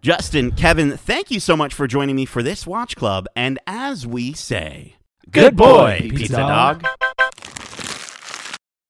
Justin, 0.00 0.52
Kevin, 0.52 0.96
thank 0.96 1.30
you 1.30 1.40
so 1.40 1.56
much 1.56 1.74
for 1.74 1.86
joining 1.86 2.14
me 2.14 2.24
for 2.24 2.42
this 2.42 2.66
Watch 2.66 2.94
Club. 2.96 3.26
And 3.34 3.58
as 3.66 4.06
we 4.06 4.32
say, 4.32 4.94
Good 5.30 5.56
boy, 5.56 5.98
Pizza, 6.00 6.16
Pizza 6.16 6.36
dog. 6.36 6.82
Dog. 6.82 7.07